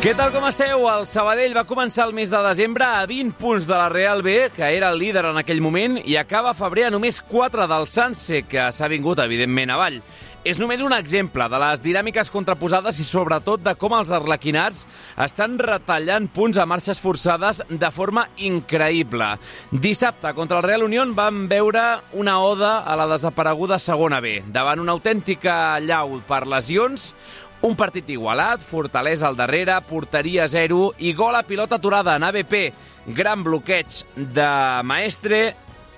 Què 0.00 0.14
tal 0.16 0.30
com 0.32 0.46
esteu? 0.48 0.86
El 0.88 1.02
Sabadell 1.04 1.52
va 1.52 1.66
començar 1.68 2.06
el 2.08 2.14
mes 2.16 2.30
de 2.32 2.38
desembre 2.40 2.86
a 2.88 3.02
20 3.04 3.34
punts 3.36 3.66
de 3.68 3.76
la 3.76 3.90
Real 3.92 4.22
B, 4.24 4.48
que 4.56 4.64
era 4.72 4.88
el 4.94 4.96
líder 4.96 5.26
en 5.28 5.36
aquell 5.36 5.60
moment, 5.60 5.98
i 6.08 6.16
acaba 6.16 6.54
a 6.54 6.56
febrer 6.56 6.86
a 6.86 6.92
només 6.94 7.18
4 7.20 7.66
del 7.68 7.84
Sanse, 7.84 8.40
que 8.48 8.64
s'ha 8.72 8.88
vingut, 8.88 9.20
evidentment, 9.20 9.74
avall. 9.74 9.98
És 10.40 10.56
només 10.56 10.80
un 10.80 10.94
exemple 10.96 11.44
de 11.52 11.58
les 11.60 11.82
dinàmiques 11.84 12.32
contraposades 12.32 12.96
i 13.02 13.04
sobretot 13.04 13.60
de 13.60 13.74
com 13.76 13.92
els 13.92 14.08
arlequinats 14.16 14.86
estan 15.20 15.58
retallant 15.60 16.30
punts 16.32 16.56
a 16.56 16.64
marxes 16.64 16.96
forçades 17.04 17.60
de 17.68 17.92
forma 17.92 18.24
increïble. 18.40 19.34
Dissabte, 19.84 20.32
contra 20.32 20.62
el 20.62 20.64
Real 20.64 20.86
Unión, 20.88 21.12
vam 21.12 21.44
veure 21.52 21.84
una 22.16 22.38
oda 22.40 22.78
a 22.88 22.96
la 22.96 23.04
desapareguda 23.12 23.76
segona 23.76 24.24
B. 24.24 24.38
Davant 24.48 24.80
una 24.80 24.96
autèntica 24.96 25.76
llau 25.84 26.22
per 26.24 26.46
lesions, 26.48 27.10
un 27.62 27.76
partit 27.76 28.08
igualat, 28.08 28.62
fortalesa 28.64 29.28
al 29.28 29.36
darrere, 29.36 29.76
porteria 29.88 30.48
0 30.48 30.94
i 31.04 31.12
gol 31.14 31.36
a 31.36 31.42
pilota 31.44 31.76
aturada 31.76 32.16
en 32.16 32.24
ABP. 32.24 32.54
Gran 33.16 33.42
bloqueig 33.44 34.04
de 34.16 34.48
Maestre, 34.84 35.42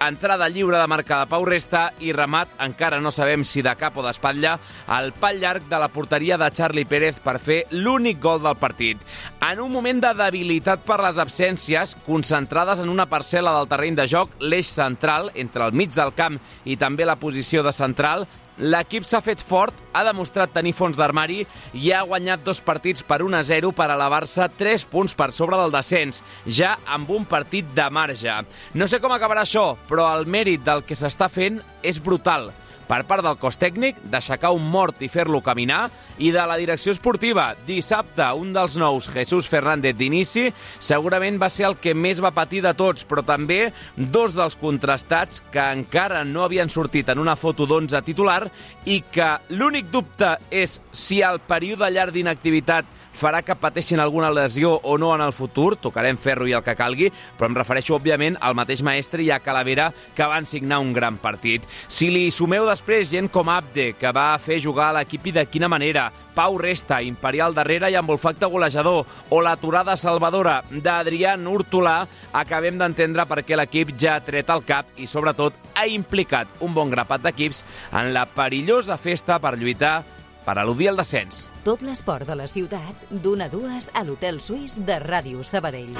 entrada 0.02 0.48
lliure 0.48 0.78
de 0.80 0.86
marca 0.91 1.20
de 1.20 1.28
Pau 1.30 1.44
Resta 1.46 1.92
i 2.02 2.10
remat, 2.12 2.50
encara 2.64 2.98
no 3.00 3.12
sabem 3.14 3.44
si 3.46 3.62
de 3.62 3.74
cap 3.78 3.94
o 3.96 4.02
d'espatlla, 4.02 4.56
al 4.91 5.12
pal 5.14 5.38
llarg 5.38 5.69
de 5.70 5.78
la 5.78 5.91
porteria 5.92 6.38
de 6.41 6.50
Charlie 6.50 6.88
Pérez 6.88 7.20
per 7.22 7.38
fer 7.38 7.60
l'únic 7.70 8.19
gol 8.22 8.42
del 8.42 8.58
partit. 8.58 8.98
En 9.38 9.62
un 9.62 9.70
moment 9.70 10.02
de 10.02 10.12
debilitat 10.19 10.82
per 10.86 10.98
les 11.04 11.22
absències, 11.22 11.94
concentrades 12.06 12.82
en 12.82 12.91
una 12.91 13.06
parcel·la 13.06 13.54
del 13.58 13.70
terreny 13.70 13.98
de 13.98 14.08
joc, 14.10 14.34
l'eix 14.41 14.66
central, 14.66 15.30
entre 15.38 15.69
el 15.69 15.78
mig 15.78 15.94
del 15.94 16.14
camp 16.19 16.41
i 16.64 16.76
també 16.76 17.06
la 17.06 17.20
posició 17.22 17.62
de 17.62 17.74
central, 17.76 18.26
L'equip 18.61 19.06
s'ha 19.08 19.22
fet 19.25 19.41
fort, 19.41 19.77
ha 19.97 20.03
demostrat 20.05 20.53
tenir 20.53 20.75
fons 20.77 20.98
d'armari 21.00 21.41
i 21.72 21.92
ha 21.92 22.03
guanyat 22.05 22.45
dos 22.45 22.61
partits 22.61 23.05
per 23.06 23.22
1 23.25 23.39
a 23.39 23.42
0 23.48 23.72
per 23.72 23.89
elevar-se 23.94 24.48
3 24.59 24.84
punts 24.92 25.17
per 25.17 25.31
sobre 25.33 25.56
del 25.56 25.72
descens, 25.72 26.20
ja 26.47 26.77
amb 26.84 27.11
un 27.11 27.25
partit 27.25 27.69
de 27.75 27.89
marge. 27.91 28.34
No 28.75 28.89
sé 28.89 29.00
com 29.00 29.12
acabarà 29.17 29.47
això, 29.47 29.72
però 29.89 30.11
el 30.19 30.28
mèrit 30.28 30.64
del 30.67 30.84
que 30.84 30.98
s'està 30.98 31.31
fent 31.33 31.62
és 31.83 32.03
brutal 32.03 32.53
per 32.88 33.02
part 33.08 33.25
del 33.25 33.38
cos 33.41 33.58
tècnic 33.61 33.98
d'aixecar 34.11 34.52
un 34.55 34.64
mort 34.70 35.02
i 35.02 35.11
fer-lo 35.12 35.42
caminar 35.44 35.88
i 36.19 36.30
de 36.34 36.44
la 36.47 36.58
direcció 36.61 36.92
esportiva. 36.92 37.52
Dissabte, 37.66 38.27
un 38.38 38.52
dels 38.55 38.77
nous, 38.80 39.08
Jesús 39.12 39.48
Fernández 39.50 39.97
d'inici, 39.98 40.48
segurament 40.78 41.41
va 41.41 41.50
ser 41.53 41.66
el 41.70 41.78
que 41.80 41.94
més 41.94 42.22
va 42.22 42.34
patir 42.36 42.62
de 42.64 42.75
tots, 42.78 43.06
però 43.08 43.25
també 43.27 43.72
dos 43.97 44.36
dels 44.36 44.56
contrastats 44.60 45.42
que 45.53 45.64
encara 45.75 46.25
no 46.25 46.44
havien 46.47 46.70
sortit 46.72 47.08
en 47.12 47.22
una 47.22 47.36
foto 47.36 47.66
d'11 47.66 48.03
titular 48.06 48.41
i 48.84 49.03
que 49.12 49.30
l'únic 49.56 49.91
dubte 49.92 50.36
és 50.50 50.80
si 50.92 51.22
el 51.22 51.41
període 51.47 51.91
llarg 51.91 52.14
d'inactivitat 52.14 53.01
farà 53.12 53.43
que 53.45 53.56
pateixin 53.59 54.00
alguna 54.00 54.33
lesió 54.33 54.75
o 54.83 54.97
no 54.99 55.12
en 55.15 55.23
el 55.25 55.34
futur, 55.37 55.77
tocarem 55.77 56.19
ferro 56.19 56.49
i 56.49 56.56
el 56.56 56.65
que 56.65 56.77
calgui, 56.78 57.11
però 57.39 57.50
em 57.50 57.59
refereixo, 57.59 57.97
òbviament, 57.99 58.39
al 58.41 58.56
mateix 58.59 58.83
Maestre 58.83 59.23
i 59.23 59.31
a 59.31 59.41
Calavera, 59.45 59.91
que 60.17 60.28
van 60.28 60.49
signar 60.49 60.81
un 60.83 60.93
gran 60.97 61.19
partit. 61.23 61.67
Si 61.89 62.11
li 62.11 62.31
sumeu 62.31 62.67
després 62.69 63.11
gent 63.12 63.31
com 63.33 63.53
Abde, 63.53 63.93
que 63.99 64.12
va 64.12 64.33
fer 64.43 64.61
jugar 64.62 64.93
l'equip 64.97 65.28
i 65.28 65.37
de 65.39 65.47
quina 65.47 65.71
manera, 65.71 66.11
Pau 66.33 66.56
Resta, 66.56 67.03
Imperial 67.05 67.53
darrere 67.53 67.91
i 67.93 67.97
amb 67.99 68.11
olfacte 68.15 68.49
golejador, 68.49 69.05
o 69.29 69.41
l'aturada 69.44 69.99
salvadora 70.00 70.62
d'Adrián 70.71 71.44
Hurtolà, 71.47 72.06
acabem 72.33 72.81
d'entendre 72.81 73.27
per 73.29 73.43
què 73.44 73.59
l'equip 73.59 73.93
ja 74.00 74.17
ha 74.17 74.25
tret 74.25 74.49
el 74.50 74.65
cap 74.65 74.89
i, 74.97 75.06
sobretot, 75.06 75.59
ha 75.77 75.87
implicat 75.89 76.49
un 76.65 76.73
bon 76.75 76.91
grapat 76.93 77.27
d'equips 77.27 77.62
en 77.93 78.12
la 78.17 78.25
perillosa 78.25 78.97
festa 78.97 79.39
per 79.43 79.59
lluitar 79.61 80.00
per 80.47 80.56
al·ludir 80.58 80.91
el 80.92 80.98
descens. 81.00 81.47
Tot 81.64 81.82
l'esport 81.86 82.28
de 82.28 82.36
la 82.38 82.48
ciutat, 82.50 83.06
d'una 83.10 83.47
a 83.47 83.53
dues 83.53 83.91
a 83.92 84.04
l'Hotel 84.06 84.41
Suís 84.41 84.78
de 84.86 84.98
Ràdio 85.03 85.42
Sabadell. 85.42 85.94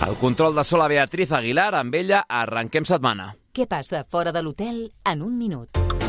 El 0.00 0.16
control 0.16 0.56
de 0.56 0.64
Sola 0.64 0.88
Beatriz 0.88 1.32
Aguilar, 1.36 1.74
amb 1.76 1.94
ella 1.94 2.24
arrenquem 2.26 2.88
setmana. 2.88 3.34
Què 3.52 3.68
passa 3.68 4.06
fora 4.08 4.32
de 4.32 4.42
l'hotel 4.42 4.86
en 5.04 5.22
un 5.22 5.36
minut? 5.36 5.99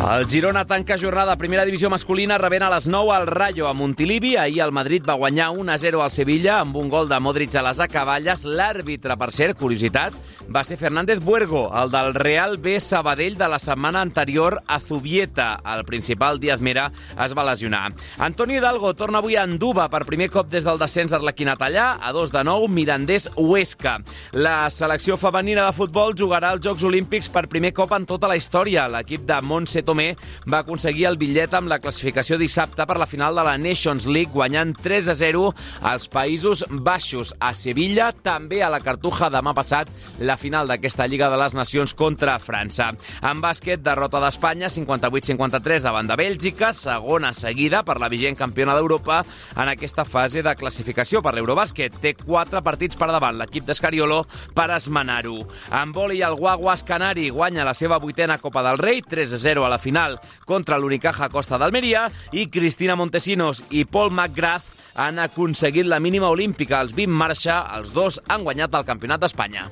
El 0.00 0.24
Girona 0.26 0.64
tanca 0.64 0.96
jornada 0.96 1.34
primera 1.36 1.66
divisió 1.68 1.90
masculina 1.92 2.38
rebent 2.40 2.62
a 2.64 2.70
les 2.72 2.86
9 2.88 3.12
al 3.12 3.26
Rayo 3.28 3.66
a 3.68 3.74
Montilivi. 3.76 4.32
Ahir 4.40 4.62
el 4.64 4.72
Madrid 4.72 5.04
va 5.06 5.18
guanyar 5.20 5.50
1-0 5.52 6.00
al 6.00 6.10
Sevilla 6.10 6.54
amb 6.62 6.78
un 6.80 6.88
gol 6.88 7.06
de 7.08 7.18
Modric 7.20 7.52
a 7.54 7.62
les 7.66 7.82
acaballes. 7.84 8.46
L'àrbitre, 8.48 9.18
per 9.20 9.28
cert, 9.30 9.58
curiositat, 9.60 10.16
va 10.48 10.62
ser 10.64 10.78
Fernández 10.80 11.20
Buergo, 11.20 11.66
el 11.76 11.92
del 11.92 12.14
Real 12.14 12.56
B 12.56 12.78
Sabadell 12.80 13.36
de 13.36 13.48
la 13.52 13.58
setmana 13.60 14.00
anterior 14.00 14.62
a 14.66 14.80
Zubieta. 14.80 15.60
El 15.76 15.84
principal 15.84 16.40
Díaz 16.40 16.64
Mera 16.64 16.88
es 17.22 17.36
va 17.36 17.44
lesionar. 17.44 17.92
Antoni 18.18 18.56
Hidalgo 18.56 18.94
torna 18.96 19.20
avui 19.20 19.36
a 19.36 19.44
Anduba 19.44 19.90
per 19.92 20.06
primer 20.08 20.30
cop 20.32 20.48
des 20.48 20.64
del 20.64 20.80
descens 20.80 21.12
d'Arlequinat 21.12 21.60
allà, 21.68 21.90
a 22.00 22.14
2 22.16 22.32
de 22.32 22.44
9, 22.48 22.72
Mirandés 22.72 23.28
Huesca. 23.36 23.98
La 24.32 24.70
selecció 24.70 25.20
femenina 25.20 25.68
de 25.68 25.76
futbol 25.76 26.16
jugarà 26.16 26.54
als 26.54 26.64
Jocs 26.64 26.88
Olímpics 26.88 27.28
per 27.28 27.46
primer 27.52 27.74
cop 27.76 27.92
en 27.92 28.08
tota 28.08 28.32
la 28.32 28.40
història. 28.40 28.88
L'equip 28.88 29.28
de 29.28 29.42
Montse 29.44 29.84
Tomé 29.90 30.12
va 30.46 30.60
aconseguir 30.62 31.08
el 31.08 31.16
bitllet 31.18 31.50
amb 31.56 31.66
la 31.70 31.80
classificació 31.82 32.36
dissabte 32.38 32.84
per 32.86 32.94
la 33.00 33.08
final 33.10 33.34
de 33.34 33.42
la 33.42 33.56
Nations 33.58 34.04
League, 34.06 34.30
guanyant 34.30 34.76
3 34.78 35.08
a 35.10 35.16
0 35.18 35.48
als 35.90 36.06
Països 36.12 36.62
Baixos. 36.70 37.32
A 37.42 37.50
Sevilla, 37.58 38.12
també 38.12 38.60
a 38.62 38.68
la 38.70 38.78
Cartuja 38.84 39.26
demà 39.34 39.50
passat, 39.56 39.90
la 40.22 40.36
final 40.38 40.70
d'aquesta 40.70 41.08
Lliga 41.10 41.26
de 41.32 41.40
les 41.40 41.56
Nacions 41.58 41.94
contra 41.98 42.36
França. 42.38 42.92
En 43.26 43.42
bàsquet, 43.42 43.82
derrota 43.82 44.20
d'Espanya, 44.22 44.70
58-53 44.70 45.82
davant 45.88 46.06
de 46.06 46.18
Bèlgica, 46.20 46.70
segona 46.76 47.32
seguida 47.34 47.82
per 47.82 47.98
la 47.98 48.12
vigent 48.12 48.38
campiona 48.38 48.78
d'Europa 48.78 49.24
en 49.56 49.72
aquesta 49.72 50.06
fase 50.06 50.44
de 50.46 50.54
classificació 50.54 51.18
per 51.18 51.34
l'Eurobàsquet. 51.34 51.98
Té 51.98 52.14
quatre 52.14 52.62
partits 52.62 53.00
per 53.00 53.10
davant 53.10 53.40
l'equip 53.40 53.66
d'Escariolo 53.66 54.22
per 54.54 54.70
esmenar-ho. 54.76 55.40
En 55.82 55.90
voli, 55.96 56.22
el 56.22 56.38
Guaguas 56.38 56.86
Canari 56.86 57.26
guanya 57.34 57.66
la 57.66 57.74
seva 57.74 57.98
vuitena 57.98 58.38
Copa 58.38 58.62
del 58.62 58.78
Rei, 58.78 59.02
3 59.02 59.34
a 59.34 59.42
0 59.50 59.66
a 59.66 59.74
la 59.74 59.79
final 59.80 60.18
contra 60.46 60.78
l'Unicaja 60.78 61.30
Costa 61.32 61.58
d'Almeria 61.58 62.08
i 62.32 62.46
Cristina 62.52 62.96
Montesinos 62.96 63.64
i 63.70 63.84
Paul 63.84 64.12
McGrath 64.12 64.76
han 64.94 65.18
aconseguit 65.22 65.86
la 65.86 66.00
mínima 66.00 66.28
olímpica. 66.28 66.80
Els 66.80 66.94
20 66.96 67.14
marxa, 67.14 67.62
els 67.76 67.94
dos 67.96 68.20
han 68.28 68.44
guanyat 68.44 68.74
el 68.74 68.86
Campionat 68.88 69.22
d'Espanya. 69.22 69.70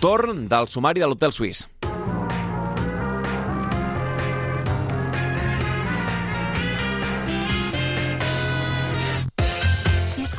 Torn 0.00 0.44
del 0.50 0.68
sumari 0.68 1.02
de 1.02 1.08
l'Hotel 1.08 1.32
Suís. 1.32 1.64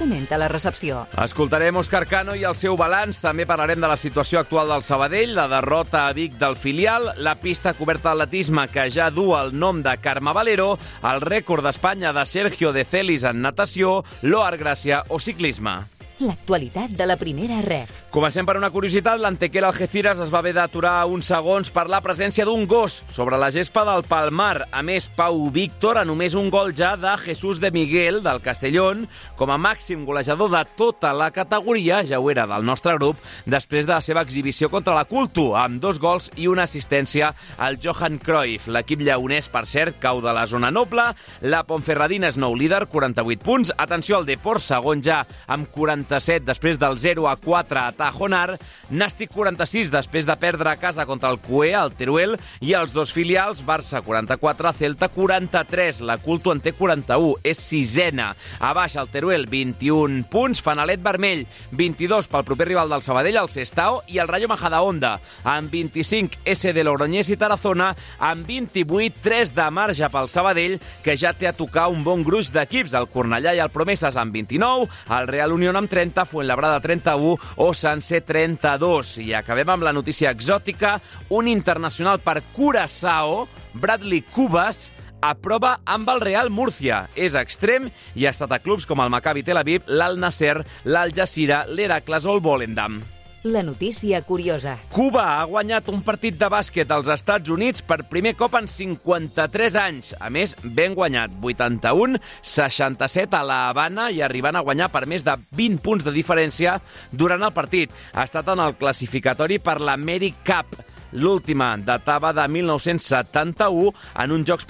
Comenta 0.07 0.35
a 0.35 0.39
la 0.39 0.47
recepció? 0.47 1.01
Escoltarem 1.19 1.75
Òscar 1.75 2.05
Cano 2.07 2.31
i 2.39 2.45
el 2.47 2.55
seu 2.55 2.77
balanç. 2.79 3.17
També 3.19 3.43
parlarem 3.43 3.81
de 3.83 3.89
la 3.91 3.97
situació 3.99 4.39
actual 4.39 4.71
del 4.71 4.85
Sabadell, 4.85 5.33
la 5.35 5.49
derrota 5.51 6.05
a 6.07 6.13
Vic 6.15 6.37
del 6.39 6.55
filial, 6.55 7.09
la 7.19 7.33
pista 7.41 7.73
coberta 7.75 8.13
d'atletisme 8.13 8.69
que 8.71 8.87
ja 8.87 9.09
du 9.11 9.33
el 9.35 9.51
nom 9.51 9.83
de 9.83 9.97
Carme 9.99 10.31
Valero, 10.31 10.77
el 11.11 11.19
rècord 11.27 11.67
d'Espanya 11.67 12.15
de 12.15 12.23
Sergio 12.23 12.71
de 12.71 12.87
Celis 12.87 13.27
en 13.27 13.43
natació, 13.43 13.99
l'Oar 14.23 14.55
Gràcia 14.55 15.03
o 15.11 15.19
ciclisme. 15.19 15.96
L'actualitat 16.17 16.95
de 16.97 17.05
la 17.05 17.13
primera 17.13 17.59
ref. 17.61 17.91
Comencem 18.09 18.47
per 18.47 18.55
una 18.57 18.71
curiositat. 18.73 19.19
L'Antequera 19.21 19.67
Algeciras 19.69 20.17
es 20.23 20.31
va 20.33 20.39
haver 20.39 20.55
d'aturar 20.55 21.05
uns 21.05 21.27
segons 21.29 21.69
per 21.69 21.83
la 21.93 21.99
presència 22.01 22.41
d'un 22.47 22.63
gos 22.65 23.03
sobre 23.13 23.37
la 23.37 23.51
gespa 23.53 23.83
del 23.85 24.01
Palmar. 24.09 24.65
A 24.73 24.81
més, 24.81 25.05
Pau 25.13 25.43
Víctor, 25.53 25.99
a 26.01 26.05
només 26.09 26.33
un 26.33 26.49
gol 26.49 26.73
ja 26.73 26.95
de 26.97 27.11
Jesús 27.21 27.61
de 27.61 27.69
Miguel, 27.69 28.23
del 28.25 28.41
Castellón, 28.41 29.03
com 29.37 29.53
a 29.53 29.59
màxim 29.61 30.07
golejador 30.09 30.49
de 30.55 30.63
tota 30.79 31.11
la 31.13 31.29
categoria, 31.35 32.01
ja 32.01 32.17
ho 32.17 32.31
era 32.33 32.47
del 32.49 32.65
nostre 32.65 32.95
grup, 32.97 33.21
després 33.45 33.85
de 33.85 33.93
la 33.93 34.01
seva 34.01 34.25
exhibició 34.25 34.71
contra 34.73 34.97
la 34.97 35.05
Culto, 35.05 35.51
amb 35.53 35.77
dos 35.83 36.01
gols 36.01 36.31
i 36.33 36.49
una 36.49 36.65
assistència 36.65 37.29
al 37.61 37.77
Johan 37.77 38.17
Cruyff. 38.17 38.71
L'equip 38.73 39.05
lleonès, 39.05 39.51
per 39.53 39.67
cert, 39.69 40.01
cau 40.01 40.23
de 40.25 40.33
la 40.33 40.47
zona 40.49 40.73
noble. 40.73 41.11
La 41.45 41.61
Ponferradina 41.69 42.33
és 42.33 42.41
nou 42.41 42.57
líder, 42.57 42.87
48 42.89 43.45
punts. 43.45 43.75
Atenció 43.77 44.17
al 44.17 44.25
Deport, 44.25 44.65
segon 44.65 45.05
ja, 45.05 45.21
amb 45.45 45.69
40 45.69 46.06
47 46.07 46.45
després 46.47 46.79
del 46.79 46.97
0 46.97 47.27
a 47.27 47.35
4 47.35 47.79
a 47.79 47.91
Tajonar, 47.91 48.57
Nàstic 48.89 49.33
46 49.33 49.91
després 49.91 50.25
de 50.27 50.35
perdre 50.39 50.71
a 50.71 50.79
casa 50.79 51.05
contra 51.05 51.29
el 51.29 51.39
Cué, 51.43 51.73
el 51.75 51.91
Teruel, 51.97 52.37
i 52.63 52.73
els 52.77 52.93
dos 52.95 53.11
filials, 53.13 53.63
Barça 53.67 54.01
44, 54.03 54.71
Celta 54.77 55.09
43, 55.11 56.01
la 56.07 56.17
Culto 56.23 56.53
en 56.55 56.61
té 56.63 56.71
41, 56.77 57.35
és 57.43 57.59
sisena. 57.59 58.29
A 58.59 58.71
baix 58.77 58.95
el 58.95 59.11
Teruel 59.11 59.47
21 59.51 60.23
punts, 60.31 60.61
Fanalet 60.63 61.03
Vermell 61.03 61.45
22 61.71 62.31
pel 62.31 62.45
proper 62.47 62.69
rival 62.71 62.89
del 62.93 63.03
Sabadell, 63.03 63.41
el 63.43 63.51
Sestao, 63.51 64.01
i 64.07 64.21
el 64.23 64.31
Rayo 64.31 64.47
Majadahonda 64.47 65.17
amb 65.43 65.71
25 65.73 66.41
SD 66.47 66.85
Logroñés 66.87 67.31
i 67.33 67.37
Tarazona, 67.39 67.91
amb 68.19 68.47
28 68.47 69.19
3 69.23 69.53
de 69.57 69.67
marge 69.75 70.07
pel 70.13 70.31
Sabadell, 70.31 70.79
que 71.03 71.17
ja 71.19 71.33
té 71.35 71.49
a 71.49 71.55
tocar 71.55 71.89
un 71.91 72.03
bon 72.07 72.23
gruix 72.23 72.53
d'equips, 72.55 72.95
el 72.95 73.09
Cornellà 73.11 73.55
i 73.57 73.61
el 73.63 73.73
Promeses 73.73 74.15
amb 74.17 74.35
29, 74.35 74.87
el 75.17 75.27
Real 75.27 75.55
Unión 75.55 75.75
amb 75.75 75.91
30, 75.91 75.96
Fuenlabrada 75.97 76.79
31 76.79 77.37
o 77.57 77.73
Sanse 77.73 78.21
32. 78.21 79.17
I 79.25 79.33
acabem 79.33 79.69
amb 79.73 79.83
la 79.83 79.93
notícia 79.93 80.29
exòtica. 80.29 80.99
Un 81.33 81.49
internacional 81.49 82.21
per 82.21 82.43
Curaçao, 82.53 83.47
Bradley 83.73 84.21
Cubas, 84.21 84.91
aprova 85.21 85.79
amb 85.85 86.09
el 86.13 86.21
Real 86.21 86.53
Múrcia. 86.53 87.07
És 87.15 87.33
extrem 87.33 87.89
i 88.13 88.27
ha 88.27 88.35
estat 88.35 88.53
a 88.53 88.61
clubs 88.61 88.85
com 88.85 89.01
el 89.01 89.09
Maccabi 89.09 89.41
Tel 89.41 89.57
Aviv, 89.57 89.89
l'Al 89.89 90.21
Nasser, 90.21 90.59
l'Al 90.85 91.17
Jazeera, 91.17 91.65
l'Heracles 91.65 92.29
o 92.29 92.37
el 92.37 92.45
Volendam. 92.45 93.01
La 93.43 93.61
notícia 93.61 94.19
curiosa. 94.23 94.79
Cuba 94.89 95.37
ha 95.37 95.43
guanyat 95.45 95.91
un 95.93 96.01
partit 96.01 96.39
de 96.39 96.47
bàsquet 96.49 96.89
als 96.91 97.07
Estats 97.13 97.51
Units 97.53 97.83
per 97.85 97.99
primer 98.09 98.33
cop 98.35 98.55
en 98.57 98.65
53 98.67 99.77
anys. 99.77 100.09
A 100.17 100.31
més, 100.33 100.55
ben 100.63 100.95
guanyat, 100.97 101.35
81-67 101.37 103.37
a 103.37 103.43
la 103.45 103.59
Habana 103.69 104.09
i 104.09 104.23
arribant 104.25 104.57
a 104.57 104.65
guanyar 104.65 104.89
per 104.89 105.05
més 105.05 105.25
de 105.27 105.37
20 105.55 105.83
punts 105.85 106.07
de 106.07 106.15
diferència 106.15 106.79
durant 107.11 107.45
el 107.45 107.53
partit. 107.53 107.93
Ha 108.17 108.25
estat 108.25 108.49
en 108.49 108.65
el 108.65 108.73
classificatori 108.81 109.61
per 109.61 109.77
la 109.85 109.99
Mary 110.01 110.33
Cup, 110.41 110.73
L'última 111.13 111.69
datava 111.77 112.33
de 112.35 112.43
1971 112.51 113.93
en 114.23 114.35
uns 114.35 114.47
Jocs 114.47 114.67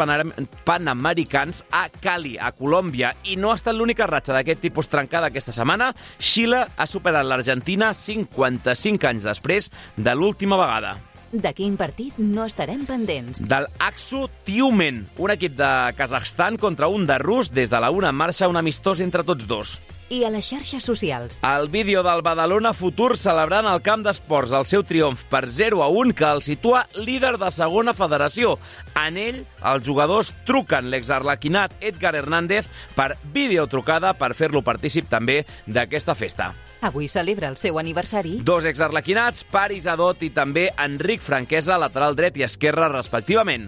Panamericans 0.65 1.63
a 1.71 1.87
Cali, 1.89 2.37
a 2.37 2.51
Colòmbia. 2.53 3.13
I 3.25 3.39
no 3.41 3.51
ha 3.51 3.57
estat 3.57 3.75
l'única 3.75 4.07
ratxa 4.07 4.35
d'aquest 4.37 4.61
tipus 4.61 4.91
trencada 4.91 5.31
aquesta 5.31 5.55
setmana. 5.55 5.93
Xile 6.19 6.65
ha 6.75 6.87
superat 6.87 7.25
l'Argentina 7.25 7.93
55 7.93 9.09
anys 9.09 9.27
després 9.27 9.71
de 9.97 10.15
l'última 10.15 10.59
vegada. 10.59 10.97
De 11.27 11.51
quin 11.51 11.73
partit 11.75 12.15
no 12.21 12.45
estarem 12.47 12.85
pendents? 12.87 13.41
Del 13.43 13.67
Aksu 13.83 14.29
Tiumen, 14.47 15.03
un 15.19 15.33
equip 15.33 15.57
de 15.59 15.71
Kazakhstan 15.97 16.55
contra 16.55 16.87
un 16.87 17.03
de 17.05 17.17
rus. 17.19 17.51
Des 17.51 17.69
de 17.69 17.81
la 17.83 17.91
una 17.91 18.13
marxa 18.15 18.47
un 18.47 18.55
amistós 18.55 19.01
entre 19.03 19.25
tots 19.27 19.47
dos. 19.47 19.75
I 20.09 20.23
a 20.23 20.29
les 20.31 20.47
xarxes 20.47 20.85
socials. 20.87 21.39
El 21.43 21.67
vídeo 21.69 22.01
del 22.03 22.21
Badalona 22.23 22.73
Futur 22.73 23.17
celebrant 23.19 23.67
el 23.67 23.81
camp 23.83 24.05
d'esports 24.05 24.53
el 24.55 24.67
seu 24.69 24.85
triomf 24.87 25.25
per 25.27 25.43
0 25.51 25.81
a 25.83 25.89
1 25.91 26.15
que 26.15 26.27
el 26.27 26.43
situa 26.45 26.85
líder 26.95 27.35
de 27.41 27.49
segona 27.51 27.93
federació. 27.97 28.55
En 28.95 29.17
ell, 29.19 29.41
els 29.59 29.83
jugadors 29.83 30.31
truquen 30.47 30.87
l'exarlequinat 30.93 31.75
Edgar 31.81 32.15
Hernández 32.15 32.69
per 32.95 33.17
videotrucada 33.33 34.13
per 34.15 34.31
fer-lo 34.33 34.63
partícip 34.63 35.09
també 35.11 35.41
d'aquesta 35.67 36.15
festa. 36.15 36.53
Avui 36.81 37.09
celebra 37.11 37.49
el 37.49 37.57
seu 37.57 37.79
aniversari. 37.81 38.37
Dos 38.45 38.65
exarlequinats, 38.69 39.43
Paris 39.51 39.89
Adot 39.91 40.23
i 40.23 40.31
també 40.31 40.69
Enric 40.77 41.25
Franquesa, 41.25 41.79
lateral 41.81 42.15
dret 42.15 42.37
i 42.37 42.47
esquerre, 42.47 42.87
respectivament. 42.93 43.67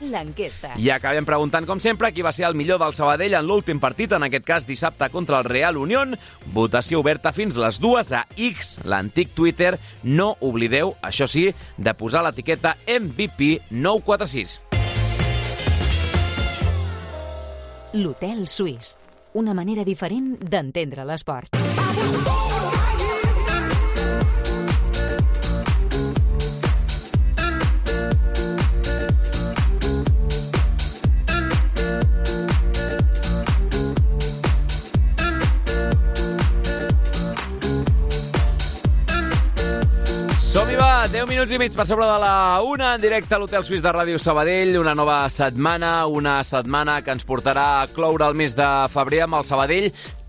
L'enquesta. 0.00 0.74
I 0.78 0.90
acabem 0.94 1.26
preguntant, 1.26 1.66
com 1.66 1.80
sempre, 1.82 2.12
qui 2.14 2.22
va 2.22 2.32
ser 2.32 2.46
el 2.48 2.56
millor 2.58 2.78
del 2.82 2.94
Sabadell 2.94 3.34
en 3.34 3.46
l'últim 3.48 3.80
partit, 3.82 4.12
en 4.14 4.26
aquest 4.28 4.46
cas 4.46 4.68
dissabte 4.68 5.10
contra 5.10 5.40
el 5.42 5.48
Real 5.48 5.76
Unión. 5.76 6.14
Votació 6.54 7.02
oberta 7.02 7.32
fins 7.34 7.58
les 7.58 7.80
dues 7.82 8.12
a 8.12 8.24
X, 8.36 8.78
l'antic 8.84 9.34
Twitter. 9.34 9.74
No 10.04 10.36
oblideu, 10.40 10.94
això 11.02 11.26
sí, 11.26 11.48
de 11.76 11.94
posar 11.98 12.22
l'etiqueta 12.26 12.76
MVP 12.86 13.58
946. 13.70 14.60
L'Hotel 17.98 18.46
Suís. 18.46 18.98
Una 19.34 19.54
manera 19.54 19.84
diferent 19.84 20.36
d'entendre 20.40 21.04
l'esport. 21.08 21.56
10 41.18 41.26
minuts 41.26 41.50
i 41.50 41.58
mig 41.58 41.74
per 41.74 41.82
sobre 41.82 42.06
de 42.06 42.18
la 42.22 42.60
una, 42.62 42.92
en 42.94 43.00
directe 43.02 43.34
a 43.34 43.40
l'Hotel 43.42 43.64
Suís 43.66 43.80
de 43.82 43.90
Ràdio 43.90 44.20
Sabadell. 44.22 44.76
Una 44.78 44.92
nova 44.94 45.16
setmana, 45.34 46.06
una 46.06 46.36
setmana 46.46 47.00
que 47.02 47.10
ens 47.10 47.26
portarà 47.26 47.64
a 47.80 47.88
cloure 47.90 48.28
el 48.28 48.38
mes 48.38 48.54
de 48.54 48.68
febrer 48.92 49.24
amb 49.24 49.40
el 49.40 49.48
Sabadell 49.48 49.88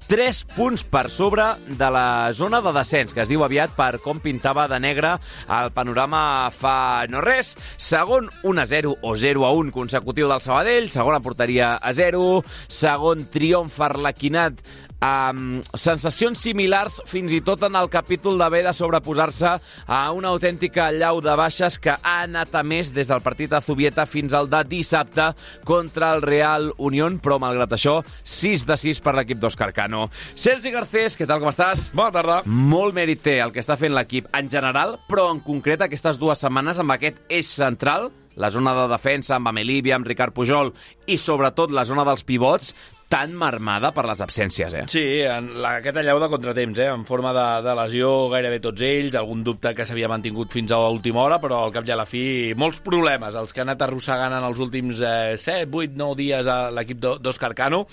3 0.10 0.40
punts 0.56 0.88
per 0.90 1.12
sobre 1.14 1.46
de 1.78 1.92
la 1.94 2.34
zona 2.34 2.64
de 2.66 2.74
descens, 2.74 3.14
que 3.14 3.22
es 3.22 3.30
diu 3.30 3.46
aviat 3.46 3.78
per 3.78 4.00
com 4.02 4.18
pintava 4.18 4.66
de 4.72 4.82
negre 4.82 5.14
el 5.60 5.70
panorama 5.76 6.50
fa 6.50 7.06
no 7.14 7.22
res. 7.22 7.54
Segon 7.78 8.32
1-0 8.42 8.96
o 8.98 9.14
0-1 9.14 9.70
consecutiu 9.76 10.26
del 10.32 10.42
Sabadell, 10.42 10.90
segona 10.90 11.22
porteria 11.22 11.76
a 11.78 11.94
0, 11.94 12.42
segon 12.66 13.28
triomf 13.30 13.78
arlequinat 13.86 14.66
amb 15.00 15.64
sensacions 15.80 16.42
similars 16.44 17.00
fins 17.08 17.34
i 17.36 17.40
tot 17.46 17.64
en 17.64 17.76
el 17.80 17.90
capítol 17.92 18.38
d'haver 18.40 18.62
de 18.66 18.74
sobreposar-se 18.76 19.56
a 19.88 20.00
una 20.16 20.32
autèntica 20.34 20.90
llau 20.92 21.22
de 21.24 21.36
baixes 21.40 21.80
que 21.80 21.96
ha 21.96 22.16
anat 22.26 22.54
a 22.56 22.64
més 22.64 22.92
des 22.94 23.08
del 23.08 23.24
partit 23.24 23.54
a 23.54 23.62
Zubieta 23.64 24.06
fins 24.06 24.36
al 24.36 24.50
de 24.52 24.62
dissabte 24.68 25.32
contra 25.64 26.14
el 26.16 26.22
Real 26.22 26.72
Unión, 26.78 27.20
però 27.20 27.40
malgrat 27.40 27.74
això 27.76 28.00
6 28.24 28.68
de 28.68 28.78
6 28.78 29.02
per 29.04 29.16
l'equip 29.16 29.40
d'Òscar 29.40 29.72
Cano. 29.74 30.10
Sergi 30.36 30.72
Garcés, 30.76 31.16
què 31.18 31.28
tal, 31.28 31.40
com 31.40 31.52
estàs? 31.52 31.90
Bona 31.96 32.14
tarda. 32.16 32.42
Molt 32.46 32.96
mèrit 32.96 33.24
té 33.24 33.40
el 33.44 33.56
que 33.56 33.64
està 33.64 33.80
fent 33.80 33.96
l'equip 33.96 34.28
en 34.36 34.52
general, 34.52 34.98
però 35.08 35.30
en 35.34 35.44
concret 35.44 35.82
aquestes 35.86 36.20
dues 36.20 36.44
setmanes 36.44 36.80
amb 36.80 36.96
aquest 36.96 37.24
eix 37.30 37.48
central 37.48 38.12
la 38.40 38.50
zona 38.52 38.72
de 38.72 38.86
defensa 38.88 39.36
amb 39.36 39.50
Amelívia, 39.52 39.98
amb 39.98 40.08
Ricard 40.08 40.32
Pujol 40.34 40.72
i 41.12 41.18
sobretot 41.20 41.74
la 41.76 41.84
zona 41.84 42.06
dels 42.08 42.24
pivots 42.24 42.72
tan 43.10 43.34
marmada 43.34 43.90
per 43.92 44.06
les 44.06 44.22
absències, 44.22 44.74
eh? 44.78 44.84
Sí, 44.92 45.04
en 45.26 45.50
la, 45.64 45.80
aquesta 45.80 46.04
llau 46.06 46.22
de 46.22 46.30
contratemps, 46.30 46.78
eh? 46.78 46.92
en 46.94 47.04
forma 47.10 47.34
de, 47.34 47.46
de 47.66 47.74
lesió 47.82 48.12
gairebé 48.30 48.62
tots 48.62 48.86
ells, 48.86 49.18
algun 49.18 49.42
dubte 49.44 49.74
que 49.76 49.88
s'havia 49.90 50.12
mantingut 50.12 50.54
fins 50.54 50.72
a 50.72 50.80
l'última 50.86 51.24
hora, 51.26 51.42
però 51.42 51.64
al 51.66 51.74
cap 51.74 51.90
i 51.90 51.96
a 51.96 51.98
la 51.98 52.06
fi 52.10 52.24
molts 52.56 52.84
problemes, 52.86 53.34
els 53.36 53.52
que 53.52 53.66
han 53.66 53.74
anat 53.74 53.88
arrossegant 53.88 54.38
en 54.38 54.46
els 54.46 54.62
últims 54.62 55.02
eh, 55.02 55.36
7, 55.42 55.66
8, 55.74 55.98
9 55.98 56.20
dies 56.22 56.54
a 56.54 56.60
l'equip 56.76 57.02
d'Òscar 57.02 57.56
Cano. 57.58 57.88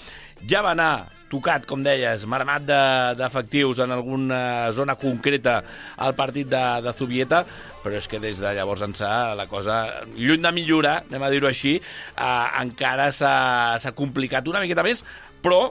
Ja 0.45 0.61
va 0.61 0.77
anar 0.77 0.93
tocat, 1.31 1.67
com 1.67 1.83
deies, 1.83 2.27
marmat 2.31 2.67
d'efectius 3.19 3.81
de, 3.81 3.87
en 3.87 3.95
alguna 3.97 4.41
zona 4.77 4.97
concreta 5.01 5.59
al 5.97 6.15
partit 6.19 6.51
de, 6.51 6.63
de 6.85 6.93
Zubieta, 6.97 7.43
però 7.83 7.99
és 7.99 8.07
que 8.11 8.21
des 8.23 8.39
de 8.43 8.53
llavors 8.57 8.85
ençà 8.87 9.11
la 9.39 9.49
cosa, 9.51 9.81
lluny 10.15 10.45
de 10.45 10.55
millorar, 10.55 11.01
anem 11.09 11.27
a 11.27 11.33
dir-ho 11.33 11.51
així, 11.51 11.77
eh, 11.81 12.47
encara 12.63 13.11
s'ha 13.15 13.97
complicat 13.99 14.47
una 14.49 14.63
miqueta 14.63 14.87
més, 14.87 15.05
però 15.43 15.67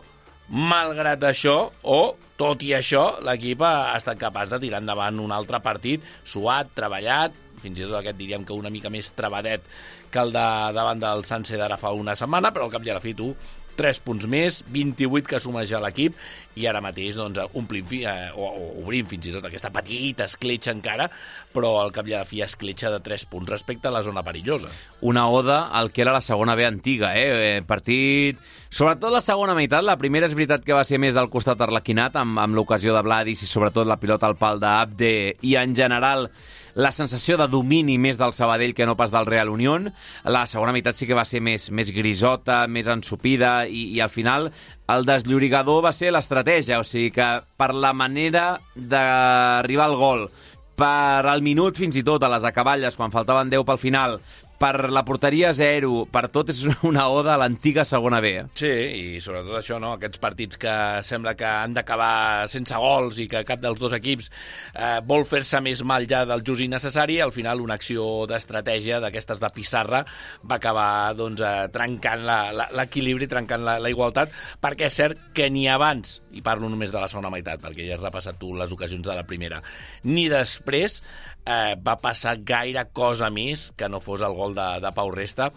malgrat 0.52 1.24
això, 1.26 1.58
o 1.84 2.00
tot 2.38 2.62
i 2.68 2.74
això, 2.76 3.08
l'equip 3.26 3.64
ha 3.64 3.96
estat 3.96 4.20
capaç 4.22 4.52
de 4.52 4.60
tirar 4.62 4.84
endavant 4.84 5.24
un 5.24 5.34
altre 5.34 5.62
partit 5.64 6.04
suat, 6.28 6.74
treballat, 6.76 7.36
fins 7.64 7.80
i 7.80 7.86
tot 7.88 7.98
aquest 8.02 8.18
diríem 8.20 8.44
que 8.46 8.54
una 8.54 8.70
mica 8.70 8.92
més 8.94 9.14
trebadet 9.16 9.64
que 10.12 10.22
el 10.22 10.34
de 10.36 10.48
davant 10.76 11.00
del 11.02 11.24
Sanse 11.28 11.58
d'ara 11.58 11.80
fa 11.80 11.96
una 11.96 12.16
setmana, 12.20 12.52
però 12.54 12.68
al 12.68 12.74
cap 12.74 12.86
i 12.86 12.92
a 12.92 12.98
la 13.00 13.04
fi 13.04 13.16
tu 13.18 13.32
3 13.78 14.02
punts 14.06 14.28
més, 14.32 14.62
28 14.74 15.30
que 15.30 15.40
suma 15.44 15.66
ja 15.68 15.82
l'equip 15.84 16.18
i 16.56 16.66
ara 16.70 16.82
mateix 16.84 17.18
doncs, 17.20 17.42
omplim 17.58 17.86
fi, 17.88 18.02
eh, 18.08 18.32
o, 18.34 18.48
o 18.48 18.68
obrim 18.84 19.08
fins 19.12 19.28
i 19.28 19.34
tot 19.36 19.46
aquesta 19.48 19.72
petita 19.76 20.28
escletxa 20.30 20.74
encara, 20.74 21.10
però 21.54 21.76
al 21.82 21.92
cap 21.96 22.08
i 22.08 22.16
a 22.16 22.24
la 22.24 22.30
fi 22.30 22.42
escletxa 22.46 22.92
de 22.94 23.02
3 23.04 23.28
punts 23.32 23.52
respecte 23.52 23.90
a 23.90 23.94
la 23.94 24.04
zona 24.06 24.24
perillosa. 24.24 24.72
Una 25.02 25.28
oda 25.28 25.66
al 25.76 25.92
que 25.92 26.06
era 26.06 26.16
la 26.16 26.24
segona 26.24 26.56
B 26.56 26.68
antiga, 26.68 27.14
eh? 27.16 27.62
Partit... 27.68 28.40
Sobretot 28.76 29.14
la 29.14 29.22
segona 29.24 29.54
meitat, 29.56 29.86
la 29.88 29.96
primera 29.96 30.28
és 30.28 30.34
veritat 30.36 30.66
que 30.66 30.76
va 30.76 30.84
ser 30.84 30.98
més 31.00 31.16
del 31.16 31.30
costat 31.32 31.62
arlequinat, 31.64 32.18
amb, 32.20 32.42
amb 32.44 32.58
l'ocasió 32.58 32.92
de 32.96 33.04
Vladis 33.06 33.46
i 33.46 33.48
sobretot 33.48 33.88
la 33.88 34.00
pilota 34.02 34.28
al 34.28 34.36
pal 34.36 34.60
d'Abde 34.60 35.12
i 35.48 35.56
en 35.62 35.76
general 35.78 36.28
la 36.76 36.92
sensació 36.92 37.38
de 37.40 37.48
domini 37.48 37.96
més 37.98 38.20
del 38.20 38.36
Sabadell 38.36 38.76
que 38.76 38.86
no 38.86 38.98
pas 39.00 39.12
del 39.12 39.26
Real 39.26 39.50
Unión. 39.50 39.90
La 40.28 40.46
segona 40.46 40.74
meitat 40.76 41.00
sí 41.00 41.08
que 41.08 41.18
va 41.18 41.26
ser 41.26 41.42
més, 41.42 41.70
més 41.72 41.92
grisota, 41.96 42.66
més 42.68 42.90
ensupida 42.92 43.64
i, 43.66 43.88
i 43.96 44.02
al 44.04 44.12
final 44.12 44.52
el 44.92 45.08
desllorigador 45.08 45.86
va 45.88 45.94
ser 45.96 46.12
l'estratègia, 46.14 46.78
o 46.78 46.86
sigui 46.86 47.10
que 47.16 47.30
per 47.58 47.72
la 47.74 47.94
manera 47.96 48.60
d'arribar 48.76 49.88
al 49.88 49.96
gol, 49.98 50.28
per 50.76 51.26
al 51.32 51.42
minut 51.42 51.80
fins 51.80 51.96
i 51.96 52.04
tot 52.04 52.24
a 52.24 52.30
les 52.30 52.44
acaballes, 52.46 53.00
quan 53.00 53.14
faltaven 53.14 53.50
10 53.50 53.64
pel 53.66 53.80
final, 53.82 54.20
per 54.60 54.90
la 54.92 55.04
porteria 55.04 55.52
zero, 55.56 56.06
per 56.12 56.28
tot 56.34 56.50
és 56.54 56.62
una 56.88 57.08
oda 57.12 57.34
a 57.36 57.40
l'antiga 57.42 57.86
segona 57.88 58.22
B. 58.24 58.32
Sí, 58.58 58.72
i 58.72 59.22
sobretot 59.24 59.60
això, 59.60 59.80
no? 59.82 59.94
aquests 59.96 60.22
partits 60.24 60.60
que 60.62 60.76
sembla 61.06 61.36
que 61.38 61.48
han 61.48 61.76
d'acabar 61.76 62.48
sense 62.52 62.78
gols 62.80 63.20
i 63.24 63.28
que 63.32 63.44
cap 63.48 63.62
dels 63.64 63.80
dos 63.82 63.96
equips 63.98 64.32
eh, 64.74 65.00
vol 65.08 65.26
fer-se 65.28 65.62
més 65.64 65.84
mal 65.88 66.08
ja 66.10 66.24
del 66.28 66.44
just 66.48 66.64
innecessari, 66.64 67.20
al 67.22 67.34
final 67.36 67.64
una 67.64 67.78
acció 67.80 68.26
d'estratègia 68.30 69.02
d'aquestes 69.04 69.42
de 69.44 69.52
pissarra 69.56 70.04
va 70.44 70.60
acabar 70.60 71.14
doncs, 71.18 71.44
eh, 71.44 71.68
trencant 71.74 72.26
l'equilibri, 72.76 73.30
trencant 73.32 73.66
la, 73.66 73.78
la 73.84 73.92
igualtat, 73.92 74.34
perquè 74.64 74.90
és 74.90 75.00
cert 75.02 75.30
que 75.36 75.50
ni 75.52 75.68
abans, 75.72 76.20
i 76.36 76.44
parlo 76.46 76.70
només 76.72 76.94
de 76.94 77.02
la 77.02 77.12
segona 77.12 77.32
meitat, 77.34 77.62
perquè 77.64 77.88
ja 77.88 78.00
has 78.00 78.04
repassat 78.04 78.40
tu 78.40 78.54
les 78.56 78.72
ocasions 78.72 79.06
de 79.06 79.16
la 79.16 79.28
primera, 79.28 79.62
ni 80.08 80.28
després 80.32 81.02
eh, 81.46 81.76
va 81.82 81.98
passar 82.02 82.38
gaire 82.44 82.88
cosa 82.94 83.30
més 83.30 83.70
que 83.78 83.90
no 83.90 84.02
fos 84.04 84.26
el 84.26 84.36
gol 84.38 84.58
de, 84.58 84.68
de 84.84 84.92
Pau 84.96 85.14
Resta 85.14 85.52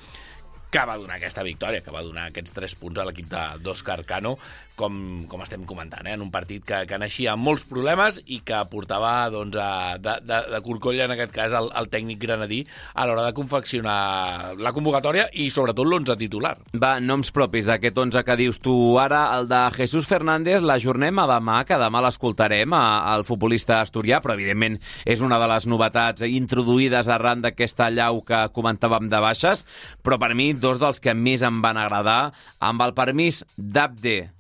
que 0.68 0.84
va 0.84 0.98
donar 1.00 1.16
aquesta 1.16 1.42
victòria, 1.46 1.80
que 1.80 1.92
va 1.94 2.04
donar 2.04 2.26
aquests 2.28 2.52
tres 2.52 2.74
punts 2.76 3.00
a 3.00 3.06
l'equip 3.08 3.30
d'Òscar 3.64 4.02
Cano, 4.04 4.34
com, 4.78 5.26
com 5.28 5.42
estem 5.44 5.64
comentant, 5.68 6.06
eh? 6.06 6.14
en 6.16 6.22
un 6.24 6.30
partit 6.32 6.64
que, 6.64 6.84
que 6.88 6.98
naixia 7.00 7.34
amb 7.34 7.44
molts 7.48 7.66
problemes 7.68 8.20
i 8.26 8.40
que 8.46 8.60
portava 8.70 9.12
doncs, 9.34 9.58
a, 9.58 9.98
de, 10.00 10.14
de, 10.24 10.40
de 10.54 10.60
corcolla, 10.64 11.08
en 11.08 11.14
aquest 11.16 11.34
cas, 11.34 11.56
el, 11.58 11.70
el 11.76 11.90
tècnic 11.92 12.20
granadí 12.22 12.62
a 12.94 13.06
l'hora 13.08 13.26
de 13.26 13.34
confeccionar 13.36 14.54
la 14.58 14.72
convocatòria 14.76 15.28
i, 15.34 15.48
sobretot, 15.54 15.86
l'11 15.86 16.18
titular. 16.20 16.54
Va, 16.78 16.94
noms 17.02 17.32
propis 17.34 17.68
d'aquest 17.68 17.98
11 17.98 18.24
que 18.26 18.38
dius 18.38 18.62
tu 18.62 18.76
ara, 19.02 19.24
el 19.38 19.50
de 19.50 19.60
Jesús 19.76 20.08
Fernández, 20.08 20.62
l'ajornem 20.62 21.18
a 21.18 21.26
demà, 21.34 21.58
que 21.68 21.80
demà 21.80 22.02
l'escoltarem 22.04 22.74
al 22.78 23.26
futbolista 23.28 23.82
asturià, 23.82 24.22
però, 24.22 24.38
evidentment, 24.38 24.78
és 25.04 25.22
una 25.24 25.40
de 25.42 25.50
les 25.50 25.68
novetats 25.70 26.24
introduïdes 26.28 27.10
arran 27.10 27.42
d'aquesta 27.44 27.90
llau 27.90 28.22
que 28.26 28.46
comentàvem 28.54 29.10
de 29.10 29.22
baixes, 29.22 29.64
però 30.04 30.20
per 30.20 30.34
mi 30.38 30.52
dos 30.54 30.80
dels 30.80 31.02
que 31.02 31.16
més 31.16 31.42
em 31.46 31.62
van 31.64 31.80
agradar, 31.80 32.20
amb 32.62 32.82
el 32.86 32.94
permís 32.96 33.44
d'Abde, 33.56 34.37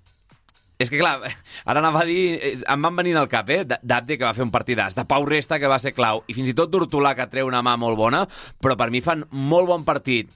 és 0.78 0.90
que, 0.92 0.98
clar, 1.00 1.18
ara 1.66 1.80
anava 1.82 2.04
a 2.04 2.06
dir... 2.06 2.54
Em 2.62 2.84
van 2.86 2.98
venir 2.98 3.16
al 3.18 3.30
cap, 3.30 3.48
eh? 3.50 3.64
D'Abde, 3.66 4.16
que 4.16 4.26
va 4.26 4.34
fer 4.36 4.46
un 4.46 4.52
partidàs, 4.54 4.94
de 4.94 5.04
Pau 5.10 5.26
Resta, 5.26 5.58
que 5.58 5.70
va 5.70 5.80
ser 5.82 5.94
clau, 5.96 6.22
i 6.30 6.36
fins 6.36 6.52
i 6.52 6.54
tot 6.58 6.70
d'Hortolà, 6.70 7.16
que 7.18 7.26
treu 7.32 7.50
una 7.50 7.64
mà 7.66 7.74
molt 7.80 7.98
bona, 7.98 8.22
però 8.62 8.78
per 8.78 8.90
mi 8.94 9.02
fan 9.02 9.26
molt 9.34 9.66
bon 9.70 9.86
partit. 9.88 10.30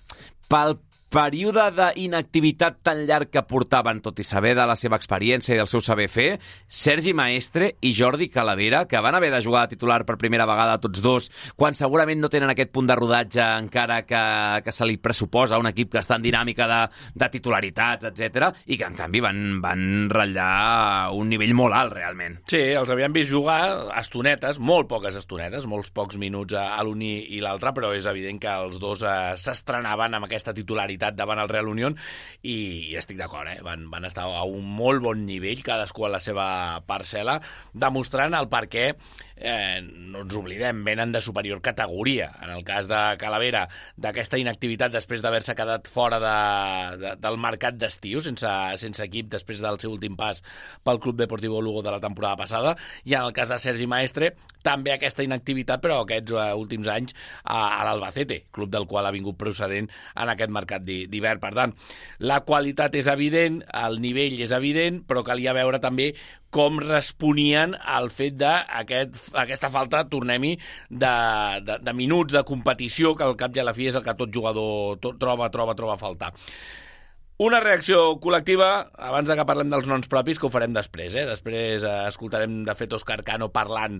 Pel 0.50 0.75
període 1.12 1.66
d'inactivitat 1.76 2.78
tan 2.87 3.02
llarg 3.09 3.28
que 3.33 3.42
portaven, 3.45 4.00
tot 4.00 4.21
i 4.23 4.25
saber 4.25 4.54
de 4.57 4.64
la 4.69 4.76
seva 4.81 4.97
experiència 4.97 5.54
i 5.54 5.61
del 5.61 5.69
seu 5.69 5.83
saber 5.85 6.09
fer, 6.09 6.28
Sergi 6.66 7.12
Maestre 7.12 7.75
i 7.85 7.92
Jordi 7.97 8.31
Calavera, 8.33 8.87
que 8.88 9.00
van 9.04 9.19
haver 9.19 9.31
de 9.35 9.42
jugar 9.45 9.66
de 9.66 9.76
titular 9.76 10.02
per 10.09 10.16
primera 10.16 10.47
vegada 10.49 10.78
tots 10.81 11.02
dos, 11.04 11.28
quan 11.57 11.76
segurament 11.76 12.23
no 12.23 12.31
tenen 12.33 12.54
aquest 12.54 12.73
punt 12.73 12.88
de 12.88 12.97
rodatge 12.97 13.45
encara 13.45 14.02
que, 14.09 14.23
que 14.64 14.73
se 14.73 14.88
li 14.88 14.97
pressuposa 14.97 15.61
un 15.61 15.69
equip 15.69 15.92
que 15.92 16.00
està 16.00 16.16
en 16.16 16.25
dinàmica 16.25 16.69
de, 16.71 16.81
de 17.12 17.31
titularitats, 17.37 18.09
etc 18.09 18.49
i 18.66 18.78
que 18.81 18.88
en 18.88 18.97
canvi 18.97 19.21
van, 19.21 19.42
van 19.62 20.09
ratllar 20.12 21.12
un 21.16 21.28
nivell 21.33 21.52
molt 21.59 21.76
alt, 21.76 21.97
realment. 21.99 22.38
Sí, 22.49 22.62
els 22.78 22.90
havíem 22.92 23.12
vist 23.12 23.31
jugar 23.33 23.92
estonetes, 24.00 24.59
molt 24.62 24.88
poques 24.90 25.16
estonetes, 25.19 25.69
molts 25.69 25.92
pocs 25.92 26.16
minuts 26.21 26.57
a, 26.57 26.71
a 26.78 26.83
l'un 26.87 27.02
i 27.02 27.40
l'altre, 27.42 27.73
però 27.76 27.92
és 27.97 28.07
evident 28.09 28.38
que 28.40 28.50
els 28.64 28.78
dos 28.81 29.02
eh, 29.04 29.35
s'estrenaven 29.40 30.16
amb 30.16 30.28
aquesta 30.28 30.54
titularitat 30.57 31.01
qualitat 31.02 31.18
davant 31.18 31.40
el 31.42 31.50
Real 31.50 31.68
Unión 31.68 31.97
i, 32.42 32.90
i 32.92 32.97
estic 32.97 33.18
d'acord, 33.18 33.49
eh? 33.50 33.61
van, 33.62 33.88
van 33.90 34.04
estar 34.04 34.25
a 34.25 34.44
un 34.44 34.64
molt 34.64 35.02
bon 35.02 35.26
nivell, 35.26 35.62
cadascú 35.62 36.06
a 36.06 36.12
la 36.12 36.21
seva 36.21 36.80
parcel·la, 36.87 37.40
demostrant 37.75 38.35
el 38.35 38.49
per 38.49 38.66
què 38.71 38.94
eh, 39.42 39.80
no 39.82 40.23
ens 40.23 40.37
oblidem, 40.38 40.82
venen 40.85 41.12
de 41.12 41.21
superior 41.21 41.61
categoria. 41.62 42.30
En 42.42 42.50
el 42.54 42.64
cas 42.64 42.88
de 42.90 43.00
Calavera, 43.18 43.66
d'aquesta 43.97 44.38
inactivitat 44.38 44.92
després 44.94 45.23
d'haver-se 45.23 45.56
quedat 45.59 45.90
fora 45.90 46.21
de, 46.23 46.37
de, 47.02 47.14
del 47.23 47.38
mercat 47.38 47.78
d'estiu, 47.78 48.23
sense, 48.23 48.52
sense 48.78 49.02
equip, 49.04 49.30
després 49.32 49.62
del 49.62 49.80
seu 49.82 49.94
últim 49.94 50.16
pas 50.18 50.42
pel 50.85 51.00
Club 51.02 51.18
Deportivo 51.18 51.61
Lugo 51.62 51.82
de 51.82 51.94
la 51.94 52.02
temporada 52.02 52.38
passada, 52.38 52.76
i 53.04 53.16
en 53.16 53.26
el 53.26 53.35
cas 53.37 53.50
de 53.50 53.59
Sergi 53.62 53.88
Maestre, 53.90 54.35
també 54.62 54.94
aquesta 54.94 55.26
inactivitat, 55.26 55.82
però 55.82 56.02
aquests 56.02 56.35
uh, 56.37 56.52
últims 56.59 56.88
anys 56.90 57.16
a, 57.42 57.80
a 57.80 57.87
l'Albacete, 57.88 58.44
club 58.54 58.71
del 58.71 58.87
qual 58.90 59.09
ha 59.09 59.14
vingut 59.14 59.38
procedent 59.38 59.90
en 59.90 60.30
aquest 60.32 60.52
mercat 60.54 60.85
d'hivern. 61.11 61.40
Per 61.42 61.52
tant, 61.56 61.75
la 62.22 62.42
qualitat 62.46 62.94
és 62.99 63.08
evident, 63.12 63.62
el 63.82 63.99
nivell 64.04 64.38
és 64.44 64.54
evident, 64.56 65.02
però 65.08 65.25
calia 65.26 65.56
veure 65.56 65.80
també 65.82 66.12
com 66.52 66.76
responien 66.82 67.72
al 67.80 68.11
fet 68.12 68.37
d'aquesta 68.37 69.40
aquest, 69.40 69.66
falta, 69.72 70.04
tornem-hi, 70.12 70.52
de, 70.90 71.14
de, 71.64 71.78
de 71.80 71.96
minuts 71.96 72.37
de 72.37 72.44
competició, 72.44 73.16
que 73.16 73.25
al 73.25 73.38
cap 73.40 73.56
i 73.56 73.62
a 73.62 73.66
la 73.66 73.75
fi 73.76 73.88
és 73.88 73.96
el 73.96 74.04
que 74.04 74.18
tot 74.18 74.32
jugador 74.34 75.00
tot, 75.00 75.16
troba, 75.22 75.49
troba, 75.54 75.76
troba 75.78 75.96
a 75.96 76.00
faltar. 76.00 76.32
Una 77.42 77.58
reacció 77.58 78.20
col·lectiva, 78.22 78.66
abans 79.02 79.26
de 79.26 79.34
que 79.34 79.44
parlem 79.49 79.70
dels 79.72 79.88
noms 79.90 80.06
propis, 80.12 80.38
que 80.38 80.46
ho 80.46 80.50
farem 80.52 80.75
després. 80.76 81.16
Eh? 81.16 81.25
Després 81.26 81.82
eh, 81.82 81.94
escoltarem, 82.06 82.61
de 82.68 82.75
fet, 82.78 82.92
Òscar 82.94 83.22
Cano 83.26 83.49
parlant 83.50 83.96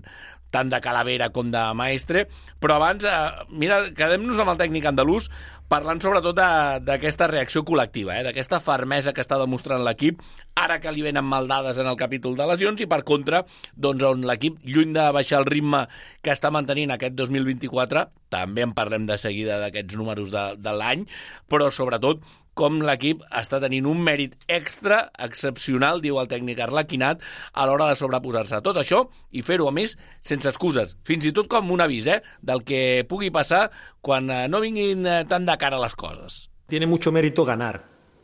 tant 0.53 0.69
de 0.71 0.79
Calavera 0.85 1.31
com 1.33 1.49
de 1.51 1.63
Maestre, 1.75 2.27
però 2.61 2.77
abans, 2.77 3.03
eh, 3.03 3.49
mira, 3.49 3.81
quedem-nos 3.97 4.39
amb 4.39 4.53
el 4.53 4.61
tècnic 4.61 4.87
andalús 4.87 5.27
parlant 5.71 6.01
sobretot 6.03 6.37
d'aquesta 6.85 7.27
reacció 7.31 7.63
col·lectiva, 7.67 8.17
eh? 8.19 8.25
d'aquesta 8.27 8.59
fermesa 8.63 9.13
que 9.13 9.23
està 9.23 9.39
demostrant 9.41 9.83
l'equip, 9.85 10.21
ara 10.59 10.79
que 10.83 10.91
li 10.93 11.05
venen 11.05 11.25
maldades 11.25 11.79
en 11.81 11.89
el 11.89 11.97
capítol 11.99 12.37
de 12.37 12.47
lesions, 12.49 12.83
i 12.83 12.89
per 12.89 13.01
contra, 13.07 13.43
doncs 13.73 14.05
on 14.07 14.27
l'equip, 14.27 14.59
lluny 14.65 14.93
de 14.97 15.07
baixar 15.15 15.41
el 15.41 15.49
ritme 15.49 15.85
que 16.21 16.35
està 16.35 16.51
mantenint 16.53 16.93
aquest 16.93 17.17
2024, 17.17 18.07
també 18.33 18.65
en 18.65 18.75
parlem 18.77 19.07
de 19.09 19.17
seguida 19.21 19.59
d'aquests 19.61 19.97
números 19.99 20.31
de, 20.33 20.45
de 20.61 20.77
l'any, 20.77 21.07
però 21.49 21.69
sobretot 21.73 22.23
com 22.57 22.79
l'equip 22.85 23.23
està 23.33 23.59
tenint 23.61 23.87
un 23.89 24.01
mèrit 24.05 24.35
extra 24.51 24.99
excepcional, 25.25 26.01
diu 26.03 26.19
el 26.21 26.29
tècnic 26.29 26.61
Arlequinat, 26.61 27.23
a 27.53 27.65
l'hora 27.65 27.89
de 27.89 27.97
sobreposar-se 27.97 28.59
a 28.59 28.61
tot 28.65 28.77
això 28.77 29.03
i 29.33 29.41
fer-ho, 29.45 29.67
a 29.69 29.73
més, 29.73 29.95
sense 30.21 30.49
excuses. 30.49 30.93
Fins 31.07 31.25
i 31.25 31.33
tot 31.33 31.49
com 31.51 31.73
un 31.73 31.81
avís, 31.81 32.07
eh?, 32.07 32.21
del 32.45 32.63
que 32.67 33.03
pugui 33.09 33.31
passar 33.33 33.65
quan 34.05 34.29
eh, 34.29 34.45
no 34.51 34.61
vinguin 34.61 35.05
eh, 35.07 35.19
tan 35.29 35.47
de 35.49 35.52
cara 35.57 35.79
les 35.79 35.95
coses. 35.95 36.49
Tiene 36.67 36.85
mucho 36.85 37.11
mérito 37.11 37.45
ganar 37.45 37.83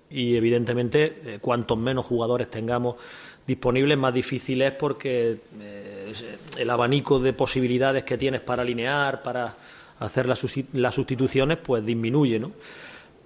y 0.09 0.36
evidentemente 0.36 1.21
eh, 1.24 1.39
cuantos 1.39 1.77
menos 1.77 2.05
jugadores 2.05 2.50
tengamos 2.50 2.95
disponibles 3.45 3.98
más 3.98 4.13
difícil 4.13 4.62
es 4.62 4.74
porque 4.74 5.38
eh, 5.59 6.13
el 6.57 6.69
abanico 6.69 7.19
de 7.19 7.33
posibilidades 7.33 8.03
que 8.03 8.17
tienes 8.17 8.41
para 8.41 8.62
alinear, 8.62 9.21
para 9.24 9.53
hacer 10.00 10.27
las, 10.27 10.43
las 10.74 10.95
sustituciones, 10.95 11.57
pues 11.57 11.86
disminuye, 11.86 12.39
¿no? 12.39 12.51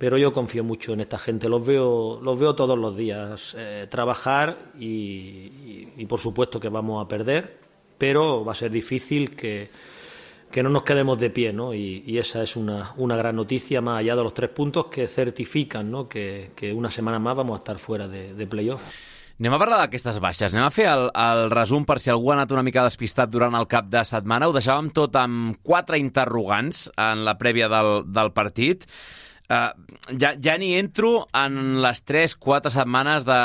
pero 0.03 0.17
yo 0.17 0.33
confío 0.33 0.65
mucho 0.65 0.91
en 0.91 0.99
esta 0.99 1.17
gente, 1.17 1.47
los 1.47 1.65
veo, 1.65 2.19
los 2.21 2.37
veo 2.37 2.55
todos 2.55 2.77
los 2.77 2.97
días 2.97 3.55
eh, 3.57 3.87
trabajar 3.89 4.57
y, 4.77 6.05
por 6.09 6.19
supuesto 6.19 6.59
que 6.59 6.67
vamos 6.67 7.01
a 7.01 7.07
perder, 7.07 7.57
pero 7.97 8.43
va 8.43 8.51
a 8.51 8.55
ser 8.55 8.69
difícil 8.69 9.33
que, 9.33 9.69
que 10.53 10.61
no 10.61 10.69
nos 10.69 10.83
quedemos 10.83 11.19
de 11.19 11.31
pie, 11.31 11.51
¿no? 11.51 11.73
Y, 11.73 12.03
y 12.05 12.19
esa 12.19 12.43
es 12.43 12.55
una, 12.55 12.93
una, 12.97 13.15
gran 13.15 13.35
noticia, 13.35 13.81
más 13.81 13.99
allá 13.99 14.15
de 14.15 14.23
los 14.23 14.35
tres 14.35 14.51
puntos 14.51 14.85
que 14.85 15.07
certifican 15.07 15.89
¿no? 15.89 16.07
que, 16.07 16.51
que 16.55 16.71
una 16.71 16.91
semana 16.91 17.17
más 17.17 17.35
vamos 17.35 17.55
a 17.55 17.57
estar 17.57 17.79
fuera 17.79 18.07
de, 18.07 18.35
de 18.35 18.45
playoff. 18.45 18.83
Anem 19.41 19.55
a 19.57 19.57
parlar 19.57 19.79
d'aquestes 19.81 20.19
baixes. 20.21 20.53
Anem 20.53 20.67
a 20.67 20.71
fer 20.71 20.85
el, 20.91 21.07
el 21.09 21.49
resum 21.49 21.87
per 21.89 21.97
si 21.97 22.11
algú 22.13 22.29
ha 22.29 22.35
anat 22.37 22.53
una 22.53 22.61
mica 22.61 22.83
despistat 22.85 23.31
durant 23.33 23.57
el 23.57 23.65
cap 23.65 23.89
de 23.89 24.03
setmana. 24.05 24.45
Ho 24.45 24.53
deixàvem 24.53 24.91
tot 24.93 25.17
amb 25.17 25.57
quatre 25.65 25.97
interrogants 25.97 26.85
en 27.01 27.25
la 27.25 27.33
prèvia 27.41 27.65
del, 27.73 28.03
del 28.13 28.29
partit. 28.37 28.85
Uh, 29.51 29.75
ja, 30.15 30.31
ja 30.39 30.53
n'hi 30.55 30.71
entro 30.79 31.25
en 31.35 31.81
les 31.83 31.99
3-4 32.07 32.71
setmanes 32.71 33.25
de 33.27 33.39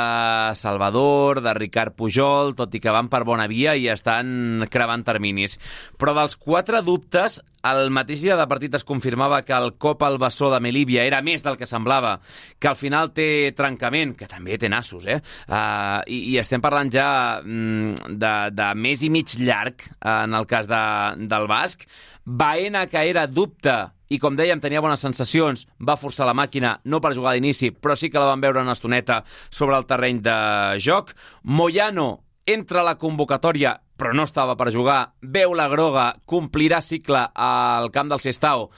Salvador, 0.54 1.40
de 1.42 1.54
Ricard 1.58 1.96
Pujol, 1.98 2.54
tot 2.58 2.74
i 2.74 2.80
que 2.80 2.94
van 2.94 3.10
per 3.10 3.24
bona 3.26 3.48
via 3.50 3.74
i 3.74 3.88
estan 3.90 4.64
crevant 4.70 5.02
terminis. 5.04 5.58
Però 5.98 6.14
dels 6.14 6.38
quatre 6.38 6.84
dubtes, 6.86 7.40
el 7.66 7.90
mateix 7.90 8.22
dia 8.22 8.38
de 8.38 8.46
partit 8.46 8.78
es 8.78 8.86
confirmava 8.86 9.42
que 9.42 9.56
el 9.56 9.74
cop 9.82 10.06
al 10.06 10.20
bessó 10.22 10.52
de 10.54 10.62
Melívia 10.62 11.02
era 11.08 11.20
més 11.26 11.42
del 11.42 11.58
que 11.58 11.66
semblava, 11.66 12.20
que 12.62 12.70
al 12.70 12.78
final 12.78 13.10
té 13.10 13.50
trencament, 13.58 14.14
que 14.14 14.30
també 14.30 14.56
té 14.56 14.70
nassos, 14.70 15.10
eh? 15.10 15.18
Uh, 15.50 15.98
i, 16.06 16.22
I 16.30 16.38
estem 16.38 16.62
parlant 16.62 16.94
ja 16.94 17.10
mm, 17.42 18.14
de, 18.22 18.34
de 18.54 18.70
més 18.78 19.02
i 19.02 19.10
mig 19.10 19.34
llarg, 19.42 19.82
en 20.06 20.38
el 20.38 20.46
cas 20.46 20.70
de, 20.70 20.82
del 21.26 21.50
Basc. 21.50 21.88
Baena, 22.24 22.86
que 22.86 23.02
era 23.08 23.26
dubte 23.26 23.80
i 24.08 24.18
com 24.18 24.36
dèiem 24.36 24.60
tenia 24.60 24.82
bones 24.84 25.02
sensacions, 25.04 25.66
va 25.80 25.98
forçar 26.00 26.26
la 26.28 26.36
màquina 26.36 26.78
no 26.84 27.00
per 27.00 27.14
jugar 27.16 27.34
d'inici, 27.36 27.70
però 27.72 27.96
sí 27.96 28.10
que 28.10 28.20
la 28.20 28.30
van 28.30 28.40
veure 28.44 28.62
una 28.64 28.76
estoneta 28.76 29.22
sobre 29.50 29.76
el 29.76 29.86
terreny 29.86 30.22
de 30.24 30.38
joc. 30.80 31.12
Moyano 31.42 32.24
entra 32.46 32.80
a 32.80 32.88
la 32.88 32.98
convocatòria 32.98 33.76
però 33.98 34.14
no 34.14 34.22
estava 34.22 34.54
per 34.54 34.70
jugar, 34.70 35.12
veu 35.20 35.56
la 35.58 35.66
groga, 35.68 36.12
complirà 36.24 36.78
cicle 36.80 37.24
al 37.34 37.90
camp 37.90 38.12
del 38.12 38.22
Sestao 38.22 38.68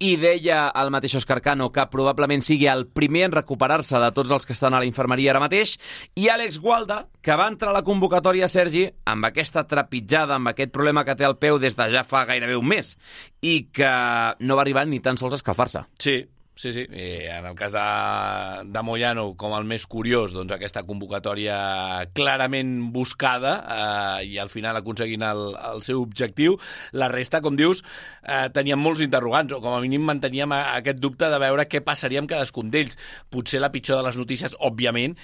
i 0.00 0.14
deia 0.16 0.62
el 0.80 0.88
mateix 0.92 1.18
Òscar 1.18 1.38
Cano 1.44 1.68
que 1.74 1.84
probablement 1.92 2.40
sigui 2.44 2.66
el 2.72 2.86
primer 2.88 3.26
en 3.26 3.34
recuperar-se 3.36 4.00
de 4.00 4.08
tots 4.16 4.32
els 4.32 4.48
que 4.48 4.56
estan 4.56 4.72
a 4.72 4.80
la 4.80 4.88
infermeria 4.88 5.34
ara 5.34 5.42
mateix, 5.44 5.76
i 6.16 6.30
Àlex 6.32 6.56
Gualda, 6.64 7.02
que 7.20 7.36
va 7.36 7.50
entrar 7.52 7.74
a 7.74 7.76
la 7.76 7.84
convocatòria, 7.84 8.48
Sergi, 8.48 8.86
amb 9.04 9.28
aquesta 9.28 9.66
trepitjada, 9.68 10.40
amb 10.40 10.54
aquest 10.54 10.72
problema 10.72 11.04
que 11.04 11.18
té 11.20 11.28
al 11.28 11.36
peu 11.36 11.60
des 11.60 11.76
de 11.76 11.90
ja 11.92 12.04
fa 12.08 12.24
gairebé 12.24 12.56
un 12.56 12.68
mes, 12.72 12.94
i 13.44 13.68
que 13.68 13.94
no 14.40 14.56
va 14.56 14.64
arribar 14.64 14.86
ni 14.88 15.04
tan 15.04 15.20
sols 15.20 15.36
a 15.36 15.42
escalfar-se. 15.42 15.84
Sí, 16.00 16.16
Sí, 16.60 16.74
sí. 16.74 16.82
I 16.92 17.24
en 17.32 17.46
el 17.46 17.54
cas 17.54 17.72
de, 17.72 17.82
de 18.68 18.80
Moyano, 18.84 19.30
com 19.40 19.54
el 19.56 19.64
més 19.64 19.86
curiós, 19.88 20.34
doncs 20.36 20.52
aquesta 20.52 20.82
convocatòria 20.84 21.54
clarament 22.12 22.74
buscada 22.92 23.54
eh, 23.64 24.26
i 24.28 24.36
al 24.42 24.52
final 24.52 24.76
aconseguint 24.76 25.24
el, 25.24 25.40
el 25.70 25.80
seu 25.86 26.02
objectiu. 26.02 26.58
La 26.92 27.08
resta, 27.08 27.40
com 27.40 27.56
dius, 27.56 27.80
eh, 28.20 28.50
teníem 28.52 28.76
molts 28.76 29.00
interrogants, 29.00 29.54
o 29.56 29.62
com 29.64 29.72
a 29.72 29.80
mínim 29.80 30.04
manteníem 30.04 30.52
aquest 30.58 31.00
dubte 31.00 31.30
de 31.32 31.38
veure 31.40 31.64
què 31.64 31.80
passaria 31.80 32.20
amb 32.20 32.28
cadascun 32.28 32.68
d'ells. 32.68 33.00
Potser 33.32 33.64
la 33.64 33.72
pitjor 33.72 34.02
de 34.02 34.10
les 34.10 34.20
notícies, 34.20 34.58
òbviament, 34.60 35.16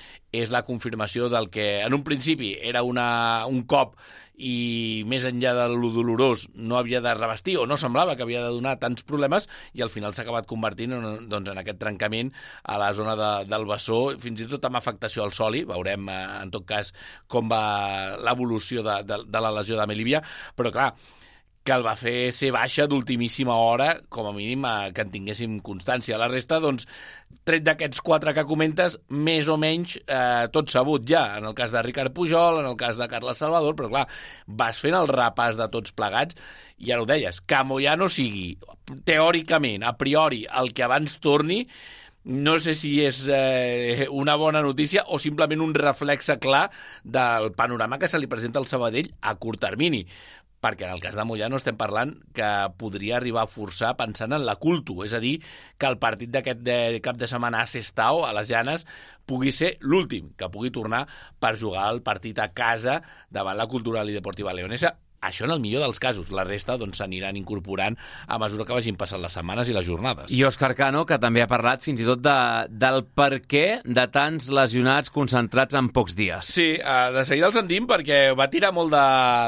és 0.43 0.53
la 0.55 0.65
confirmació 0.67 1.31
del 1.33 1.51
que 1.51 1.67
en 1.83 1.97
un 1.97 2.05
principi 2.07 2.55
era 2.61 2.83
una, 2.87 3.09
un 3.49 3.65
cop 3.69 3.97
i 4.37 5.03
més 5.09 5.25
enllà 5.25 5.55
de 5.57 5.65
lo 5.73 5.89
dolorós 5.95 6.47
no 6.55 6.77
havia 6.77 7.01
de 7.01 7.15
revestir 7.17 7.57
o 7.57 7.65
no 7.67 7.79
semblava 7.81 8.17
que 8.17 8.25
havia 8.27 8.43
de 8.45 8.53
donar 8.53 8.77
tants 8.83 9.07
problemes 9.09 9.49
i 9.73 9.83
al 9.85 9.93
final 9.93 10.13
s'ha 10.13 10.27
acabat 10.27 10.49
convertint 10.49 10.93
en, 10.93 11.07
doncs, 11.31 11.51
en 11.53 11.61
aquest 11.63 11.81
trencament 11.81 12.33
a 12.65 12.77
la 12.81 12.93
zona 12.95 13.17
de, 13.17 13.31
del 13.49 13.65
bessó, 13.69 14.01
fins 14.21 14.45
i 14.45 14.49
tot 14.51 14.65
amb 14.69 14.77
afectació 14.77 15.25
al 15.25 15.33
soli, 15.33 15.65
veurem 15.65 16.11
eh, 16.13 16.23
en 16.43 16.53
tot 16.53 16.67
cas 16.69 16.93
com 17.33 17.49
va 17.49 18.17
l'evolució 18.21 18.85
de, 18.85 19.01
de, 19.09 19.23
de 19.25 19.45
la 19.45 19.55
lesió 19.57 19.81
de 19.81 19.89
Melívia, 19.89 20.23
però 20.57 20.73
clar, 20.75 20.91
que 21.67 21.75
el 21.75 21.83
va 21.85 21.97
fer 21.99 22.31
ser 22.35 22.53
baixa 22.55 22.87
d'ultimíssima 22.87 23.57
hora, 23.59 23.89
com 24.13 24.29
a 24.31 24.35
mínim 24.35 24.65
eh, 24.69 24.93
que 24.95 25.03
en 25.03 25.11
tinguéssim 25.11 25.59
constància. 25.67 26.19
La 26.21 26.31
resta, 26.31 26.61
doncs, 26.63 26.87
tret 27.47 27.65
d'aquests 27.67 28.03
quatre 28.07 28.35
que 28.37 28.47
comentes, 28.47 28.99
més 29.11 29.51
o 29.51 29.59
menys 29.61 29.97
eh, 29.99 30.47
tot 30.55 30.71
sabut 30.71 31.05
ja, 31.11 31.25
en 31.41 31.49
el 31.51 31.57
cas 31.59 31.75
de 31.75 31.83
Ricard 31.83 32.15
Pujol, 32.15 32.63
en 32.63 32.71
el 32.71 32.79
cas 32.79 33.01
de 33.03 33.11
Carles 33.11 33.43
Salvador, 33.43 33.75
però 33.79 33.91
clar, 33.91 34.07
vas 34.47 34.81
fent 34.83 34.95
el 34.99 35.11
repàs 35.11 35.59
de 35.59 35.69
tots 35.75 35.95
plegats 35.97 36.39
i 36.79 36.93
ara 36.93 37.03
ho 37.03 37.09
deies, 37.09 37.41
que 37.41 37.63
Moyano 37.65 38.09
sigui, 38.13 38.51
teòricament, 39.09 39.87
a 39.87 39.97
priori, 39.99 40.45
el 40.61 40.75
que 40.77 40.85
abans 40.87 41.19
torni, 41.25 41.65
no 42.27 42.57
sé 42.59 42.75
si 42.75 42.97
és 43.07 43.21
eh, 43.31 44.07
una 44.11 44.35
bona 44.35 44.59
notícia 44.63 45.05
o 45.15 45.19
simplement 45.23 45.63
un 45.63 45.75
reflexe 45.79 46.41
clar 46.43 46.65
del 47.05 47.53
panorama 47.55 48.01
que 48.03 48.11
se 48.11 48.19
li 48.19 48.27
presenta 48.27 48.59
al 48.59 48.67
Sabadell 48.67 49.13
a 49.23 49.37
curt 49.39 49.63
termini 49.63 50.03
perquè 50.67 50.89
en 50.89 50.97
el 50.97 51.03
cas 51.03 51.15
de 51.15 51.25
Moyano 51.29 51.61
estem 51.61 51.77
parlant 51.79 52.17
que 52.35 52.51
podria 52.81 53.21
arribar 53.21 53.45
a 53.47 53.51
forçar 53.51 53.93
pensant 54.01 54.35
en 54.35 54.43
la 54.49 54.57
culto, 54.59 54.99
és 55.07 55.15
a 55.15 55.23
dir, 55.23 55.37
que 55.79 55.87
el 55.87 56.01
partit 56.03 56.33
d'aquest 56.35 56.67
cap 57.07 57.21
de 57.21 57.31
setmana 57.31 57.63
a 57.63 57.71
Sestao, 57.71 58.25
a 58.27 58.35
les 58.35 58.51
Llanes, 58.51 58.87
pugui 59.31 59.55
ser 59.55 59.77
l'últim, 59.81 60.33
que 60.35 60.51
pugui 60.51 60.73
tornar 60.75 61.05
per 61.43 61.55
jugar 61.61 61.87
el 61.93 62.03
partit 62.03 62.43
a 62.43 62.51
casa 62.51 63.01
davant 63.31 63.59
la 63.59 63.71
Cultural 63.71 64.11
i 64.11 64.19
Deportiva 64.19 64.55
Leonesa, 64.57 64.97
això 65.29 65.47
en 65.47 65.55
el 65.55 65.63
millor 65.63 65.85
dels 65.85 66.01
casos. 66.03 66.31
La 66.35 66.45
resta 66.47 66.77
doncs, 66.81 67.01
s'aniran 67.01 67.35
doncs, 67.35 67.43
incorporant 67.43 67.97
a 68.27 68.39
mesura 68.43 68.67
que 68.67 68.77
vagin 68.77 68.99
passant 68.99 69.23
les 69.23 69.35
setmanes 69.37 69.69
i 69.69 69.77
les 69.77 69.87
jornades. 69.87 70.33
I 70.33 70.43
Òscar 70.49 70.73
Cano, 70.79 71.05
que 71.09 71.19
també 71.23 71.43
ha 71.45 71.51
parlat 71.51 71.85
fins 71.85 72.03
i 72.03 72.07
tot 72.09 72.23
de, 72.25 72.37
del 72.71 73.03
per 73.17 73.43
què 73.45 73.67
de 73.85 74.07
tants 74.13 74.49
lesionats 74.55 75.13
concentrats 75.15 75.77
en 75.79 75.91
pocs 75.95 76.17
dies. 76.19 76.53
Sí, 76.57 76.69
eh, 76.79 76.97
de 77.15 77.27
seguida 77.29 77.51
el 77.51 77.57
sentim 77.57 77.89
perquè 77.91 78.21
va 78.39 78.49
tirar 78.53 78.73
molt 78.77 78.95
de, 78.95 79.07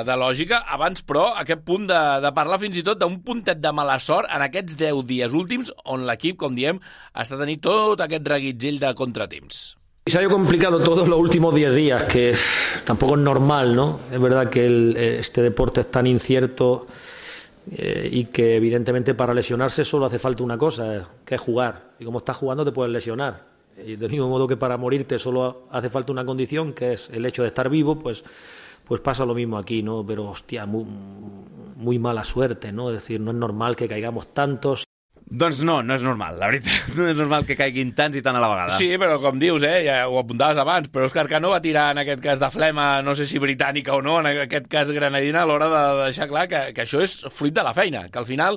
de 0.09 0.19
lògica. 0.21 0.63
Abans, 0.79 1.05
però, 1.07 1.31
aquest 1.41 1.65
punt 1.67 1.89
de, 1.91 2.03
de 2.25 2.35
parlar 2.37 2.61
fins 2.63 2.79
i 2.79 2.85
tot 2.87 3.01
d'un 3.01 3.21
puntet 3.25 3.63
de 3.63 3.75
mala 3.75 3.99
sort 4.03 4.31
en 4.35 4.45
aquests 4.45 4.79
10 4.79 5.05
dies 5.09 5.35
últims 5.35 5.73
on 5.87 6.07
l'equip, 6.09 6.39
com 6.41 6.57
diem, 6.59 6.81
està 7.15 7.39
tenint 7.41 7.63
tot 7.65 8.05
aquest 8.05 8.29
reguitzell 8.29 8.81
de 8.83 8.95
contratemps. 8.99 9.79
Y 10.09 10.11
se 10.11 10.25
ha 10.25 10.29
complicado 10.31 10.81
todos 10.81 11.07
los 11.07 11.19
últimos 11.19 11.55
10 11.55 11.75
días, 11.75 12.05
que 12.05 12.35
tampoco 12.87 13.15
es 13.15 13.21
normal, 13.21 13.77
¿no? 13.77 14.01
Es 14.11 14.19
verdad 14.19 14.49
que 14.49 14.65
el, 14.65 14.97
este 14.97 15.43
deporte 15.43 15.83
es 15.83 15.91
tan 15.91 16.07
incierto 16.07 16.87
eh, 17.71 18.09
y 18.11 18.25
que 18.25 18.57
evidentemente 18.57 19.13
para 19.13 19.35
lesionarse 19.35 19.85
solo 19.85 20.07
hace 20.07 20.19
falta 20.19 20.43
una 20.43 20.57
cosa, 20.57 21.07
que 21.27 21.35
es 21.35 21.41
jugar. 21.43 21.91
Y 21.99 22.07
como 22.07 22.21
estás 22.21 22.39
jugando 22.39 22.65
te 22.65 22.73
puedes 22.73 22.91
lesionar. 22.91 23.49
Y 23.85 23.97
del 23.97 24.11
mismo 24.11 24.31
modo 24.31 24.49
que 24.49 24.57
para 24.57 24.79
morirte 24.79 25.19
solo 25.19 25.65
hace 25.71 25.91
falta 25.91 26.11
una 26.11 26.25
condición, 26.25 26.73
que 26.73 26.95
es 26.95 27.11
el 27.11 27.27
hecho 27.27 27.43
de 27.43 27.49
estar 27.49 27.69
vivo, 27.69 27.99
pues, 27.99 28.25
pues 28.87 29.03
pasa 29.03 29.27
lo 29.27 29.35
mismo 29.35 29.59
aquí, 29.59 29.83
¿no? 29.83 30.07
Pero 30.07 30.31
hostia, 30.31 30.65
muy, 30.65 30.87
muy 31.77 31.99
mala 31.99 32.25
suerte, 32.25 32.73
¿no? 32.73 32.89
Es 32.89 33.03
decir, 33.03 33.21
no 33.21 33.33
es 33.33 33.37
normal 33.37 33.77
que 33.77 33.87
caigamos 33.87 34.29
tantos. 34.29 34.88
Doncs 35.29 35.61
no, 35.61 35.83
no 35.85 35.93
és 35.93 36.05
normal, 36.05 36.39
la 36.41 36.49
veritat. 36.49 36.89
No 36.97 37.09
és 37.11 37.17
normal 37.19 37.45
que 37.49 37.57
caiguin 37.59 37.91
tants 37.97 38.17
i 38.17 38.23
tant 38.25 38.37
a 38.39 38.41
la 38.41 38.49
vegada. 38.49 38.77
Sí, 38.81 38.89
però 39.01 39.19
com 39.21 39.41
dius, 39.41 39.65
eh, 39.67 39.83
ja 39.85 39.99
ho 40.09 40.17
apuntaves 40.21 40.61
abans, 40.63 40.89
però 40.93 41.09
Òscar 41.09 41.27
Cano 41.29 41.53
va 41.53 41.61
tirar 41.65 41.91
en 41.93 42.01
aquest 42.05 42.23
cas 42.25 42.41
de 42.41 42.49
flema, 42.55 42.91
no 43.05 43.15
sé 43.19 43.27
si 43.29 43.41
britànica 43.43 43.97
o 43.97 44.01
no, 44.05 44.19
en 44.23 44.31
aquest 44.47 44.71
cas 44.73 44.93
granadina, 44.95 45.43
a 45.43 45.51
l'hora 45.51 45.69
de 45.73 45.83
deixar 46.07 46.31
clar 46.33 46.47
que, 46.49 46.63
que 46.73 46.87
això 46.87 47.03
és 47.05 47.21
fruit 47.29 47.55
de 47.55 47.67
la 47.67 47.77
feina, 47.77 48.07
que 48.09 48.23
al 48.23 48.29
final 48.29 48.57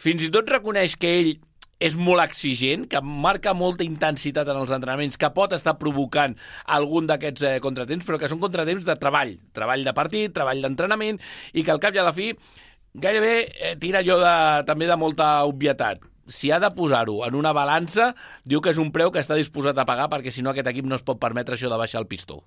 fins 0.00 0.26
i 0.26 0.32
tot 0.34 0.50
reconeix 0.50 0.98
que 0.98 1.14
ell 1.20 1.32
és 1.80 1.94
molt 1.96 2.20
exigent, 2.20 2.84
que 2.92 3.00
marca 3.00 3.54
molta 3.56 3.86
intensitat 3.86 4.48
en 4.52 4.58
els 4.60 4.72
entrenaments, 4.74 5.16
que 5.16 5.30
pot 5.32 5.54
estar 5.56 5.78
provocant 5.80 6.34
algun 6.76 7.06
d'aquests 7.08 7.46
eh, 7.48 7.54
contratemps, 7.64 8.04
però 8.04 8.18
que 8.20 8.28
són 8.28 8.42
contratemps 8.42 8.84
de 8.84 8.96
treball, 9.00 9.32
treball 9.56 9.86
de 9.86 9.94
partit, 9.96 10.34
treball 10.36 10.60
d'entrenament, 10.60 11.22
i 11.56 11.64
que 11.64 11.72
al 11.72 11.80
cap 11.80 11.96
i 11.96 12.02
a 12.02 12.04
la 12.04 12.12
fi 12.16 12.34
gairebé 12.94 13.34
eh, 13.50 13.74
tira 13.80 14.00
allò 14.00 14.18
de, 14.20 14.34
també 14.68 14.88
de 14.88 14.96
molta 14.96 15.32
obvietat. 15.48 16.06
Si 16.30 16.52
ha 16.52 16.60
de 16.62 16.70
posar-ho 16.70 17.24
en 17.26 17.34
una 17.34 17.52
balança, 17.52 18.12
diu 18.44 18.60
que 18.62 18.70
és 18.70 18.78
un 18.78 18.92
preu 18.94 19.10
que 19.10 19.22
està 19.22 19.34
disposat 19.38 19.78
a 19.78 19.86
pagar 19.86 20.08
perquè 20.12 20.30
si 20.30 20.44
no 20.46 20.52
aquest 20.52 20.70
equip 20.70 20.86
no 20.86 20.98
es 20.98 21.02
pot 21.06 21.18
permetre 21.18 21.56
això 21.56 21.70
de 21.70 21.78
baixar 21.80 22.02
el 22.02 22.10
pistó. 22.10 22.44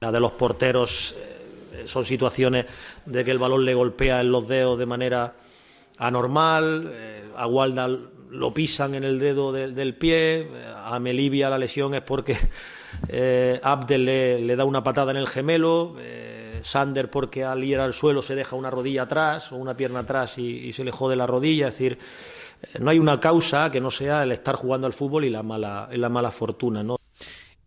La 0.00 0.12
de 0.12 0.20
los 0.20 0.32
porteros 0.32 1.14
eh, 1.18 1.84
son 1.86 2.04
situaciones 2.04 2.66
de 3.04 3.24
que 3.24 3.30
el 3.30 3.38
balón 3.38 3.64
le 3.64 3.74
golpea 3.74 4.20
en 4.20 4.32
los 4.32 4.48
dedos 4.48 4.78
de 4.78 4.86
manera 4.86 5.34
anormal, 5.98 6.90
eh, 6.92 7.30
a 7.36 7.46
Walda 7.46 7.88
lo 8.30 8.52
pisan 8.52 8.94
en 8.94 9.04
el 9.04 9.18
dedo 9.18 9.52
de, 9.52 9.72
del 9.72 9.94
pie, 9.94 10.40
eh, 10.40 10.48
a 10.76 10.98
Melivia 10.98 11.50
la 11.50 11.58
lesión 11.58 11.94
es 11.94 12.02
porque 12.02 12.36
eh, 13.08 13.60
Abdel 13.62 14.04
le, 14.04 14.40
le, 14.40 14.56
da 14.56 14.64
una 14.64 14.82
patada 14.82 15.10
en 15.10 15.18
el 15.18 15.26
gemelo, 15.26 15.96
eh, 15.98 16.37
Sander 16.62 17.10
porque 17.10 17.44
al 17.44 17.62
ir 17.64 17.78
al 17.78 17.92
suelo 17.92 18.22
se 18.22 18.34
deja 18.34 18.56
una 18.56 18.70
rodilla 18.70 19.02
atrás 19.02 19.52
o 19.52 19.56
una 19.56 19.74
pierna 19.74 20.00
atrás 20.00 20.38
y, 20.38 20.72
se 20.72 20.84
le 20.84 20.90
jode 20.90 21.16
la 21.16 21.26
rodilla, 21.26 21.68
es 21.68 21.74
decir, 21.74 21.98
eh, 22.62 22.78
no 22.78 22.90
hay 22.90 22.98
una 22.98 23.18
causa 23.20 23.70
que 23.70 23.80
no 23.80 23.90
sea 23.90 24.22
el 24.22 24.32
estar 24.32 24.56
jugando 24.56 24.86
al 24.86 24.92
fútbol 24.92 25.24
y 25.24 25.30
la 25.30 25.42
mala, 25.42 25.88
y 25.92 25.96
la 25.96 26.08
mala 26.08 26.30
fortuna, 26.30 26.82
¿no? 26.82 26.97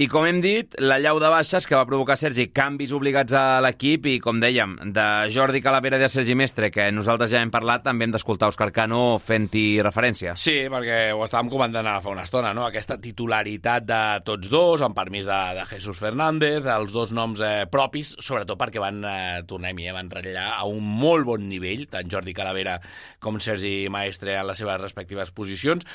I 0.01 0.07
com 0.09 0.23
hem 0.25 0.39
dit, 0.41 0.73
la 0.81 0.95
llau 0.97 1.19
de 1.21 1.29
baixes 1.29 1.67
que 1.69 1.75
va 1.77 1.85
provocar 1.85 2.15
Sergi 2.17 2.47
canvis 2.49 2.89
obligats 2.95 3.35
a 3.37 3.59
l'equip 3.61 4.07
i, 4.09 4.15
com 4.23 4.39
dèiem, 4.41 4.71
de 4.95 5.03
Jordi 5.29 5.59
Calavera 5.61 5.99
i 5.99 6.01
de 6.01 6.07
Sergi 6.09 6.33
Mestre, 6.33 6.71
que 6.73 6.87
nosaltres 6.89 7.29
ja 7.29 7.41
hem 7.43 7.51
parlat, 7.53 7.83
també 7.85 8.07
hem 8.07 8.15
d'escoltar 8.15 8.49
Òscar 8.49 8.71
Cano 8.73 9.19
fent-hi 9.21 9.65
referència. 9.85 10.33
Sí, 10.41 10.55
perquè 10.73 11.11
ho 11.13 11.21
estàvem 11.21 11.51
comentant 11.53 11.85
ara 11.85 12.01
fa 12.01 12.15
una 12.15 12.23
estona, 12.25 12.49
no? 12.57 12.63
Aquesta 12.65 12.97
titularitat 13.03 13.85
de 13.91 13.99
tots 14.25 14.49
dos, 14.49 14.81
amb 14.81 14.97
permís 14.97 15.29
de, 15.29 15.37
de 15.59 15.67
Jesús 15.75 16.01
Fernández, 16.01 16.65
els 16.79 16.97
dos 16.97 17.13
noms 17.13 17.45
eh, 17.45 17.67
propis, 17.69 18.15
sobretot 18.17 18.57
perquè 18.57 18.81
van, 18.81 19.03
eh, 19.05 19.45
tornem-hi, 19.45 19.85
eh, 19.91 19.95
van 19.99 20.09
ratllar 20.09 20.47
a 20.55 20.65
un 20.71 20.81
molt 20.81 21.29
bon 21.29 21.45
nivell, 21.51 21.85
tant 21.93 22.09
Jordi 22.09 22.33
Calavera 22.33 22.79
com 23.21 23.37
Sergi 23.37 23.85
Maestre 23.93 24.39
en 24.39 24.49
les 24.49 24.65
seves 24.65 24.81
respectives 24.81 25.29
posicions, 25.29 25.85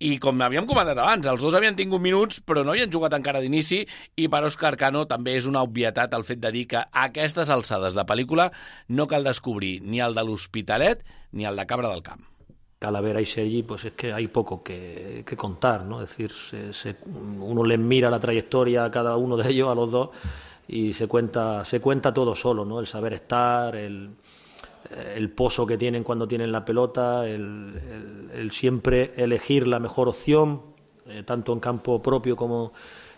i 0.00 0.16
com 0.16 0.40
havíem 0.40 0.64
comentat 0.64 0.96
abans, 0.96 1.26
els 1.28 1.42
dos 1.42 1.54
havien 1.56 1.76
tingut 1.76 2.00
minuts 2.00 2.40
però 2.40 2.64
no 2.64 2.72
havien 2.72 2.90
jugat 2.92 3.12
encara 3.16 3.42
d'inici 3.44 3.82
i 4.16 4.28
per 4.32 4.40
Òscar 4.48 4.72
Cano 4.80 5.04
també 5.08 5.36
és 5.36 5.48
una 5.50 5.60
obvietat 5.66 6.16
el 6.16 6.24
fet 6.24 6.40
de 6.40 6.52
dir 6.54 6.66
que 6.72 6.80
a 6.80 7.04
aquestes 7.10 7.52
alçades 7.52 7.98
de 7.98 8.06
pel·lícula 8.08 8.48
no 8.88 9.06
cal 9.06 9.28
descobrir 9.28 9.78
ni 9.84 10.00
el 10.00 10.16
de 10.16 10.24
l'Hospitalet 10.24 11.04
ni 11.32 11.44
el 11.44 11.60
de 11.60 11.66
Cabra 11.68 11.92
del 11.92 12.02
Camp. 12.02 12.24
Calavera 12.80 13.20
y 13.20 13.26
Sergi, 13.26 13.62
pues 13.62 13.84
es 13.84 13.92
que 13.92 14.10
hay 14.10 14.28
poco 14.28 14.62
que, 14.62 15.22
que 15.26 15.36
contar, 15.36 15.84
¿no? 15.84 16.02
Es 16.02 16.08
decir, 16.08 16.30
se, 16.30 16.72
se, 16.72 16.96
uno 17.04 17.62
les 17.62 17.78
mira 17.78 18.08
la 18.08 18.18
trayectoria 18.18 18.86
a 18.86 18.90
cada 18.90 19.18
uno 19.18 19.36
de 19.36 19.50
ellos, 19.50 19.68
a 19.68 19.74
los 19.74 19.90
dos, 19.90 20.08
y 20.66 20.94
se 20.94 21.06
cuenta, 21.06 21.62
se 21.66 21.78
cuenta 21.80 22.14
todo 22.14 22.34
solo, 22.34 22.64
¿no? 22.64 22.80
El 22.80 22.86
saber 22.86 23.12
estar, 23.12 23.76
el, 23.76 24.12
el 24.90 25.30
pozo 25.30 25.66
que 25.66 25.78
tienen 25.78 26.02
cuando 26.02 26.26
tienen 26.26 26.50
la 26.50 26.64
pelota, 26.64 27.26
el, 27.26 28.28
el, 28.34 28.50
siempre 28.50 29.12
elegir 29.16 29.66
la 29.66 29.78
mejor 29.78 30.08
opción, 30.08 30.62
eh, 31.06 31.22
tanto 31.24 31.52
en 31.52 31.60
campo 31.60 32.02
propio 32.02 32.36
como 32.36 32.72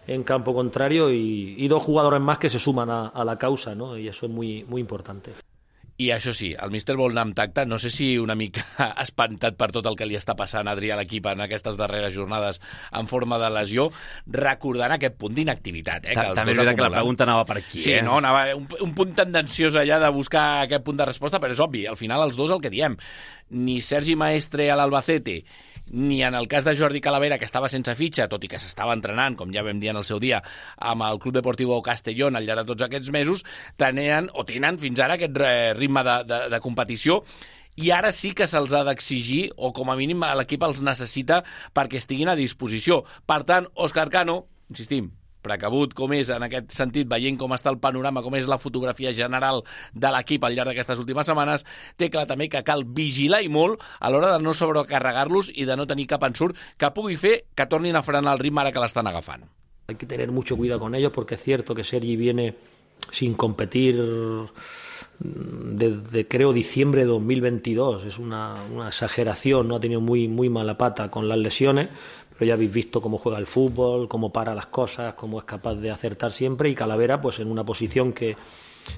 en 0.07 0.23
campo 0.25 0.53
contrario, 0.53 1.11
y, 1.11 1.55
y, 1.57 1.69
dos 1.69 1.83
jugadores 1.83 2.21
más 2.21 2.39
que 2.39 2.51
se 2.51 2.59
suman 2.59 2.91
a, 2.91 3.09
a 3.09 3.25
la 3.25 3.39
causa, 3.39 3.75
¿no? 3.75 3.97
y 3.97 4.09
eso 4.09 4.27
es 4.27 4.33
muy, 4.33 4.65
muy 4.65 4.81
importante. 4.81 5.33
I 6.03 6.11
això 6.15 6.33
sí, 6.35 6.51
el 6.59 6.73
míster 6.75 6.97
vol 6.99 7.13
anar 7.15 7.27
amb 7.29 7.37
tacte, 7.39 7.65
no 7.69 7.79
sé 7.83 7.91
si 7.93 8.17
una 8.19 8.35
mica 8.39 8.65
espantat 9.05 9.57
per 9.61 9.71
tot 9.75 9.87
el 9.91 9.97
que 9.99 10.09
li 10.09 10.17
està 10.19 10.35
passant 10.39 10.69
a 10.69 10.75
Adrià 10.77 10.97
a 10.97 11.01
l'equip 11.01 11.29
en 11.31 11.45
aquestes 11.45 11.79
darreres 11.81 12.15
jornades 12.15 12.61
en 12.99 13.11
forma 13.11 13.39
de 13.43 13.51
lesió, 13.53 13.89
recordant 14.27 14.97
aquest 14.97 15.19
punt 15.21 15.37
d'inactivitat. 15.37 16.09
Eh, 16.09 16.17
que 16.19 16.29
També 16.39 16.55
és 16.55 16.63
veritat 16.63 16.81
que 16.81 16.87
la 16.89 16.95
pregunta 16.97 17.27
anava 17.29 17.47
per 17.49 17.59
aquí. 17.63 17.79
Sí, 17.79 17.97
eh? 17.97 18.03
no, 18.05 18.19
anava 18.23 18.47
un, 18.59 18.67
un 18.89 18.95
punt 18.99 19.15
tendenciós 19.19 19.79
allà 19.81 20.01
de 20.03 20.13
buscar 20.15 20.47
aquest 20.67 20.87
punt 20.87 20.99
de 21.01 21.09
resposta, 21.13 21.41
però 21.43 21.55
és 21.55 21.63
obvi, 21.63 21.87
al 21.89 22.01
final 22.01 22.27
els 22.27 22.39
dos 22.39 22.53
el 22.55 22.63
que 22.65 22.73
diem, 22.73 22.97
ni 23.53 23.81
Sergi 23.85 24.17
Maestre 24.19 24.71
a 24.73 24.79
l'Albacete, 24.79 25.43
ni 25.91 26.23
en 26.23 26.35
el 26.35 26.49
cas 26.49 26.65
de 26.65 26.77
Jordi 26.77 27.01
Calavera, 27.01 27.39
que 27.39 27.49
estava 27.49 27.69
sense 27.73 27.95
fitxa, 27.99 28.29
tot 28.31 28.45
i 28.45 28.51
que 28.51 28.61
s'estava 28.61 28.95
entrenant, 28.97 29.37
com 29.37 29.53
ja 29.55 29.65
vam 29.67 29.81
dir 29.83 29.91
en 29.93 30.01
el 30.01 30.07
seu 30.09 30.21
dia, 30.23 30.43
amb 30.79 31.07
el 31.09 31.19
Club 31.23 31.35
Deportiu 31.39 31.75
Castellón 31.83 32.37
al 32.37 32.47
llarg 32.47 32.63
de 32.63 32.73
tots 32.73 32.87
aquests 32.87 33.11
mesos, 33.11 33.45
tenien 33.77 34.31
o 34.35 34.45
tenen 34.49 34.79
fins 34.79 35.01
ara 35.01 35.19
aquest 35.19 35.37
ritme 35.79 36.05
de, 36.07 36.19
de, 36.29 36.41
de 36.53 36.61
competició 36.61 37.23
i 37.77 37.91
ara 37.91 38.13
sí 38.13 38.35
que 38.37 38.47
se'ls 38.47 38.75
ha 38.77 38.85
d'exigir, 38.85 39.51
o 39.57 39.73
com 39.73 39.89
a 39.89 39.97
mínim 39.97 40.21
l'equip 40.37 40.63
els 40.67 40.83
necessita 40.85 41.41
perquè 41.73 42.03
estiguin 42.03 42.29
a 42.29 42.37
disposició. 42.37 43.03
Per 43.27 43.43
tant, 43.49 43.69
Òscar 43.75 44.11
Cano, 44.13 44.43
insistim, 44.69 45.09
precabut 45.43 45.95
com 45.99 46.15
és 46.17 46.31
en 46.33 46.47
aquest 46.47 46.73
sentit, 46.75 47.09
veient 47.11 47.39
com 47.41 47.53
està 47.55 47.73
el 47.73 47.81
panorama, 47.83 48.23
com 48.25 48.37
és 48.39 48.49
la 48.51 48.61
fotografia 48.63 49.13
general 49.17 49.63
de 49.93 50.13
l'equip 50.15 50.45
al 50.45 50.57
llarg 50.57 50.73
d'aquestes 50.73 51.03
últimes 51.03 51.29
setmanes, 51.29 51.67
té 51.97 52.11
clar 52.11 52.27
també 52.31 52.49
que 52.53 52.65
cal 52.67 52.85
vigilar 52.85 53.43
i 53.43 53.51
molt 53.53 53.83
a 54.01 54.11
l'hora 54.11 54.35
de 54.37 54.43
no 54.45 54.55
sobrecarregar-los 54.55 55.53
i 55.55 55.67
de 55.69 55.77
no 55.77 55.89
tenir 55.91 56.09
cap 56.11 56.25
ensurt 56.29 56.59
que 56.79 56.93
pugui 56.95 57.19
fer 57.21 57.35
que 57.55 57.67
tornin 57.67 57.97
a 57.97 58.07
frenar 58.07 58.37
el 58.37 58.43
ritme 58.43 58.63
ara 58.63 58.73
que 58.73 58.83
l'estan 58.83 59.07
agafant. 59.11 59.45
Hay 59.89 59.97
que 59.97 60.07
tener 60.07 60.31
mucho 60.31 60.57
cuidado 60.57 60.81
con 60.81 60.95
ellos 60.95 61.13
porque 61.13 61.35
es 61.35 61.43
cierto 61.43 61.75
que 61.75 61.85
Sergi 61.85 62.17
viene 62.17 62.55
sin 63.11 63.35
competir 63.35 64.01
desde 65.19 66.27
creo 66.27 66.53
diciembre 66.53 67.03
de 67.03 67.09
2022. 67.09 68.05
Es 68.05 68.19
una, 68.19 68.55
una 68.73 68.89
exageración, 68.89 69.69
no 69.69 69.77
ha 69.77 69.81
tenido 69.81 70.01
muy, 70.01 70.29
muy 70.29 70.49
mala 70.49 70.79
pata 70.79 71.11
con 71.11 71.29
las 71.29 71.39
lesiones, 71.39 71.89
pero 72.43 72.49
ya 72.49 72.55
habéis 72.55 72.73
visto 72.73 73.01
cómo 73.01 73.19
juega 73.19 73.39
el 73.39 73.47
fútbol, 73.47 74.09
cómo 74.09 74.33
para 74.33 74.53
las 74.53 74.67
cosas, 74.67 75.15
cómo 75.15 75.39
es 75.39 75.45
capaz 75.45 75.77
de 75.77 75.93
acertar 75.93 76.33
siempre 76.33 76.69
y 76.69 76.75
Calavera 76.75 77.21
pues 77.21 77.39
en 77.39 77.49
una 77.49 77.63
posición 77.63 78.13
que, 78.13 78.37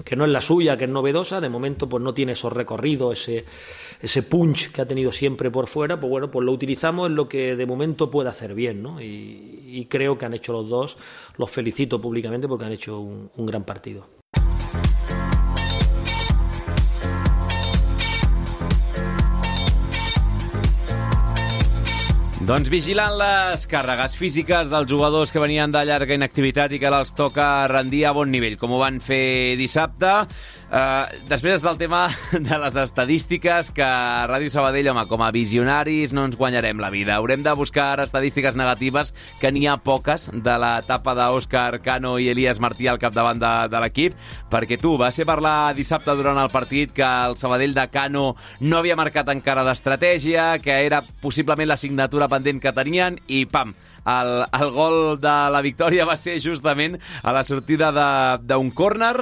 que 0.03 0.15
no 0.15 0.25
es 0.25 0.31
la 0.31 0.41
suya, 0.41 0.75
que 0.77 0.85
es 0.85 0.89
novedosa, 0.89 1.39
de 1.39 1.47
momento 1.47 1.87
pues 1.87 2.01
no 2.01 2.11
tiene 2.11 2.31
esos 2.31 2.51
recorridos, 2.51 3.21
ese, 3.21 3.45
ese 4.01 4.23
punch 4.23 4.71
que 4.71 4.81
ha 4.81 4.87
tenido 4.87 5.11
siempre 5.11 5.51
por 5.51 5.67
fuera, 5.67 5.99
pues 5.99 6.09
bueno, 6.09 6.31
pues 6.31 6.43
lo 6.43 6.53
utilizamos 6.53 7.07
en 7.07 7.13
lo 7.13 7.29
que 7.29 7.55
de 7.55 7.65
momento 7.67 8.09
puede 8.09 8.29
hacer 8.29 8.55
bien, 8.55 8.81
¿no? 8.81 8.99
Y, 8.99 9.61
y 9.67 9.85
creo 9.85 10.17
que 10.17 10.25
han 10.25 10.33
hecho 10.33 10.51
los 10.51 10.67
dos, 10.67 10.97
los 11.37 11.51
felicito 11.51 12.01
públicamente 12.01 12.47
porque 12.47 12.65
han 12.65 12.71
hecho 12.71 12.99
un, 12.99 13.29
un 13.35 13.45
gran 13.45 13.63
partido. 13.63 14.14
Doncs 22.45 22.69
vigilant 22.69 23.15
les 23.17 23.63
càrregues 23.65 24.13
físiques 24.19 24.69
dels 24.69 24.85
jugadors 24.85 25.31
que 25.33 25.41
venien 25.41 25.71
de 25.73 25.81
llarga 25.81 26.13
inactivitat 26.13 26.75
i 26.75 26.77
que 26.77 26.85
ara 26.85 26.99
els 27.01 27.09
toca 27.17 27.65
rendir 27.71 28.03
a 28.05 28.11
bon 28.13 28.29
nivell, 28.29 28.53
com 28.61 28.75
ho 28.75 28.77
van 28.83 28.99
fer 29.01 29.57
dissabte. 29.57 30.11
Uh, 30.65 31.05
després 31.29 31.61
del 31.61 31.77
tema 31.77 32.07
de 32.33 32.57
les 32.57 32.77
estadístiques, 32.81 33.69
que 33.69 33.83
a 33.85 34.25
Ràdio 34.25 34.49
Sabadell, 34.49 34.89
home, 34.89 35.03
com 35.05 35.21
a 35.21 35.29
visionaris 35.31 36.13
no 36.15 36.23
ens 36.25 36.37
guanyarem 36.39 36.81
la 36.81 36.89
vida. 36.89 37.19
Haurem 37.19 37.43
de 37.45 37.53
buscar 37.53 37.99
estadístiques 38.01 38.57
negatives, 38.57 39.13
que 39.39 39.51
n'hi 39.53 39.67
ha 39.69 39.77
poques, 39.77 40.31
de 40.33 40.57
l'etapa 40.61 41.13
d'Òscar 41.17 41.83
Cano 41.85 42.15
i 42.17 42.31
Elias 42.33 42.59
Martí 42.59 42.89
al 42.89 42.99
capdavant 42.99 43.39
de, 43.39 43.53
de 43.69 43.83
l'equip, 43.83 44.17
perquè 44.49 44.79
tu, 44.81 44.95
va 44.97 45.11
ser 45.13 45.27
parlar 45.29 45.75
dissabte 45.77 46.17
durant 46.17 46.41
el 46.41 46.49
partit 46.49 46.95
que 46.97 47.05
el 47.05 47.37
Sabadell 47.37 47.77
de 47.77 47.85
Cano 47.93 48.31
no 48.65 48.81
havia 48.81 48.97
marcat 48.97 49.29
encara 49.29 49.63
d'estratègia, 49.67 50.55
que 50.65 50.81
era 50.89 51.03
possiblement 51.21 51.69
la 51.69 51.77
signatura 51.77 52.31
pendent 52.31 52.63
que 52.63 52.73
tenien 52.73 53.21
i 53.29 53.45
pam, 53.45 53.77
el, 54.05 54.45
el 54.49 54.73
gol 54.73 54.99
de 55.21 55.37
la 55.53 55.61
victòria 55.65 56.09
va 56.09 56.17
ser 56.17 56.39
justament 56.41 56.97
a 57.21 57.33
la 57.35 57.45
sortida 57.45 57.91
d'un 58.41 58.73
córner 58.73 59.15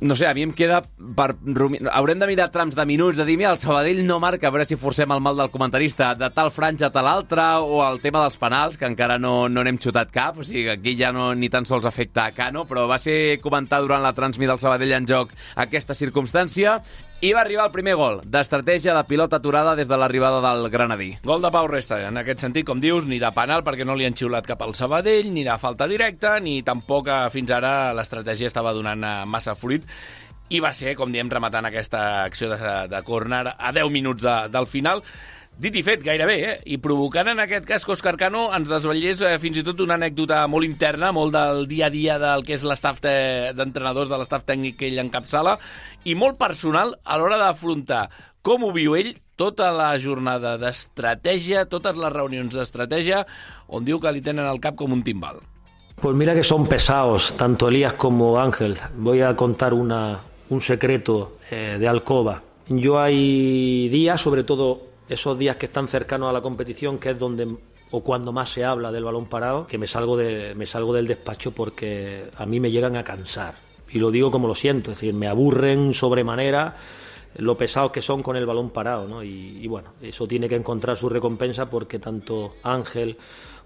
no 0.00 0.16
sé, 0.16 0.26
a 0.26 0.34
mi 0.34 0.42
em 0.46 0.52
queda 0.56 0.80
per... 1.16 1.34
Haurem 1.92 2.18
de 2.20 2.28
mirar 2.28 2.48
trams 2.54 2.76
de 2.76 2.86
minuts, 2.88 3.18
de 3.18 3.26
dir, 3.28 3.36
mira, 3.38 3.52
el 3.54 3.60
Sabadell 3.60 4.02
no 4.06 4.18
marca, 4.22 4.48
a 4.48 4.54
veure 4.54 4.66
si 4.68 4.78
forcem 4.80 5.12
el 5.12 5.22
mal 5.22 5.38
del 5.38 5.52
comentarista, 5.52 6.14
de 6.18 6.30
tal 6.34 6.50
franja 6.54 6.88
a 6.88 6.92
tal 6.94 7.08
altra, 7.10 7.48
o 7.60 7.82
el 7.86 8.00
tema 8.04 8.24
dels 8.24 8.38
penals, 8.40 8.78
que 8.78 8.88
encara 8.88 9.18
no 9.22 9.48
no 9.48 9.64
n'hem 9.64 9.78
xutat 9.82 10.12
cap, 10.14 10.40
o 10.40 10.46
sigui, 10.46 10.68
aquí 10.72 10.96
ja 10.98 11.12
no 11.14 11.32
ni 11.34 11.50
tan 11.52 11.66
sols 11.68 11.86
afecta 11.86 12.26
a 12.26 12.34
Cano, 12.36 12.66
però 12.66 12.86
va 12.90 12.98
ser 13.02 13.38
comentar 13.42 13.80
durant 13.84 14.02
la 14.02 14.14
transmit 14.16 14.50
del 14.50 14.62
Sabadell 14.62 14.96
en 14.96 15.08
joc 15.08 15.34
aquesta 15.56 15.94
circumstància, 15.94 16.80
i 17.24 17.30
va 17.32 17.40
arribar 17.40 17.64
el 17.64 17.72
primer 17.72 17.94
gol, 17.96 18.18
d'estratègia 18.28 18.92
de 18.92 19.02
pilota 19.08 19.38
aturada 19.40 19.72
des 19.78 19.88
de 19.88 19.96
l'arribada 19.96 20.42
del 20.44 20.68
Granadí. 20.70 21.14
Gol 21.24 21.40
de 21.40 21.50
Pau 21.50 21.68
Resta, 21.70 22.02
en 22.08 22.20
aquest 22.20 22.42
sentit, 22.44 22.66
com 22.68 22.80
dius, 22.82 23.06
ni 23.08 23.16
de 23.22 23.30
penal 23.32 23.64
perquè 23.64 23.86
no 23.88 23.96
li 23.96 24.04
han 24.04 24.16
xiulat 24.16 24.44
cap 24.46 24.60
al 24.62 24.74
Sabadell, 24.76 25.30
ni 25.32 25.44
de 25.46 25.56
falta 25.58 25.88
directa, 25.88 26.36
ni 26.44 26.60
tampoc 26.62 27.08
eh, 27.08 27.16
fins 27.32 27.54
ara 27.56 27.94
l'estratègia 27.96 28.52
estava 28.52 28.74
donant 28.76 29.00
eh, 29.00 29.14
massa 29.24 29.56
fruit 29.56 29.88
i 30.52 30.60
va 30.60 30.74
ser, 30.76 30.92
com 30.94 31.10
diem, 31.10 31.30
rematant 31.32 31.66
aquesta 31.66 32.02
acció 32.26 32.52
de, 32.52 32.74
de 32.92 33.00
córner 33.02 33.46
a 33.56 33.72
10 33.72 33.90
minuts 33.90 34.22
de, 34.22 34.36
del 34.52 34.68
final 34.70 35.02
Dit 35.56 35.72
i 35.72 35.80
fet, 35.80 36.02
gairebé, 36.04 36.34
eh? 36.44 36.56
I 36.68 36.76
provocant 36.84 37.30
en 37.32 37.38
aquest 37.40 37.64
cas 37.64 37.84
que 37.86 37.94
Òscar 37.94 38.12
Cano 38.20 38.50
ens 38.52 38.68
desvetllés 38.68 39.22
eh, 39.24 39.38
fins 39.40 39.56
i 39.56 39.62
tot 39.64 39.78
una 39.80 39.94
anècdota 39.96 40.42
molt 40.52 40.68
interna, 40.68 41.14
molt 41.16 41.32
del 41.32 41.64
dia 41.70 41.86
a 41.86 41.92
dia 41.94 42.18
del 42.20 42.42
que 42.44 42.52
és 42.58 42.64
l'estaf 42.66 42.98
d'entrenadors, 43.00 44.10
de 44.12 44.18
l'estaf 44.20 44.44
tècnic 44.44 44.76
que 44.76 44.90
ell 44.90 45.00
encapçala, 45.00 45.54
i 46.04 46.12
molt 46.12 46.36
personal 46.36 46.92
a 47.04 47.16
l'hora 47.16 47.38
d'afrontar 47.40 48.02
com 48.44 48.62
ho 48.62 48.74
viu 48.76 48.98
ell 48.98 49.14
tota 49.34 49.70
la 49.72 49.88
jornada 49.98 50.58
d'estratègia, 50.60 51.64
totes 51.72 51.96
les 51.98 52.12
reunions 52.12 52.52
d'estratègia, 52.52 53.22
on 53.66 53.88
diu 53.88 53.96
que 53.98 54.12
li 54.12 54.20
tenen 54.20 54.44
al 54.44 54.60
cap 54.60 54.76
com 54.76 54.92
un 54.92 55.00
timbal. 55.02 55.40
Pues 55.96 56.14
mira 56.14 56.34
que 56.36 56.44
son 56.44 56.68
pesados, 56.68 57.32
tanto 57.32 57.68
Elías 57.68 57.94
como 57.94 58.38
Ángel. 58.38 58.76
Voy 58.94 59.22
a 59.22 59.34
contar 59.34 59.72
una, 59.72 60.20
un 60.50 60.60
secreto 60.60 61.38
eh, 61.50 61.78
de 61.80 61.88
alcoba. 61.88 62.42
Yo 62.68 63.00
hay 63.00 63.88
días, 63.88 64.20
sobre 64.20 64.44
todo 64.44 64.95
esos 65.08 65.38
días 65.38 65.56
que 65.56 65.66
están 65.66 65.88
cercanos 65.88 66.28
a 66.28 66.32
la 66.32 66.40
competición, 66.40 66.98
que 66.98 67.10
es 67.10 67.18
donde 67.18 67.48
o 67.90 68.00
cuando 68.02 68.32
más 68.32 68.50
se 68.50 68.64
habla 68.64 68.90
del 68.90 69.04
balón 69.04 69.26
parado, 69.26 69.66
que 69.66 69.78
me 69.78 69.86
salgo, 69.86 70.16
de, 70.16 70.54
me 70.54 70.66
salgo 70.66 70.92
del 70.92 71.06
despacho 71.06 71.52
porque 71.52 72.30
a 72.36 72.46
mí 72.46 72.60
me 72.60 72.70
llegan 72.70 72.96
a 72.96 73.04
cansar. 73.04 73.54
Y 73.90 73.98
lo 73.98 74.10
digo 74.10 74.30
como 74.30 74.48
lo 74.48 74.54
siento, 74.54 74.90
es 74.90 74.98
decir, 74.98 75.14
me 75.14 75.28
aburren 75.28 75.94
sobremanera 75.94 76.76
lo 77.36 77.56
pesados 77.56 77.92
que 77.92 78.00
son 78.00 78.22
con 78.22 78.36
el 78.36 78.46
balón 78.46 78.70
parado, 78.70 79.06
¿no? 79.06 79.22
Y, 79.22 79.66
bueno, 79.68 79.90
eso 80.00 80.26
tiene 80.26 80.48
que 80.48 80.56
encontrar 80.56 80.96
su 80.96 81.08
recompensa 81.08 81.66
porque 81.66 81.98
tanto 81.98 82.56
Ángel 82.62 83.16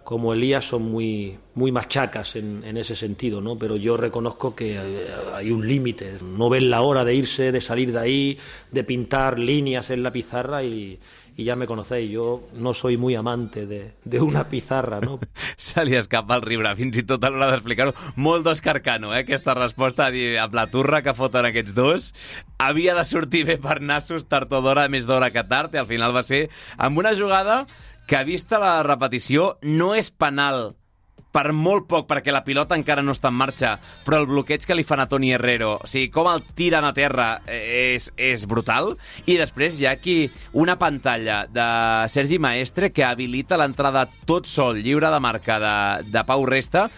como 0.02 0.32
Elías 0.32 0.64
son 0.64 0.82
muy, 0.82 1.38
muy 1.54 1.70
machacas 1.70 2.34
en, 2.34 2.64
en 2.64 2.76
ese 2.76 2.96
sentido, 2.96 3.40
¿no? 3.40 3.56
Pero 3.56 3.76
yo 3.76 3.96
reconozco 3.96 4.56
que 4.56 4.78
hay 5.34 5.50
un 5.52 5.66
límite. 5.66 6.14
No 6.36 6.48
ven 6.48 6.68
la 6.68 6.82
hora 6.82 7.04
de 7.04 7.14
irse, 7.14 7.52
de 7.52 7.60
salir 7.60 7.92
de 7.92 7.98
ahí, 7.98 8.38
de 8.72 8.82
pintar 8.82 9.38
líneas 9.38 9.90
en 9.90 10.02
la 10.02 10.10
pizarra 10.10 10.64
y, 10.64 10.98
y 11.36 11.44
ya 11.44 11.56
me 11.56 11.66
conocéis, 11.66 12.10
yo 12.10 12.42
no 12.54 12.74
soy 12.74 12.96
muy 12.96 13.14
amante 13.14 13.66
de, 13.66 13.92
de 14.04 14.20
una 14.20 14.44
pizarra, 14.44 15.00
no? 15.00 15.18
Se 15.56 15.84
li 15.84 15.96
escapa 15.96 16.36
el 16.36 16.42
riure, 16.42 16.72
fins 16.78 16.98
i 17.00 17.04
tot 17.06 17.24
a 17.24 17.30
l'hora 17.32 17.50
d'explicar-ho. 17.52 17.94
Molt 18.16 18.46
d'escarcano, 18.48 19.14
eh, 19.14 19.22
aquesta 19.24 19.54
resposta 19.58 20.08
amb 20.10 20.56
la 20.56 20.66
turra 20.72 21.02
que 21.02 21.14
foten 21.14 21.48
aquests 21.48 21.76
dos. 21.76 22.10
Havia 22.58 22.96
de 22.98 23.06
sortir 23.06 23.44
bé 23.48 23.58
per 23.60 23.80
nassos 23.80 24.26
tard 24.28 24.52
o 24.52 24.62
d'hora, 24.64 24.88
més 24.88 25.06
d'hora 25.08 25.30
que 25.30 25.44
tard, 25.46 25.74
i 25.74 25.82
al 25.82 25.88
final 25.90 26.16
va 26.16 26.24
ser 26.26 26.48
amb 26.78 26.98
una 26.98 27.14
jugada 27.14 27.64
que, 28.10 28.24
vista 28.24 28.58
la 28.58 28.82
repetició, 28.82 29.56
no 29.62 29.94
és 29.94 30.10
penal 30.10 30.79
per 31.32 31.50
molt 31.56 31.86
poc, 31.90 32.08
perquè 32.10 32.32
la 32.34 32.44
pilota 32.46 32.76
encara 32.78 33.04
no 33.04 33.14
està 33.14 33.30
en 33.30 33.38
marxa, 33.38 33.74
però 34.06 34.20
el 34.20 34.28
bloqueig 34.30 34.64
que 34.66 34.76
li 34.76 34.86
fan 34.86 35.02
a 35.02 35.08
Toni 35.10 35.32
Herrero, 35.34 35.76
o 35.78 35.90
sigui, 35.90 36.10
com 36.14 36.30
el 36.30 36.42
tiren 36.58 36.86
a 36.86 36.92
terra 36.96 37.28
eh, 37.46 37.94
és, 37.96 38.10
és 38.18 38.46
brutal, 38.50 38.94
i 39.26 39.38
després 39.40 39.78
hi 39.78 39.86
ha 39.86 39.94
aquí 39.96 40.18
una 40.52 40.78
pantalla 40.80 41.44
de 41.50 41.68
Sergi 42.10 42.40
Maestre 42.42 42.90
que 42.94 43.06
habilita 43.06 43.58
l'entrada 43.60 44.08
tot 44.26 44.50
sol, 44.50 44.82
lliure 44.82 45.10
de 45.12 45.22
marca 45.22 45.60
de, 45.62 45.76
de 46.10 46.26
Pau 46.26 46.46
Resta, 46.48 46.88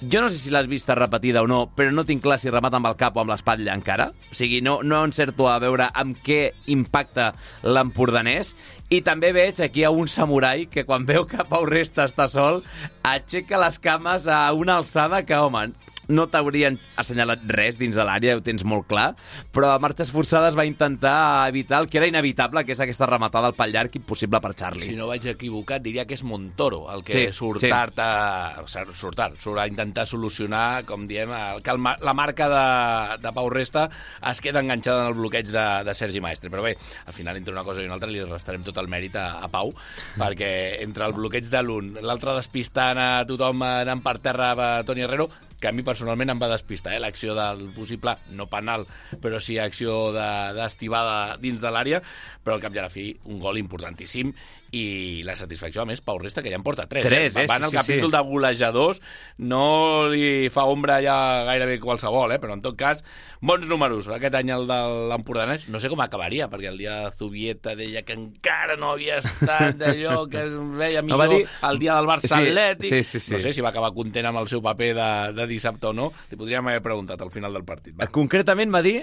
jo 0.00 0.22
no 0.22 0.30
sé 0.32 0.38
si 0.40 0.50
l'has 0.50 0.68
vista 0.68 0.94
repetida 0.96 1.42
o 1.44 1.48
no, 1.50 1.66
però 1.76 1.92
no 1.92 2.06
tinc 2.08 2.22
clar 2.24 2.38
si 2.40 2.48
remata 2.48 2.78
amb 2.80 2.88
el 2.88 2.96
cap 2.96 3.16
o 3.16 3.20
amb 3.20 3.32
l'espatlla 3.32 3.74
encara. 3.76 4.08
O 4.32 4.36
sigui, 4.36 4.62
no, 4.64 4.78
no 4.82 5.02
encerto 5.04 5.50
a 5.50 5.58
veure 5.60 5.90
amb 5.92 6.16
què 6.24 6.54
impacta 6.72 7.34
l'empordanès. 7.62 8.54
I 8.90 9.02
també 9.06 9.34
veig 9.36 9.60
aquí 9.60 9.84
a 9.84 9.92
un 9.92 10.08
samurai 10.08 10.64
que 10.72 10.86
quan 10.88 11.04
veu 11.06 11.26
que 11.28 11.44
Pau 11.46 11.68
Resta 11.68 12.08
està 12.08 12.26
sol, 12.32 12.62
aixeca 13.06 13.60
les 13.60 13.78
cames 13.78 14.26
a 14.26 14.46
una 14.56 14.80
alçada 14.80 15.20
que, 15.28 15.36
home, 15.36 15.68
no 16.10 16.26
t'haurien 16.30 16.76
assenyalat 17.00 17.44
res 17.48 17.78
dins 17.80 17.94
de 17.96 18.04
l'àrea, 18.06 18.36
ho 18.36 18.42
tens 18.44 18.64
molt 18.66 18.88
clar, 18.90 19.12
però 19.54 19.72
a 19.74 19.80
marxes 19.82 20.10
forçades 20.12 20.56
va 20.58 20.66
intentar 20.68 21.48
evitar 21.48 21.80
el 21.84 21.88
que 21.88 21.98
era 22.00 22.08
inevitable, 22.10 22.64
que 22.66 22.74
és 22.74 22.80
aquesta 22.82 23.06
rematada 23.08 23.48
al 23.50 23.56
pal 23.58 23.72
llarg 23.72 23.94
impossible 23.96 24.40
per 24.42 24.52
Charlie. 24.58 24.84
Si 24.84 24.96
no 24.98 25.06
vaig 25.10 25.26
equivocat, 25.32 25.82
diria 25.84 26.04
que 26.08 26.18
és 26.18 26.24
Montoro 26.26 26.82
el 26.92 27.04
que 27.06 27.12
Sí, 27.20 27.24
surt 27.36 27.62
sí. 27.64 27.70
tard 27.70 27.98
a, 28.02 28.62
surt 28.66 29.16
tard, 29.16 29.38
surt 29.40 29.60
a 29.62 29.66
intentar 29.70 30.06
solucionar, 30.10 30.84
com 30.88 31.06
diem, 31.08 31.30
el, 31.32 31.62
que 31.62 31.70
el, 31.74 31.80
la 31.82 32.14
marca 32.16 32.48
de, 32.50 33.22
de 33.22 33.32
Pau 33.36 33.50
Resta 33.50 33.88
es 34.30 34.40
queda 34.40 34.60
enganxada 34.60 35.02
en 35.06 35.12
el 35.14 35.18
bloqueig 35.18 35.50
de, 35.50 35.66
de 35.86 35.94
Sergi 35.94 36.20
Maestre. 36.20 36.50
Però 36.50 36.62
bé, 36.64 36.76
al 37.06 37.14
final, 37.16 37.36
entre 37.38 37.54
una 37.54 37.64
cosa 37.64 37.82
i 37.82 37.86
una 37.88 37.94
altra, 37.98 38.10
li 38.10 38.22
restarem 38.24 38.64
tot 38.66 38.78
el 38.82 38.88
mèrit 38.90 39.14
a, 39.20 39.28
a 39.44 39.48
Pau, 39.52 39.72
perquè 40.18 40.50
entre 40.82 41.06
el 41.06 41.14
bloqueig 41.16 41.46
de 41.50 41.62
l'un, 41.62 41.94
l'altre 42.02 42.34
despistant 42.38 42.98
a 42.98 43.10
tothom 43.28 43.62
anant 43.66 44.02
per 44.02 44.18
terra 44.24 44.50
a 44.56 44.72
Toni 44.86 45.04
Herrero, 45.06 45.28
que 45.60 45.68
a 45.68 45.72
mi 45.76 45.82
personalment 45.84 46.30
em 46.32 46.38
va 46.40 46.48
despistar, 46.48 46.94
eh? 46.96 47.00
l'acció 47.02 47.34
del 47.36 47.66
possible, 47.76 48.14
no 48.32 48.46
penal, 48.48 48.86
però 49.20 49.38
sí 49.44 49.58
acció 49.60 50.10
de- 50.16 50.54
d'estivada 50.56 51.36
de, 51.36 51.42
dins 51.42 51.60
de 51.60 51.70
l'àrea, 51.70 52.00
però 52.42 52.56
al 52.56 52.62
cap 52.64 52.74
i 52.74 52.80
a 52.80 52.86
la 52.88 52.92
fi 52.92 53.10
un 53.28 53.38
gol 53.44 53.58
importantíssim 53.60 54.32
i 54.72 55.22
la 55.26 55.34
satisfacció, 55.34 55.82
a 55.82 55.84
més, 55.88 56.00
Pau 56.00 56.18
Resta, 56.20 56.42
que 56.44 56.50
ja 56.52 56.56
en 56.56 56.62
porta 56.62 56.84
3. 56.86 57.02
Tres, 57.06 57.36
eh? 57.36 57.46
Van 57.50 57.64
al 57.64 57.70
Sí, 57.70 57.76
sí, 57.76 57.82
capítol 57.82 58.10
sí. 58.10 58.16
de 58.16 58.22
golejadors, 58.22 59.00
no 59.38 60.08
li 60.12 60.48
fa 60.52 60.64
ombra 60.70 61.00
ja 61.02 61.16
gairebé 61.48 61.78
qualsevol, 61.82 62.30
eh? 62.32 62.38
però 62.38 62.54
en 62.54 62.62
tot 62.62 62.76
cas, 62.78 63.02
bons 63.40 63.66
números. 63.66 64.06
Aquest 64.14 64.34
any 64.38 64.52
el 64.54 64.66
de 64.68 64.78
l'Empordanès, 65.10 65.68
no 65.72 65.80
sé 65.82 65.90
com 65.90 66.00
acabaria, 66.04 66.48
perquè 66.52 66.68
el 66.70 66.78
dia 66.78 67.00
de 67.08 67.10
Zubieta 67.16 67.74
deia 67.74 68.02
que 68.06 68.14
encara 68.14 68.76
no 68.78 68.92
havia 68.94 69.18
estat 69.18 69.76
d'allò 69.80 70.26
que 70.30 70.44
es 70.46 70.54
veia 70.78 71.02
No 71.10 71.18
va 71.18 71.26
millor 71.26 71.40
dir- 71.46 71.48
el 71.70 71.78
dia 71.82 71.96
del 71.98 72.06
Barça 72.06 72.28
Sí, 72.30 72.38
Atlètic. 72.38 72.90
sí, 72.94 73.02
sí, 73.02 73.20
sí. 73.20 73.32
No 73.34 73.38
sé 73.42 73.52
si 73.52 73.60
va 73.64 73.70
acabar 73.74 73.92
content 73.96 74.26
amb 74.30 74.38
el 74.38 74.48
seu 74.48 74.62
paper 74.62 74.92
de, 74.94 75.10
de 75.34 75.46
dissabte 75.50 75.88
o 75.90 75.92
no. 75.92 76.12
Li 76.30 76.36
podríem 76.38 76.66
haver 76.70 76.82
preguntat 76.84 77.20
al 77.20 77.30
final 77.34 77.52
del 77.56 77.64
partit. 77.66 77.96
Va. 77.98 78.06
Concretament 78.06 78.70
va 78.74 78.82
dir 78.86 79.00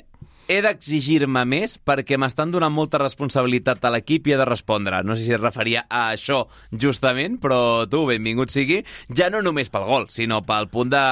he 0.47 0.59
d'exigir-me 0.63 1.43
més 1.47 1.77
perquè 1.77 2.17
m'estan 2.19 2.51
donant 2.53 2.73
molta 2.73 3.01
responsabilitat 3.01 3.83
a 3.83 3.91
l'equip 3.93 4.27
i 4.27 4.35
he 4.35 4.39
de 4.39 4.47
respondre. 4.47 5.03
No 5.03 5.15
sé 5.15 5.25
si 5.25 5.35
es 5.35 5.41
referia 5.41 5.85
a 5.89 6.07
això 6.13 6.45
justament, 6.71 7.37
però 7.43 7.59
tu, 7.91 8.05
benvingut 8.07 8.53
sigui, 8.53 8.83
ja 9.13 9.29
no 9.33 9.43
només 9.43 9.71
pel 9.73 9.87
gol, 9.89 10.07
sinó 10.13 10.43
pel 10.47 10.71
punt 10.71 10.95
de... 10.95 11.03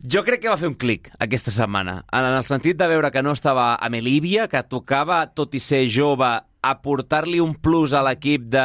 Jo 0.00 0.22
crec 0.24 0.40
que 0.40 0.48
va 0.48 0.56
fer 0.56 0.70
un 0.70 0.78
clic 0.80 1.10
aquesta 1.20 1.52
setmana, 1.52 1.98
en 2.16 2.24
el 2.30 2.46
sentit 2.48 2.78
de 2.80 2.86
veure 2.88 3.10
que 3.12 3.20
no 3.20 3.34
estava 3.36 3.74
a 3.76 3.90
Melívia, 3.92 4.46
que 4.48 4.62
tocava, 4.64 5.26
tot 5.36 5.52
i 5.52 5.60
ser 5.60 5.82
jove, 5.92 6.30
aportar-li 6.64 7.40
un 7.40 7.52
plus 7.60 7.92
a 7.92 8.00
l'equip 8.04 8.46
de, 8.52 8.64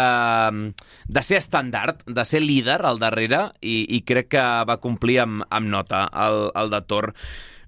de 1.08 1.24
ser 1.24 1.42
estàndard, 1.42 2.06
de 2.08 2.24
ser 2.28 2.40
líder 2.44 2.80
al 2.88 3.04
darrere, 3.04 3.50
i, 3.60 3.82
i 3.98 4.00
crec 4.08 4.32
que 4.36 4.46
va 4.68 4.80
complir 4.84 5.20
amb, 5.26 5.44
amb 5.50 5.72
nota 5.72 6.06
el, 6.28 6.50
el 6.56 6.72
de 6.72 6.82
Tor. 6.88 7.12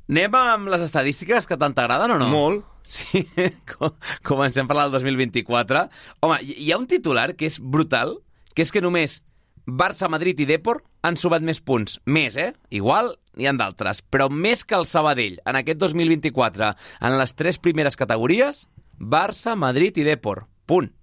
Anem 0.07 0.35
amb 0.39 0.69
les 0.71 0.83
estadístiques 0.85 1.47
que 1.47 1.57
tant 1.59 1.75
t'agraden 1.75 2.13
o 2.15 2.19
no? 2.21 2.27
Molt. 2.31 2.65
Sí, 2.87 3.25
com- 3.73 3.95
comencem 4.23 4.67
per 4.69 4.77
la 4.77 4.85
del 4.87 4.95
2024. 5.01 5.81
Home, 6.23 6.37
hi 6.47 6.71
ha 6.71 6.77
un 6.79 6.87
titular 6.87 7.33
que 7.35 7.49
és 7.49 7.59
brutal, 7.59 8.15
que 8.55 8.63
és 8.63 8.71
que 8.71 8.83
només 8.83 9.19
Barça, 9.67 10.07
Madrid 10.07 10.39
i 10.39 10.45
Depor 10.47 10.79
han 11.03 11.17
sumat 11.19 11.43
més 11.43 11.59
punts. 11.59 11.97
Més, 12.07 12.37
eh? 12.39 12.53
Igual 12.71 13.17
n'hi 13.35 13.49
han 13.51 13.59
d'altres. 13.59 13.99
Però 14.07 14.29
més 14.31 14.63
que 14.63 14.77
el 14.79 14.87
Sabadell 14.87 15.41
en 15.43 15.59
aquest 15.59 15.81
2024, 15.83 16.69
en 17.03 17.17
les 17.19 17.35
tres 17.35 17.59
primeres 17.59 17.99
categories, 17.99 18.63
Barça, 18.97 19.57
Madrid 19.59 19.99
i 19.99 20.07
Depor. 20.07 20.45
Punt. 20.67 20.93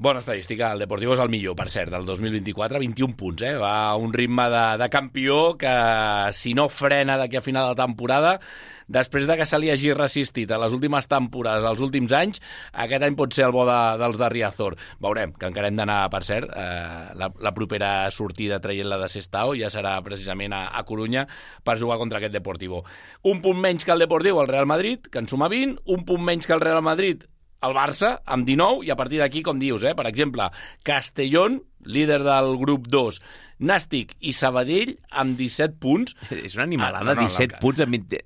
Bona 0.00 0.20
estadística, 0.20 0.70
el 0.72 0.80
Deportivo 0.80 1.12
és 1.12 1.20
el 1.20 1.28
millor, 1.28 1.52
per 1.58 1.66
cert, 1.68 1.90
del 1.92 2.06
2024, 2.08 2.78
21 2.80 3.12
punts, 3.20 3.42
eh? 3.44 3.50
Va 3.60 3.72
a 3.90 3.96
un 4.00 4.14
ritme 4.16 4.46
de, 4.48 4.62
de 4.80 4.86
campió 4.88 5.58
que, 5.60 5.72
si 6.32 6.54
no 6.56 6.70
frena 6.72 7.18
d'aquí 7.20 7.36
a 7.36 7.42
final 7.44 7.66
de 7.68 7.76
temporada, 7.76 8.30
després 8.88 9.26
de 9.28 9.34
que 9.36 9.44
se 9.44 9.58
li 9.60 9.68
hagi 9.68 9.90
resistit 9.92 10.54
a 10.56 10.58
les 10.62 10.72
últimes 10.72 11.04
temporades, 11.04 11.66
als 11.68 11.82
últims 11.84 12.14
anys, 12.16 12.40
aquest 12.72 13.04
any 13.04 13.18
pot 13.18 13.36
ser 13.36 13.44
el 13.50 13.52
bo 13.52 13.66
de, 13.68 13.76
dels 14.00 14.16
de 14.22 14.30
Riazor. 14.32 14.78
Veurem, 15.04 15.34
que 15.36 15.50
encara 15.52 15.68
hem 15.68 15.76
d'anar, 15.76 15.98
per 16.14 16.22
cert, 16.24 16.48
eh, 16.48 17.10
la, 17.20 17.28
la 17.36 17.52
propera 17.58 17.90
sortida 18.08 18.56
traient-la 18.64 18.96
de 19.02 19.10
Sestao 19.12 19.52
ja 19.60 19.68
serà 19.68 19.98
precisament 20.06 20.54
a, 20.56 20.62
a 20.80 20.80
Corunya 20.88 21.26
per 21.60 21.76
jugar 21.76 22.00
contra 22.00 22.22
aquest 22.22 22.32
Deportivo. 22.38 22.86
Un 23.28 23.44
punt 23.44 23.60
menys 23.60 23.84
que 23.84 23.92
el 23.92 24.00
Deportivo, 24.06 24.40
el 24.40 24.48
Real 24.48 24.64
Madrid, 24.64 25.12
que 25.12 25.20
en 25.20 25.28
suma 25.28 25.52
20, 25.52 25.84
un 25.92 26.06
punt 26.08 26.24
menys 26.24 26.48
que 26.48 26.56
el 26.56 26.64
Real 26.64 26.80
Madrid, 26.80 27.28
el 27.66 27.74
Barça, 27.76 28.14
amb 28.24 28.48
19, 28.48 28.84
i 28.86 28.92
a 28.92 28.96
partir 28.96 29.20
d'aquí, 29.20 29.42
com 29.46 29.60
dius, 29.60 29.84
eh, 29.84 29.94
per 29.96 30.06
exemple, 30.08 30.48
Castellón, 30.86 31.60
líder 31.84 32.22
del 32.24 32.56
grup 32.60 32.86
2, 32.88 33.20
Nàstic 33.60 34.14
i 34.24 34.32
Sabadell, 34.32 34.94
amb 35.20 35.34
17 35.36 35.74
punts. 35.82 36.14
És 36.32 36.54
una 36.56 36.64
animalada, 36.64 37.12
Ah, 37.12 37.14
no, 37.14 37.20
no, 37.20 37.26
17 37.28 37.52
la- 37.52 37.60
punts 37.60 37.80
en, 37.84 37.90
20... 37.92 38.20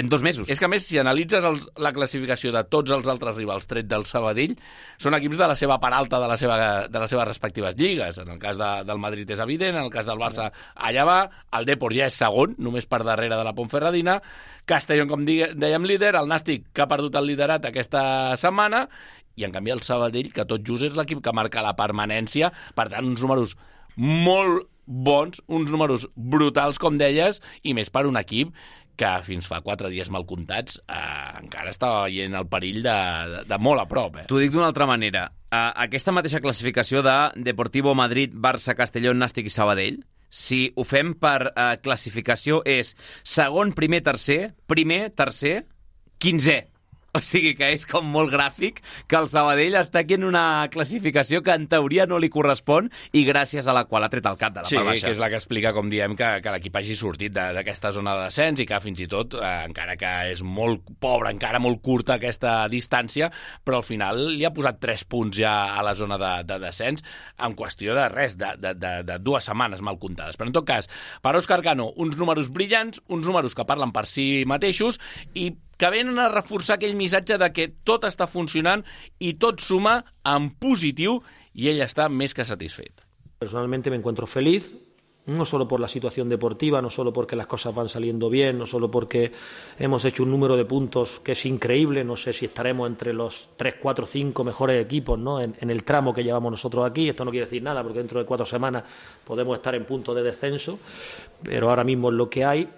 en 0.00 0.08
dos 0.10 0.22
mesos. 0.22 0.48
És 0.50 0.58
que, 0.58 0.64
a 0.66 0.68
més, 0.72 0.82
si 0.82 0.98
analitzes 0.98 1.44
els, 1.46 1.68
la 1.78 1.92
classificació 1.94 2.50
de 2.50 2.64
tots 2.66 2.90
els 2.90 3.06
altres 3.06 3.36
rivals 3.36 3.68
tret 3.70 3.86
del 3.86 4.02
Sabadell, 4.04 4.56
són 4.98 5.14
equips 5.14 5.38
de 5.38 5.46
la 5.46 5.54
seva 5.54 5.78
part 5.78 5.94
alta 5.94 6.18
de, 6.18 6.26
la 6.32 6.36
seva, 6.36 6.58
de 6.90 6.98
les 7.04 7.10
seves 7.14 7.28
respectives 7.28 7.76
lligues. 7.78 8.18
En 8.18 8.34
el 8.34 8.40
cas 8.42 8.58
de, 8.58 8.70
del 8.90 8.98
Madrid 8.98 9.30
és 9.30 9.38
evident, 9.46 9.76
en 9.78 9.84
el 9.86 9.94
cas 9.94 10.06
del 10.10 10.18
Barça 10.18 10.50
allà 10.74 11.06
va, 11.06 11.20
el 11.54 11.70
Depor 11.70 11.94
ja 11.94 12.10
és 12.10 12.18
segon, 12.18 12.56
només 12.58 12.86
per 12.90 13.04
darrere 13.06 13.38
de 13.38 13.46
la 13.46 13.54
Pontferradina, 13.54 14.18
Castellón, 14.66 15.08
com 15.10 15.22
digue- 15.26 15.52
dèiem, 15.54 15.86
líder, 15.86 16.16
el 16.18 16.28
Nàstic, 16.30 16.66
que 16.74 16.82
ha 16.82 16.90
perdut 16.90 17.14
el 17.18 17.26
liderat 17.30 17.64
aquesta 17.70 18.36
setmana, 18.38 18.84
i 19.36 19.46
en 19.46 19.54
canvi 19.54 19.74
el 19.74 19.84
Sabadell, 19.86 20.32
que 20.34 20.46
tot 20.48 20.64
just 20.66 20.88
és 20.88 20.96
l'equip 20.98 21.22
que 21.24 21.34
marca 21.36 21.64
la 21.64 21.76
permanència, 21.78 22.52
per 22.74 22.88
tant, 22.92 23.06
uns 23.12 23.22
números 23.22 23.56
molt 23.96 24.68
bons, 24.90 25.40
uns 25.46 25.70
números 25.70 26.08
brutals, 26.16 26.80
com 26.82 26.98
deies, 26.98 27.40
i 27.62 27.74
més 27.76 27.92
per 27.94 28.06
un 28.08 28.18
equip 28.18 28.54
que 29.00 29.10
fins 29.24 29.48
fa 29.48 29.62
quatre 29.64 29.88
dies 29.88 30.10
mal 30.12 30.26
comptats 30.28 30.76
eh, 30.82 31.40
encara 31.40 31.72
estava 31.72 32.02
veient 32.04 32.34
el 32.36 32.48
perill 32.52 32.82
de, 32.84 32.96
de, 33.32 33.44
de 33.48 33.58
molt 33.62 33.80
a 33.80 33.86
prop. 33.88 34.18
Eh? 34.20 34.26
T'ho 34.28 34.40
dic 34.42 34.52
d'una 34.52 34.68
altra 34.68 34.88
manera. 34.90 35.28
Uh, 35.50 35.70
aquesta 35.86 36.12
mateixa 36.14 36.42
classificació 36.44 37.00
de 37.02 37.14
Deportivo 37.46 37.94
Madrid, 37.98 38.34
Barça, 38.34 38.76
Castelló, 38.78 39.14
Nàstic 39.16 39.48
i 39.48 39.54
Sabadell, 39.54 40.02
si 40.30 40.68
ho 40.78 40.84
fem 40.86 41.14
per 41.18 41.50
uh, 41.50 41.72
classificació, 41.82 42.60
és 42.62 42.92
segon, 43.26 43.72
primer, 43.74 44.04
tercer, 44.06 44.52
primer, 44.70 45.08
tercer, 45.18 45.56
quinzè. 46.22 46.60
O 47.18 47.20
sigui 47.26 47.56
que 47.58 47.66
és 47.74 47.82
com 47.90 48.06
molt 48.06 48.30
gràfic 48.30 48.76
que 49.10 49.16
el 49.18 49.26
Sabadell 49.26 49.74
està 49.80 50.04
aquí 50.04 50.14
en 50.14 50.22
una 50.28 50.68
classificació 50.70 51.40
que 51.42 51.50
en 51.58 51.64
teoria 51.66 52.04
no 52.06 52.20
li 52.22 52.28
correspon 52.30 52.86
i 53.18 53.24
gràcies 53.26 53.66
a 53.66 53.74
la 53.74 53.82
qual 53.90 54.04
ha 54.06 54.10
tret 54.12 54.26
el 54.30 54.36
cap 54.38 54.54
de 54.54 54.62
la 54.62 54.68
Sí, 54.70 54.76
part 54.78 54.86
baixa. 54.92 55.06
que 55.08 55.12
és 55.16 55.18
la 55.18 55.28
que 55.32 55.38
explica, 55.40 55.72
com 55.74 55.90
diem, 55.90 56.14
que, 56.14 56.28
que 56.44 56.52
l'equip 56.54 56.76
hagi 56.78 56.94
sortit 56.94 57.32
de- 57.34 57.48
d'aquesta 57.56 57.90
zona 57.96 58.14
de 58.14 58.28
descens 58.28 58.60
i 58.62 58.66
que 58.70 58.78
fins 58.84 59.00
i 59.02 59.08
tot, 59.10 59.34
eh, 59.34 59.64
encara 59.66 59.96
que 59.98 60.12
és 60.30 60.42
molt 60.46 60.86
pobre, 61.02 61.32
encara 61.34 61.58
molt 61.58 61.80
curta 61.82 62.14
aquesta 62.20 62.68
distància, 62.70 63.30
però 63.66 63.80
al 63.80 63.86
final 63.86 64.22
li 64.36 64.44
ha 64.46 64.52
posat 64.54 64.78
3 64.78 65.04
punts 65.10 65.36
ja 65.40 65.54
a 65.74 65.82
la 65.82 65.96
zona 65.98 66.18
de, 66.20 66.30
de 66.46 66.58
descens 66.62 67.02
en 67.38 67.56
qüestió 67.58 67.96
de 67.98 68.06
res, 68.08 68.36
de, 68.38 68.52
de, 68.56 68.74
de, 68.78 68.92
de 69.08 69.18
dues 69.18 69.44
setmanes 69.50 69.82
mal 69.82 69.98
comptades. 69.98 70.38
Però 70.38 70.46
en 70.46 70.54
tot 70.54 70.68
cas, 70.68 70.86
per 71.22 71.34
Òscar 71.34 71.58
Cano, 71.66 71.90
uns 71.96 72.14
números 72.16 72.52
brillants, 72.54 73.02
uns 73.08 73.26
números 73.26 73.54
que 73.58 73.66
parlen 73.66 73.90
per 73.90 74.06
si 74.06 74.44
mateixos 74.46 75.00
i 75.34 75.50
que 75.80 75.88
venen 75.88 76.18
a 76.20 76.28
reforçar 76.28 76.76
aquell 76.76 76.98
missatge 76.98 77.38
de 77.40 77.48
que 77.56 77.70
tot 77.88 78.04
està 78.04 78.28
funcionant 78.28 78.84
i 79.18 79.32
tot 79.40 79.64
suma 79.64 80.02
en 80.28 80.50
positiu 80.60 81.22
i 81.56 81.72
ell 81.72 81.80
està 81.80 82.10
més 82.12 82.36
que 82.36 82.44
satisfet. 82.44 83.00
Personalmente 83.40 83.88
me 83.88 83.96
encuentro 83.96 84.26
feliz, 84.28 84.74
no 85.24 85.46
solo 85.46 85.66
por 85.66 85.80
la 85.80 85.88
situación 85.88 86.28
deportiva, 86.28 86.82
no 86.82 86.90
solo 86.90 87.14
porque 87.14 87.36
las 87.36 87.46
cosas 87.46 87.74
van 87.74 87.88
saliendo 87.88 88.28
bien, 88.28 88.58
no 88.58 88.66
solo 88.66 88.90
porque 88.90 89.32
hemos 89.78 90.04
hecho 90.04 90.24
un 90.24 90.30
número 90.30 90.56
de 90.56 90.66
puntos 90.66 91.20
que 91.20 91.32
es 91.32 91.46
increíble, 91.46 92.04
no 92.04 92.16
sé 92.16 92.34
si 92.34 92.44
estaremos 92.44 92.86
entre 92.86 93.14
los 93.14 93.50
3, 93.56 93.76
4, 93.80 94.04
5 94.04 94.44
mejores 94.44 94.84
equipos 94.84 95.18
¿no? 95.18 95.40
en, 95.40 95.54
en 95.60 95.70
el 95.70 95.84
tramo 95.84 96.12
que 96.12 96.24
llevamos 96.24 96.50
nosotros 96.50 96.84
aquí, 96.84 97.08
esto 97.08 97.24
no 97.24 97.30
quiere 97.30 97.46
decir 97.46 97.62
nada 97.62 97.82
porque 97.82 97.98
dentro 98.00 98.20
de 98.20 98.26
cuatro 98.26 98.44
semanas 98.44 98.84
podemos 99.24 99.56
estar 99.56 99.74
en 99.74 99.86
punto 99.86 100.12
de 100.12 100.22
descenso, 100.22 100.78
pero 101.42 101.70
ahora 101.70 101.84
mismo 101.84 102.10
es 102.10 102.14
lo 102.16 102.28
que 102.28 102.44
hay. 102.44 102.68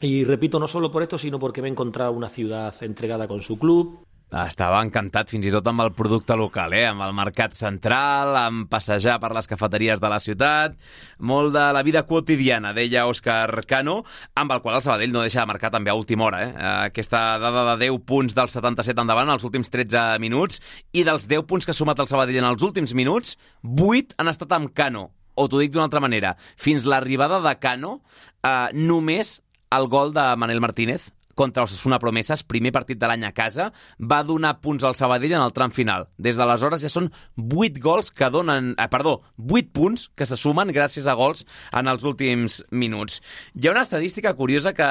Y 0.00 0.24
repito, 0.24 0.58
no 0.58 0.68
solo 0.68 0.90
por 0.90 1.02
esto, 1.02 1.16
sino 1.16 1.38
porque 1.38 1.62
me 1.62 1.68
he 1.68 1.70
encontrado 1.70 2.12
una 2.12 2.28
ciudad 2.28 2.74
entregada 2.82 3.26
con 3.26 3.40
su 3.40 3.58
club, 3.58 3.98
Estava 4.26 4.80
encantat 4.82 5.28
fins 5.30 5.46
i 5.46 5.52
tot 5.54 5.68
amb 5.70 5.84
el 5.84 5.92
producte 5.94 6.34
local, 6.34 6.72
eh? 6.74 6.82
amb 6.88 7.04
el 7.04 7.12
mercat 7.14 7.52
central, 7.54 8.32
amb 8.34 8.64
passejar 8.66 9.20
per 9.22 9.30
les 9.36 9.46
cafeteries 9.46 10.02
de 10.02 10.10
la 10.10 10.18
ciutat, 10.18 10.74
molt 11.22 11.54
de 11.54 11.62
la 11.72 11.84
vida 11.86 12.02
quotidiana, 12.08 12.72
deia 12.74 13.04
Òscar 13.06 13.62
Cano, 13.70 14.00
amb 14.34 14.50
el 14.50 14.64
qual 14.64 14.80
el 14.80 14.82
Sabadell 14.82 15.14
no 15.14 15.22
deixa 15.22 15.44
de 15.44 15.52
marcar 15.52 15.70
també 15.70 15.94
a 15.94 15.94
última 15.94 16.26
hora. 16.26 16.42
Eh? 16.42 16.50
Aquesta 16.90 17.38
dada 17.38 17.62
de 17.70 17.86
10 17.86 18.02
punts 18.02 18.34
dels 18.34 18.58
77 18.58 19.06
endavant 19.06 19.30
els 19.30 19.46
últims 19.46 19.70
13 19.70 20.18
minuts 20.18 20.58
i 20.90 21.06
dels 21.06 21.30
10 21.30 21.46
punts 21.46 21.62
que 21.62 21.70
ha 21.70 21.78
sumat 21.78 22.02
el 22.02 22.10
Sabadell 22.10 22.42
en 22.42 22.50
els 22.50 22.66
últims 22.66 22.98
minuts, 22.98 23.38
8 23.62 24.18
han 24.18 24.34
estat 24.34 24.58
amb 24.58 24.74
Cano. 24.74 25.12
O 25.38 25.46
t'ho 25.46 25.62
dic 25.62 25.70
d'una 25.70 25.86
altra 25.86 26.00
manera, 26.02 26.34
fins 26.58 26.88
l'arribada 26.88 27.38
de 27.44 27.54
Cano, 27.62 28.00
eh, 28.42 28.74
només 28.74 29.36
el 29.70 29.88
gol 29.88 30.14
de 30.14 30.34
Manel 30.36 30.60
Martínez 30.60 31.12
contra 31.36 31.62
Osasuna 31.62 31.98
Promeses, 32.00 32.42
primer 32.48 32.72
partit 32.72 32.98
de 32.98 33.06
l'any 33.06 33.26
a 33.28 33.32
casa, 33.36 33.68
va 34.00 34.22
donar 34.24 34.56
punts 34.64 34.86
al 34.88 34.96
Sabadell 34.96 35.36
en 35.36 35.44
el 35.44 35.52
tram 35.54 35.70
final. 35.70 36.08
Des 36.16 36.38
d'aleshores 36.40 36.80
ja 36.82 36.90
són 36.90 37.10
8 37.36 37.82
gols 37.84 38.08
que 38.10 38.30
donen... 38.32 38.72
Eh, 38.72 38.88
perdó, 38.90 39.20
8 39.36 39.68
punts 39.76 40.08
que 40.16 40.26
se 40.26 40.38
sumen 40.40 40.72
gràcies 40.72 41.06
a 41.06 41.14
gols 41.14 41.44
en 41.76 41.92
els 41.92 42.08
últims 42.08 42.62
minuts. 42.72 43.20
Hi 43.52 43.68
ha 43.68 43.76
una 43.76 43.84
estadística 43.84 44.32
curiosa 44.34 44.72
que 44.74 44.88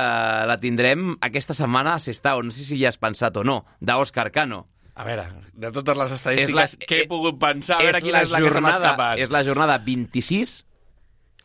la 0.52 0.60
tindrem 0.62 1.16
aquesta 1.26 1.58
setmana 1.58 1.98
a 1.98 2.06
Sestao, 2.06 2.46
no 2.46 2.54
sé 2.54 2.64
si 2.64 2.78
ja 2.80 2.94
has 2.94 3.02
pensat 3.02 3.42
o 3.42 3.44
no, 3.44 3.64
d'Òscar 3.82 4.30
Cano. 4.32 4.68
A 4.96 5.04
veure, 5.04 5.26
de 5.52 5.74
totes 5.76 5.98
les 5.98 6.14
estadístiques 6.16 6.78
la, 6.78 6.86
que 6.88 7.02
he 7.02 7.10
pogut 7.10 7.42
pensar, 7.42 7.82
a 7.82 7.90
veure 7.90 8.00
quina 8.06 8.22
és 8.24 8.30
la, 8.32 8.40
la 8.40 8.46
que 8.46 8.54
se 8.54 8.62
m'ha 8.64 8.78
escapat. 8.78 9.26
És 9.26 9.34
la 9.34 9.42
jornada 9.44 9.82
26, 9.84 10.54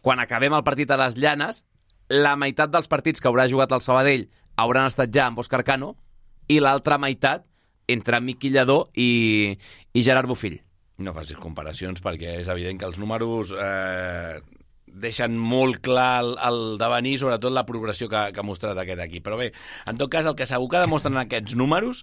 quan 0.05 0.21
acabem 0.23 0.55
el 0.55 0.63
partit 0.63 0.93
a 0.93 1.01
les 1.01 1.17
Llanes, 1.19 1.65
la 2.11 2.35
meitat 2.37 2.73
dels 2.75 2.91
partits 2.91 3.23
que 3.23 3.31
haurà 3.31 3.47
jugat 3.51 3.73
el 3.73 3.83
Sabadell 3.85 4.27
hauran 4.61 4.91
estat 4.91 5.13
ja 5.15 5.29
amb 5.29 5.41
Òscar 5.41 5.63
Cano 5.67 5.95
i 6.51 6.59
l'altra 6.61 6.99
meitat 6.99 7.47
entre 7.91 8.21
Miqui 8.21 8.51
Lledó 8.51 8.85
i, 8.95 9.57
i 9.95 10.03
Gerard 10.03 10.29
Bufill. 10.31 10.59
No 11.01 11.15
facis 11.17 11.39
comparacions 11.41 12.03
perquè 12.05 12.41
és 12.43 12.51
evident 12.53 12.81
que 12.81 12.89
els 12.91 12.99
números 13.01 13.55
eh, 13.57 14.41
deixen 14.91 15.37
molt 15.39 15.81
clar 15.85 16.21
el, 16.23 16.33
el 16.47 16.61
devenir, 16.81 17.17
sobretot 17.21 17.55
la 17.55 17.65
progressió 17.67 18.09
que, 18.11 18.23
que 18.35 18.43
ha 18.43 18.47
mostrat 18.47 18.79
aquest 18.79 19.03
equip. 19.07 19.25
Però 19.27 19.39
bé, 19.41 19.51
en 19.89 20.01
tot 20.01 20.11
cas, 20.13 20.29
el 20.29 20.37
que 20.39 20.49
segur 20.51 20.69
que 20.73 20.83
demostren 20.83 21.19
aquests 21.23 21.57
números 21.59 22.03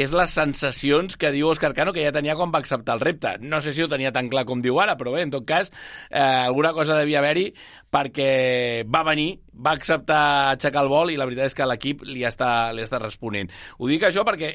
és 0.00 0.14
les 0.16 0.34
sensacions 0.34 1.18
que 1.20 1.32
diu 1.34 1.52
Òscar 1.52 1.72
Cano 1.76 1.94
que 1.94 2.04
ja 2.04 2.14
tenia 2.14 2.36
quan 2.38 2.52
va 2.54 2.62
acceptar 2.64 2.96
el 2.98 3.04
repte. 3.04 3.36
No 3.44 3.60
sé 3.64 3.76
si 3.76 3.84
ho 3.84 3.90
tenia 3.92 4.14
tan 4.14 4.30
clar 4.32 4.46
com 4.48 4.64
diu 4.64 4.80
ara, 4.82 4.96
però 5.00 5.14
bé, 5.14 5.24
en 5.26 5.34
tot 5.34 5.46
cas, 5.48 5.72
eh, 6.10 6.22
alguna 6.22 6.72
cosa 6.76 6.98
devia 6.98 7.20
haver-hi 7.22 7.50
perquè 7.92 8.84
va 8.88 9.02
venir, 9.04 9.42
va 9.52 9.74
acceptar 9.76 10.22
aixecar 10.54 10.86
el 10.86 10.90
vol 10.90 11.12
i 11.12 11.18
la 11.20 11.26
veritat 11.28 11.50
és 11.50 11.56
que 11.56 11.66
l'equip 11.68 12.06
li, 12.08 12.22
està, 12.24 12.72
li 12.72 12.84
està 12.84 12.98
responent. 13.02 13.52
Ho 13.78 13.90
dic 13.90 14.06
això 14.08 14.24
perquè 14.24 14.54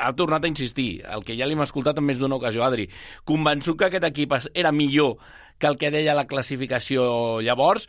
ha 0.00 0.14
tornat 0.16 0.46
a 0.46 0.50
insistir, 0.50 1.02
el 1.04 1.26
que 1.26 1.36
ja 1.36 1.48
li 1.48 1.58
hem 1.58 1.66
escoltat 1.66 2.00
en 2.00 2.08
més 2.08 2.22
d'una 2.22 2.38
ocasió, 2.40 2.64
Adri, 2.64 2.88
convençut 3.28 3.76
que 3.78 3.90
aquest 3.90 4.08
equip 4.08 4.32
era 4.54 4.72
millor 4.72 5.18
que 5.60 5.68
el 5.68 5.76
que 5.76 5.92
deia 5.92 6.16
la 6.16 6.24
classificació 6.24 7.04
llavors, 7.44 7.84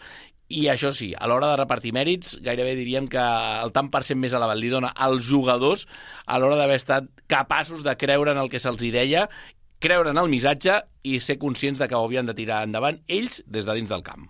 i 0.52 0.66
això 0.68 0.92
sí, 0.92 1.14
a 1.16 1.30
l'hora 1.32 1.54
de 1.54 1.62
repartir 1.62 1.94
mèrits, 1.96 2.36
gairebé 2.44 2.76
diríem 2.76 3.08
que 3.08 3.22
el 3.22 3.72
tant 3.72 3.88
per 3.94 4.04
cent 4.04 4.20
més 4.20 4.36
elevat 4.36 4.60
li 4.60 4.74
dona 4.74 4.92
als 4.92 5.24
jugadors 5.30 5.86
a 6.28 6.42
l'hora 6.42 6.60
d'haver 6.60 6.82
estat 6.82 7.08
capaços 7.32 7.86
de 7.88 7.96
creure 7.96 8.36
en 8.36 8.44
el 8.44 8.52
que 8.52 8.60
se'ls 8.60 8.84
deia, 8.92 9.30
creure 9.80 10.12
en 10.12 10.20
el 10.20 10.28
missatge 10.28 10.82
i 11.08 11.22
ser 11.24 11.40
conscients 11.40 11.80
de 11.80 11.88
que 11.88 11.96
ho 11.96 12.04
havien 12.04 12.28
de 12.28 12.36
tirar 12.36 12.66
endavant 12.68 13.00
ells 13.08 13.40
des 13.48 13.64
de 13.64 13.80
dins 13.80 13.90
del 13.90 14.04
camp. 14.04 14.28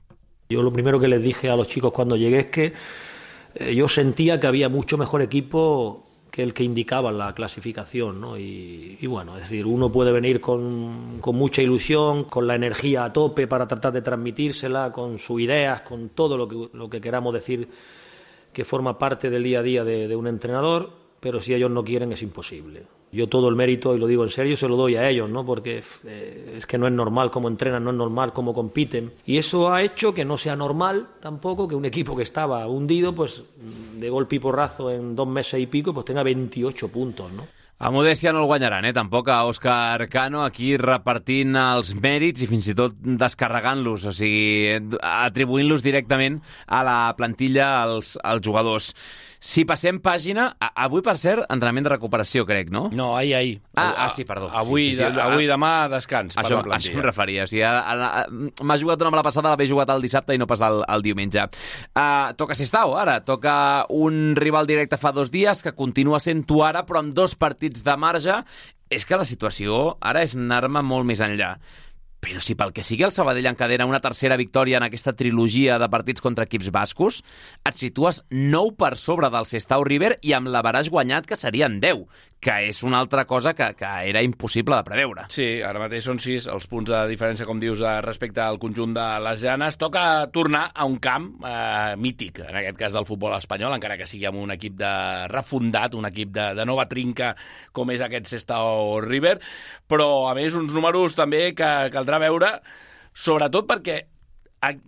Yo 0.51 0.61
lo 0.61 0.71
primero 0.71 0.99
que 0.99 1.07
les 1.07 1.21
dije 1.23 1.49
a 1.49 1.55
los 1.55 1.67
chicos 1.67 1.91
cuando 1.91 2.15
llegué 2.15 2.39
es 2.39 2.45
que 2.51 2.73
eh, 3.55 3.75
yo 3.75 3.87
sentía 3.87 4.39
que 4.39 4.47
había 4.47 4.69
mucho 4.69 4.97
mejor 4.97 5.21
equipo 5.21 6.03
que 6.31 6.43
el 6.43 6.53
que 6.53 6.63
indicaba 6.63 7.11
la 7.11 7.33
clasificación, 7.33 8.21
¿no? 8.21 8.37
Y, 8.37 8.97
y 9.01 9.07
bueno, 9.07 9.35
es 9.35 9.43
decir, 9.43 9.65
uno 9.65 9.91
puede 9.91 10.13
venir 10.13 10.39
con, 10.39 11.17
con, 11.19 11.35
mucha 11.35 11.61
ilusión, 11.61 12.23
con 12.23 12.47
la 12.47 12.55
energía 12.55 13.03
a 13.03 13.11
tope 13.11 13.47
para 13.47 13.67
tratar 13.67 13.91
de 13.91 14.01
transmitírsela, 14.01 14.93
con 14.93 15.17
sus 15.17 15.41
ideas, 15.41 15.81
con 15.81 16.09
todo 16.09 16.37
lo 16.37 16.47
que, 16.47 16.69
lo 16.71 16.89
que 16.89 17.01
queramos 17.01 17.33
decir 17.33 17.67
que 18.53 18.63
forma 18.63 18.97
parte 18.97 19.29
del 19.29 19.43
día 19.43 19.59
a 19.59 19.63
día 19.63 19.83
de, 19.83 20.07
de 20.07 20.15
un 20.15 20.27
entrenador, 20.27 20.91
pero 21.21 21.39
si 21.39 21.53
ellos 21.53 21.71
no 21.71 21.83
quieren 21.83 22.11
es 22.11 22.21
imposible. 22.23 22.83
Yo 23.13 23.29
todo 23.29 23.47
el 23.47 23.55
mérito, 23.55 23.95
y 23.95 23.99
lo 23.99 24.07
digo 24.07 24.23
en 24.23 24.31
serio, 24.31 24.57
se 24.57 24.67
lo 24.67 24.75
doy 24.75 24.95
a 24.95 25.07
ellos, 25.07 25.29
¿no? 25.29 25.45
Porque 25.45 25.83
eh, 26.05 26.55
es 26.57 26.65
que 26.65 26.77
no 26.77 26.87
es 26.87 26.93
normal 26.93 27.29
cómo 27.29 27.47
entrenan, 27.47 27.83
no 27.83 27.91
es 27.91 27.95
normal 27.95 28.33
cómo 28.33 28.53
compiten. 28.53 29.13
Y 29.25 29.37
eso 29.37 29.71
ha 29.71 29.83
hecho 29.83 30.13
que 30.13 30.25
no 30.25 30.37
sea 30.37 30.55
normal 30.55 31.07
tampoco 31.19 31.67
que 31.67 31.75
un 31.75 31.85
equipo 31.85 32.15
que 32.15 32.23
estaba 32.23 32.67
hundido, 32.67 33.13
pues 33.13 33.43
de 33.97 34.09
golpe 34.09 34.37
y 34.37 34.39
porrazo 34.39 34.89
en 34.89 35.15
dos 35.15 35.27
meses 35.27 35.59
y 35.59 35.67
pico, 35.67 35.93
pues 35.93 36.05
tenga 36.05 36.23
28 36.23 36.91
puntos, 36.91 37.31
¿no? 37.31 37.43
A 37.81 37.89
modèstia 37.89 38.29
no 38.29 38.43
el 38.43 38.45
guanyaran, 38.45 38.85
eh? 38.85 38.93
Tampoc 38.93 39.31
a 39.33 39.39
Òscar 39.49 40.05
Cano, 40.05 40.43
aquí 40.45 40.75
repartint 40.77 41.55
els 41.57 41.95
mèrits 41.97 42.43
i 42.45 42.47
fins 42.51 42.67
i 42.69 42.75
tot 42.77 42.93
descarregant-los, 42.93 44.05
o 44.05 44.13
sigui, 44.13 44.77
atribuint-los 45.01 45.81
directament 45.81 46.37
a 46.69 46.83
la 46.85 46.97
plantilla 47.17 47.71
als, 47.81 48.19
als 48.21 48.45
jugadors. 48.45 48.91
Si 49.41 49.63
passem 49.65 49.97
pàgina, 49.97 50.51
avui, 50.61 51.01
per 51.01 51.15
cert, 51.17 51.47
entrenament 51.49 51.87
de 51.87 51.91
recuperació, 51.95 52.43
crec, 52.45 52.67
no? 52.69 52.83
No, 52.93 53.15
ahir, 53.17 53.33
ahir. 53.39 53.55
Ah, 53.73 54.05
ah 54.05 54.09
sí, 54.13 54.21
perdó. 54.29 54.51
Avui, 54.53 54.91
sí, 54.91 54.99
sí, 54.99 55.01
sí, 55.01 55.21
avui 55.23 55.49
demà, 55.49 55.71
descans 55.89 56.37
això, 56.37 56.59
per 56.61 56.69
la 56.69 56.77
Això 56.77 56.93
em 56.93 57.01
referia. 57.01 57.47
O 57.47 57.49
sigui, 57.49 57.65
M'ha 58.61 58.77
jugat 58.77 59.01
una 59.01 59.09
mala 59.15 59.25
passada, 59.25 59.49
l'havia 59.49 59.71
jugat 59.71 59.89
el 59.95 60.05
dissabte 60.05 60.37
i 60.37 60.41
no 60.41 60.45
pas 60.45 60.61
el, 60.67 60.83
el 60.85 61.05
diumenge. 61.07 61.47
Uh, 61.89 62.35
toca 62.37 62.53
Sestau, 62.59 62.93
ara. 63.01 63.17
Toca 63.25 63.55
un 63.89 64.37
rival 64.37 64.69
directe 64.69 65.01
fa 65.01 65.09
dos 65.15 65.33
dies, 65.33 65.65
que 65.65 65.73
continua 65.73 66.21
sent 66.21 66.45
tu 66.45 66.61
ara, 66.61 66.85
però 66.85 67.01
amb 67.01 67.17
dos 67.17 67.33
partits 67.33 67.81
de 67.87 67.97
marge. 67.97 68.43
És 68.93 69.09
que 69.09 69.17
la 69.17 69.25
situació 69.25 69.95
ara 70.05 70.21
és 70.21 70.37
anar-me 70.37 70.85
molt 70.85 71.09
més 71.09 71.25
enllà. 71.25 71.55
Però 72.21 72.37
si 72.37 72.53
pel 72.53 72.69
que 72.69 72.83
sigui 72.85 73.01
el 73.07 73.13
Sabadell 73.15 73.49
encadena 73.49 73.87
una 73.89 73.99
tercera 73.99 74.37
victòria 74.37 74.77
en 74.77 74.85
aquesta 74.85 75.15
trilogia 75.17 75.79
de 75.81 75.87
partits 75.89 76.21
contra 76.21 76.45
equips 76.45 76.69
bascos, 76.73 77.23
et 77.65 77.79
situes 77.79 78.21
9 78.29 78.75
per 78.77 78.93
sobre 79.01 79.31
del 79.33 79.49
Sestau 79.49 79.81
River 79.87 80.13
i 80.21 80.35
amb 80.37 80.51
l'Avaràs 80.53 80.91
guanyat, 80.93 81.25
que 81.25 81.39
serien 81.39 81.79
10, 81.81 82.05
que 82.41 82.55
és 82.71 82.81
una 82.81 82.97
altra 82.97 83.27
cosa 83.29 83.53
que, 83.53 83.67
que 83.77 83.89
era 84.09 84.23
impossible 84.25 84.75
de 84.79 84.85
preveure. 84.87 85.25
Sí, 85.29 85.45
ara 85.61 85.79
mateix 85.83 86.07
són 86.09 86.19
6 86.21 86.47
els 86.49 86.65
punts 86.71 86.89
de 86.89 87.01
diferència, 87.11 87.45
com 87.45 87.61
dius, 87.61 87.83
respecte 88.01 88.41
al 88.41 88.57
conjunt 88.61 88.95
de 88.97 89.05
les 89.27 89.45
Llanes. 89.45 89.77
Toca 89.81 90.03
tornar 90.33 90.63
a 90.73 90.87
un 90.89 90.97
camp 91.03 91.29
eh, 91.45 91.93
mític, 92.01 92.41
en 92.47 92.57
aquest 92.63 92.79
cas 92.81 92.97
del 92.97 93.05
futbol 93.05 93.37
espanyol, 93.37 93.77
encara 93.77 93.99
que 93.99 94.09
sigui 94.09 94.25
amb 94.29 94.41
un 94.41 94.55
equip 94.57 94.79
de 94.81 94.93
refundat, 95.29 95.93
un 95.97 96.09
equip 96.09 96.33
de, 96.33 96.51
de 96.57 96.65
nova 96.65 96.87
trinca 96.89 97.35
com 97.71 97.93
és 97.93 98.01
aquest 98.01 98.33
Sestau 98.33 98.97
River, 99.05 99.37
però 99.87 100.31
a 100.31 100.33
més 100.37 100.57
uns 100.57 100.73
números 100.73 101.13
també 101.17 101.51
que 101.53 101.71
caldrà 101.93 102.17
veure 102.25 102.55
sobretot 103.13 103.67
perquè 103.69 103.99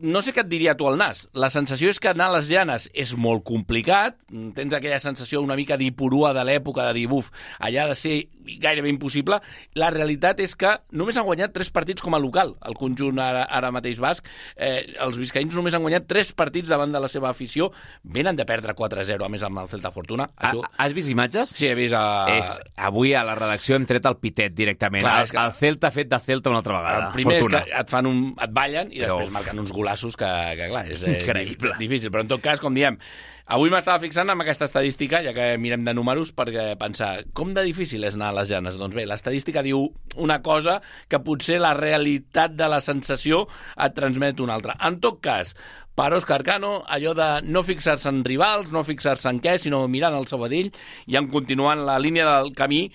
no 0.06 0.22
sé 0.22 0.34
què 0.36 0.44
et 0.44 0.50
diria 0.52 0.76
tu 0.78 0.86
al 0.86 1.00
nas. 1.02 1.24
La 1.34 1.50
sensació 1.54 1.90
és 1.90 2.00
que 2.02 2.12
anar 2.12 2.28
a 2.30 2.36
les 2.36 2.50
llanes 2.52 2.86
és 2.94 3.16
molt 3.18 3.42
complicat, 3.48 4.20
tens 4.58 4.76
aquella 4.78 5.00
sensació 5.02 5.42
una 5.42 5.58
mica 5.58 5.80
d'hipurua 5.82 6.34
de 6.38 6.44
l'època 6.46 6.86
de 6.90 7.00
dir, 7.00 7.08
buf, 7.10 7.32
allà 7.58 7.88
ha 7.88 7.92
de 7.94 7.98
ser 7.98 8.16
gairebé 8.62 8.92
impossible. 8.92 9.40
La 9.80 9.90
realitat 9.94 10.40
és 10.44 10.56
que 10.60 10.76
només 10.92 11.18
han 11.18 11.28
guanyat 11.28 11.54
tres 11.56 11.72
partits 11.74 12.04
com 12.04 12.16
a 12.16 12.22
local, 12.22 12.56
el 12.68 12.78
conjunt 12.80 13.20
ara, 13.24 13.46
ara 13.50 13.72
mateix 13.76 14.02
basc. 14.04 14.28
Eh, 14.56 14.94
els 15.04 15.20
viscaïns 15.22 15.56
només 15.58 15.76
han 15.76 15.84
guanyat 15.86 16.08
tres 16.10 16.34
partits 16.38 16.72
davant 16.72 16.94
de 16.94 17.02
la 17.02 17.10
seva 17.12 17.30
afició, 17.32 17.72
venen 18.04 18.38
de 18.40 18.46
perdre 18.50 18.76
4-0, 18.78 19.24
a 19.26 19.32
més 19.32 19.44
amb 19.46 19.64
el 19.64 19.72
Celta 19.72 19.92
Fortuna. 19.96 20.28
Això... 20.38 20.64
has 20.78 20.96
vist 20.96 21.12
imatges? 21.14 21.56
Sí, 21.58 21.68
he 21.70 21.76
vist. 21.78 21.96
A... 21.98 22.38
És, 22.38 22.56
avui 22.78 23.14
a 23.18 23.24
la 23.28 23.36
redacció 23.40 23.78
hem 23.78 23.88
tret 23.90 24.06
el 24.10 24.20
pitet 24.22 24.56
directament. 24.58 25.06
Clar, 25.06 25.20
el, 25.24 25.34
que... 25.34 25.42
el 25.44 25.58
Celta 25.60 25.94
fet 25.96 26.12
de 26.12 26.20
Celta 26.24 26.54
una 26.54 26.64
altra 26.64 26.80
vegada. 26.80 27.08
El 27.08 27.18
primer 27.18 27.40
Fortuna. 27.42 27.64
és 27.64 27.70
que 27.72 27.84
et 27.84 27.94
fan 27.94 28.10
un, 28.10 28.24
et 28.38 28.56
ballen 28.56 28.92
i 28.92 29.04
Però... 29.04 29.20
després 29.20 29.36
marquen 29.36 29.64
uns 29.64 29.76
golassos 29.76 30.18
que, 30.20 30.32
que 30.60 30.72
clar, 30.72 30.88
és 30.92 31.06
eh, 31.06 31.20
Increïble. 31.22 31.78
difícil. 31.80 32.14
Però 32.14 32.26
en 32.26 32.32
tot 32.32 32.44
cas, 32.44 32.62
com 32.64 32.76
diem, 32.76 33.00
avui 33.46 33.72
m'estava 33.74 34.02
fixant 34.04 34.30
en 34.32 34.42
aquesta 34.42 34.68
estadística, 34.70 35.22
ja 35.26 35.34
que 35.36 35.58
mirem 35.62 35.84
de 35.86 35.94
números, 35.94 36.32
perquè 36.36 36.74
pensar, 36.80 37.26
com 37.36 37.54
de 37.54 37.64
difícil 37.66 38.04
és 38.08 38.18
anar 38.18 38.32
a 38.32 38.38
les 38.40 38.52
llanes? 38.52 38.78
Doncs 38.82 38.96
bé, 38.96 39.06
l'estadística 39.10 39.64
diu 39.66 39.88
una 40.16 40.42
cosa 40.46 40.80
que 41.12 41.22
potser 41.24 41.60
la 41.62 41.74
realitat 41.78 42.56
de 42.60 42.70
la 42.72 42.82
sensació 42.82 43.48
et 43.76 43.98
transmet 43.98 44.40
una 44.44 44.56
altra. 44.56 44.78
En 44.82 45.00
tot 45.04 45.20
cas, 45.24 45.56
per 45.94 46.12
Òscar 46.18 46.42
Cano, 46.46 46.80
allò 46.88 47.16
de 47.18 47.32
no 47.46 47.66
fixar-se 47.66 48.10
en 48.10 48.24
rivals, 48.26 48.72
no 48.74 48.86
fixar-se 48.88 49.30
en 49.30 49.42
què, 49.44 49.58
sinó 49.60 49.84
mirant 49.88 50.16
el 50.18 50.30
Sabadell 50.32 50.72
i 51.08 51.20
en 51.20 51.28
continuant 51.34 51.84
la 51.86 52.00
línia 52.00 52.30
del 52.30 52.56
camí 52.58 52.88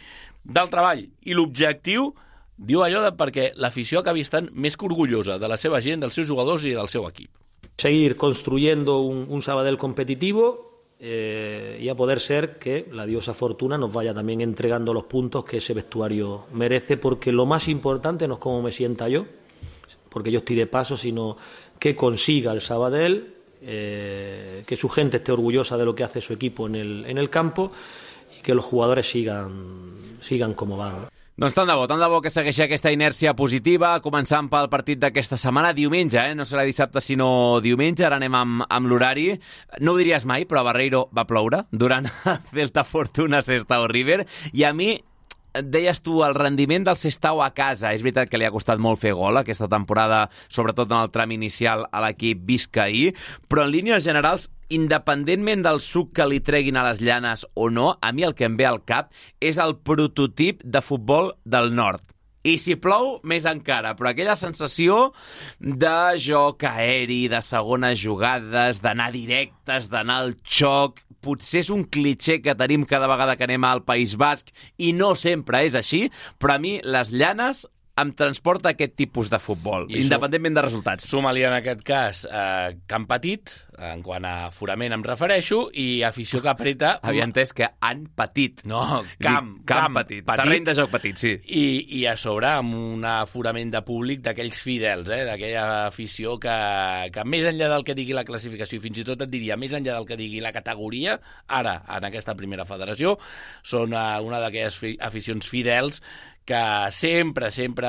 del 0.45 0.73
treball. 0.73 1.05
I 1.29 1.37
l'objectiu 1.37 2.13
Diu 2.59 2.81
allò 2.83 3.05
de 3.05 3.13
perquè 3.15 3.53
l'afició 3.63 4.01
acabi 4.01 4.25
estant 4.27 4.49
més 4.51 4.75
que 4.75 4.87
orgullosa 4.89 5.37
de 5.39 5.51
la 5.51 5.57
seva 5.63 5.79
gent, 5.81 6.01
dels 6.03 6.17
seus 6.19 6.27
jugadors 6.27 6.65
i 6.67 6.75
del 6.75 6.91
seu 6.91 7.07
equip. 7.07 7.31
Seguir 7.79 8.17
construyendo 8.17 8.99
un, 9.01 9.27
un 9.31 9.41
Sabadell 9.41 9.79
competitivo 9.79 10.69
eh, 11.01 11.79
y 11.81 11.89
a 11.89 11.95
poder 11.95 12.19
ser 12.19 12.59
que 12.59 12.89
la 12.91 13.07
diosa 13.07 13.33
Fortuna 13.33 13.79
nos 13.79 13.93
vaya 13.93 14.13
también 14.13 14.41
entregando 14.41 14.93
los 14.93 15.05
puntos 15.05 15.45
que 15.45 15.59
ese 15.59 15.73
vestuario 15.73 16.47
merece, 16.53 16.97
porque 16.97 17.31
lo 17.31 17.47
más 17.47 17.69
importante 17.69 18.27
no 18.27 18.35
es 18.35 18.41
cómo 18.41 18.63
me 18.63 18.73
sienta 18.73 19.09
yo, 19.09 19.25
porque 20.09 20.33
yo 20.33 20.41
estoy 20.41 20.57
de 20.57 20.67
paso, 20.67 20.97
sino 20.97 21.37
que 21.79 21.95
consiga 21.95 22.51
el 22.51 22.61
Sabadell, 22.61 23.33
eh, 23.63 24.65
que 24.67 24.77
su 24.77 24.89
gente 24.89 25.19
esté 25.19 25.31
orgullosa 25.31 25.77
de 25.77 25.85
lo 25.85 25.95
que 25.95 26.03
hace 26.03 26.21
su 26.21 26.33
equipo 26.33 26.67
en 26.67 26.75
el, 26.75 27.05
en 27.07 27.17
el 27.17 27.31
campo 27.31 27.71
y 28.37 28.43
que 28.43 28.55
los 28.55 28.65
jugadores 28.65 29.09
sigan, 29.09 29.95
sigan 30.21 30.55
como 30.55 30.77
van. 30.77 31.18
Doncs 31.39 31.55
tant 31.55 31.69
de 31.71 31.75
bo, 31.79 31.85
tant 31.87 32.01
de 32.03 32.07
bo 32.11 32.17
que 32.19 32.33
segueixi 32.35 32.65
aquesta 32.65 32.91
inèrcia 32.91 33.31
positiva, 33.39 33.93
començant 34.03 34.49
pel 34.51 34.67
partit 34.73 34.99
d'aquesta 34.99 35.37
setmana, 35.39 35.69
diumenge, 35.71 36.19
eh? 36.19 36.33
no 36.35 36.43
serà 36.43 36.65
dissabte 36.67 36.99
sinó 36.99 37.29
diumenge, 37.63 38.03
ara 38.03 38.17
anem 38.19 38.35
amb, 38.35 38.65
amb 38.67 38.91
l'horari. 38.91 39.29
No 39.79 39.95
ho 39.95 40.01
diries 40.01 40.27
mai, 40.27 40.49
però 40.51 40.65
a 40.65 40.67
Barreiro 40.67 41.05
va 41.15 41.29
ploure 41.31 41.61
durant 41.71 42.11
el 42.33 42.41
Celta 42.51 42.83
Fortuna 42.83 43.39
Sestao 43.47 43.87
River, 43.87 44.25
i 44.51 44.67
a 44.67 44.73
mi 44.75 44.97
deies 45.65 46.03
tu, 46.05 46.21
el 46.27 46.37
rendiment 46.37 46.85
del 46.87 46.99
Sestau 47.01 47.43
a 47.45 47.51
casa. 47.57 47.93
És 47.95 48.05
veritat 48.05 48.31
que 48.31 48.41
li 48.41 48.47
ha 48.49 48.55
costat 48.55 48.81
molt 48.83 49.01
fer 49.03 49.15
gol 49.19 49.41
aquesta 49.41 49.69
temporada, 49.71 50.27
sobretot 50.49 50.91
en 50.91 51.03
el 51.03 51.13
tram 51.15 51.33
inicial 51.35 51.87
a 51.93 52.03
l'equip 52.05 52.45
viscaí, 52.49 53.09
però 53.49 53.67
en 53.67 53.75
línies 53.75 54.05
generals 54.07 54.51
independentment 54.69 55.65
del 55.65 55.81
suc 55.81 56.13
que 56.17 56.29
li 56.29 56.43
treguin 56.45 56.77
a 56.77 56.85
les 56.91 57.01
llanes 57.01 57.47
o 57.55 57.71
no, 57.73 57.97
a 58.03 58.13
mi 58.13 58.27
el 58.29 58.37
que 58.37 58.49
em 58.49 58.59
ve 58.61 58.69
al 58.69 58.83
cap 58.85 59.13
és 59.41 59.59
el 59.63 59.79
prototip 59.81 60.63
de 60.65 60.85
futbol 60.85 61.35
del 61.45 61.75
nord. 61.75 62.05
I 62.49 62.57
si 62.63 62.77
plou, 62.81 63.19
més 63.29 63.45
encara. 63.49 63.93
Però 63.99 64.11
aquella 64.11 64.37
sensació 64.39 65.11
de 65.61 65.99
joc 66.23 66.65
aeri, 66.69 67.27
de 67.29 67.43
segones 67.45 68.01
jugades, 68.01 68.81
d'anar 68.85 69.13
directes, 69.17 69.91
d'anar 69.93 70.23
al 70.25 70.35
xoc... 70.45 71.05
Potser 71.19 71.65
és 71.65 71.69
un 71.75 71.81
clitxer 71.83 72.37
que 72.45 72.53
tenim 72.55 72.85
cada 72.87 73.09
vegada 73.11 73.35
que 73.35 73.43
anem 73.43 73.65
al 73.67 73.81
País 73.83 74.13
Basc 74.17 74.53
i 74.79 74.93
no 74.95 75.09
sempre 75.19 75.65
és 75.67 75.75
així, 75.75 76.05
però 76.39 76.55
a 76.55 76.63
mi 76.63 76.77
les 76.87 77.11
llanes 77.11 77.65
em 77.99 78.13
transporta 78.17 78.73
aquest 78.73 78.95
tipus 78.99 79.31
de 79.33 79.41
futbol, 79.43 79.89
I 79.91 80.03
independentment 80.05 80.59
de 80.59 80.65
resultats. 80.65 81.09
Suma-li 81.11 81.45
en 81.47 81.57
aquest 81.57 81.83
cas 81.87 82.25
eh, 82.29 82.77
Camp 82.91 83.09
Petit, 83.11 83.53
en 83.89 84.03
quant 84.07 84.25
a 84.27 84.51
forament 84.55 84.95
em 84.95 85.05
refereixo, 85.07 85.65
i 85.75 86.03
afició 86.07 86.43
que 86.45 86.53
apreta... 86.53 86.97
Havia 87.09 87.27
entès 87.27 87.55
que 87.57 87.67
han 87.85 88.05
patit. 88.17 88.63
No, 88.69 88.83
camp, 88.85 89.09
Dic, 89.09 89.25
camp, 89.25 89.51
camp 89.69 89.99
petit, 90.01 90.25
petit. 90.27 90.43
Terreny 90.43 90.69
de 90.69 90.75
joc 90.79 90.93
petit, 90.93 91.21
sí. 91.21 91.35
I, 91.59 91.65
I 92.01 92.05
a 92.11 92.15
sobre 92.21 92.51
amb 92.51 92.77
un 92.79 93.07
aforament 93.09 93.73
de 93.75 93.83
públic 93.87 94.23
d'aquells 94.27 94.61
fidels, 94.63 95.11
eh, 95.15 95.23
d'aquella 95.29 95.67
afició 95.87 96.37
que, 96.43 96.57
que 97.15 97.27
més 97.29 97.49
enllà 97.51 97.71
del 97.73 97.87
que 97.87 97.97
digui 97.99 98.17
la 98.17 98.27
classificació, 98.29 98.83
fins 98.85 99.03
i 99.03 99.07
tot 99.09 99.27
et 99.27 99.33
diria, 99.33 99.59
més 99.61 99.75
enllà 99.77 99.97
del 99.97 100.09
que 100.09 100.19
digui 100.21 100.43
la 100.45 100.55
categoria, 100.55 101.19
ara, 101.61 101.79
en 101.97 102.09
aquesta 102.11 102.37
primera 102.39 102.67
federació, 102.69 103.17
són 103.67 103.95
uh, 103.97 104.19
una 104.25 104.43
d'aquelles 104.43 104.99
aficions 105.07 105.49
fidels 105.49 106.03
que 106.49 106.91
sempre, 106.97 107.51
sempre 107.53 107.89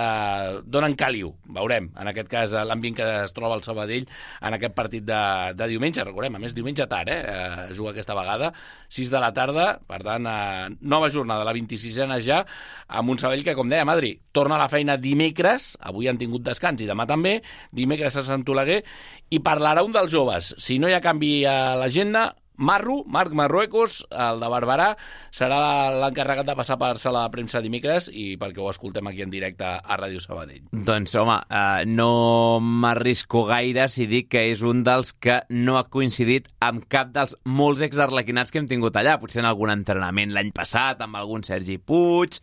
donen 0.67 0.97
càliu. 0.99 1.31
Veurem, 1.55 1.87
en 1.95 2.09
aquest 2.11 2.27
cas, 2.31 2.55
l'ambient 2.67 2.97
que 2.97 3.05
es 3.23 3.33
troba 3.35 3.55
al 3.55 3.63
Sabadell 3.63 4.03
en 4.43 4.57
aquest 4.57 4.75
partit 4.75 5.05
de, 5.07 5.19
de 5.55 5.69
diumenge. 5.71 6.03
Recordem, 6.03 6.35
a 6.35 6.41
més, 6.43 6.55
diumenge 6.57 6.87
tard, 6.91 7.07
eh? 7.13 7.19
eh 7.23 7.69
juga 7.77 7.93
aquesta 7.93 8.17
vegada, 8.17 8.51
6 8.91 9.13
de 9.13 9.21
la 9.23 9.31
tarda, 9.35 9.69
per 9.87 10.01
tant, 10.03 10.27
eh, 10.27 10.67
nova 10.81 11.07
jornada, 11.13 11.47
la 11.47 11.55
26a 11.55 12.19
ja, 12.25 12.41
amb 12.99 13.15
un 13.15 13.21
Sabadell 13.21 13.45
que, 13.47 13.55
com 13.55 13.71
deia 13.71 13.87
Madri, 13.87 14.11
torna 14.35 14.57
a 14.57 14.63
la 14.65 14.69
feina 14.71 14.97
dimecres, 14.99 15.71
avui 15.79 16.11
han 16.11 16.19
tingut 16.19 16.43
descans 16.43 16.83
i 16.83 16.89
demà 16.89 17.07
també, 17.07 17.37
dimecres 17.71 18.19
a 18.19 18.25
Sant 18.27 18.43
Oleguer, 18.49 18.81
i 19.31 19.39
parlarà 19.45 19.85
un 19.87 19.95
dels 19.95 20.11
joves. 20.11 20.51
Si 20.59 20.81
no 20.83 20.91
hi 20.91 20.97
ha 20.97 21.03
canvi 21.05 21.45
a 21.47 21.77
l'agenda, 21.79 22.33
Marro, 22.59 23.03
Marc 23.07 23.33
Marruecos, 23.33 24.01
el 24.11 24.41
de 24.43 24.47
Barberà, 24.51 24.89
serà 25.31 25.59
l'encarregat 25.95 26.49
de 26.49 26.55
passar 26.59 26.75
per 26.81 26.97
sala 26.99 27.21
de 27.23 27.31
premsa 27.31 27.61
dimecres 27.63 28.09
i 28.11 28.33
perquè 28.39 28.59
ho 28.59 28.67
escoltem 28.67 29.07
aquí 29.07 29.23
en 29.23 29.31
directe 29.31 29.63
a 29.63 29.97
Ràdio 29.99 30.19
Sabadell. 30.19 30.65
Doncs, 30.75 31.15
home, 31.15 31.37
eh, 31.47 31.85
no 31.87 32.59
m'arrisco 32.59 33.45
gaire 33.47 33.87
si 33.87 34.09
dic 34.11 34.27
que 34.35 34.43
és 34.51 34.63
un 34.65 34.83
dels 34.83 35.13
que 35.15 35.39
no 35.55 35.77
ha 35.79 35.85
coincidit 35.87 36.49
amb 36.59 36.83
cap 36.91 37.13
dels 37.15 37.37
molts 37.47 37.85
exarlequinats 37.85 38.51
que 38.51 38.59
hem 38.59 38.67
tingut 38.67 38.99
allà. 38.99 39.15
Potser 39.23 39.39
en 39.39 39.47
algun 39.47 39.71
entrenament 39.71 40.35
l'any 40.35 40.51
passat, 40.51 40.99
amb 41.05 41.15
algun 41.15 41.47
Sergi 41.47 41.79
Puig, 41.79 42.41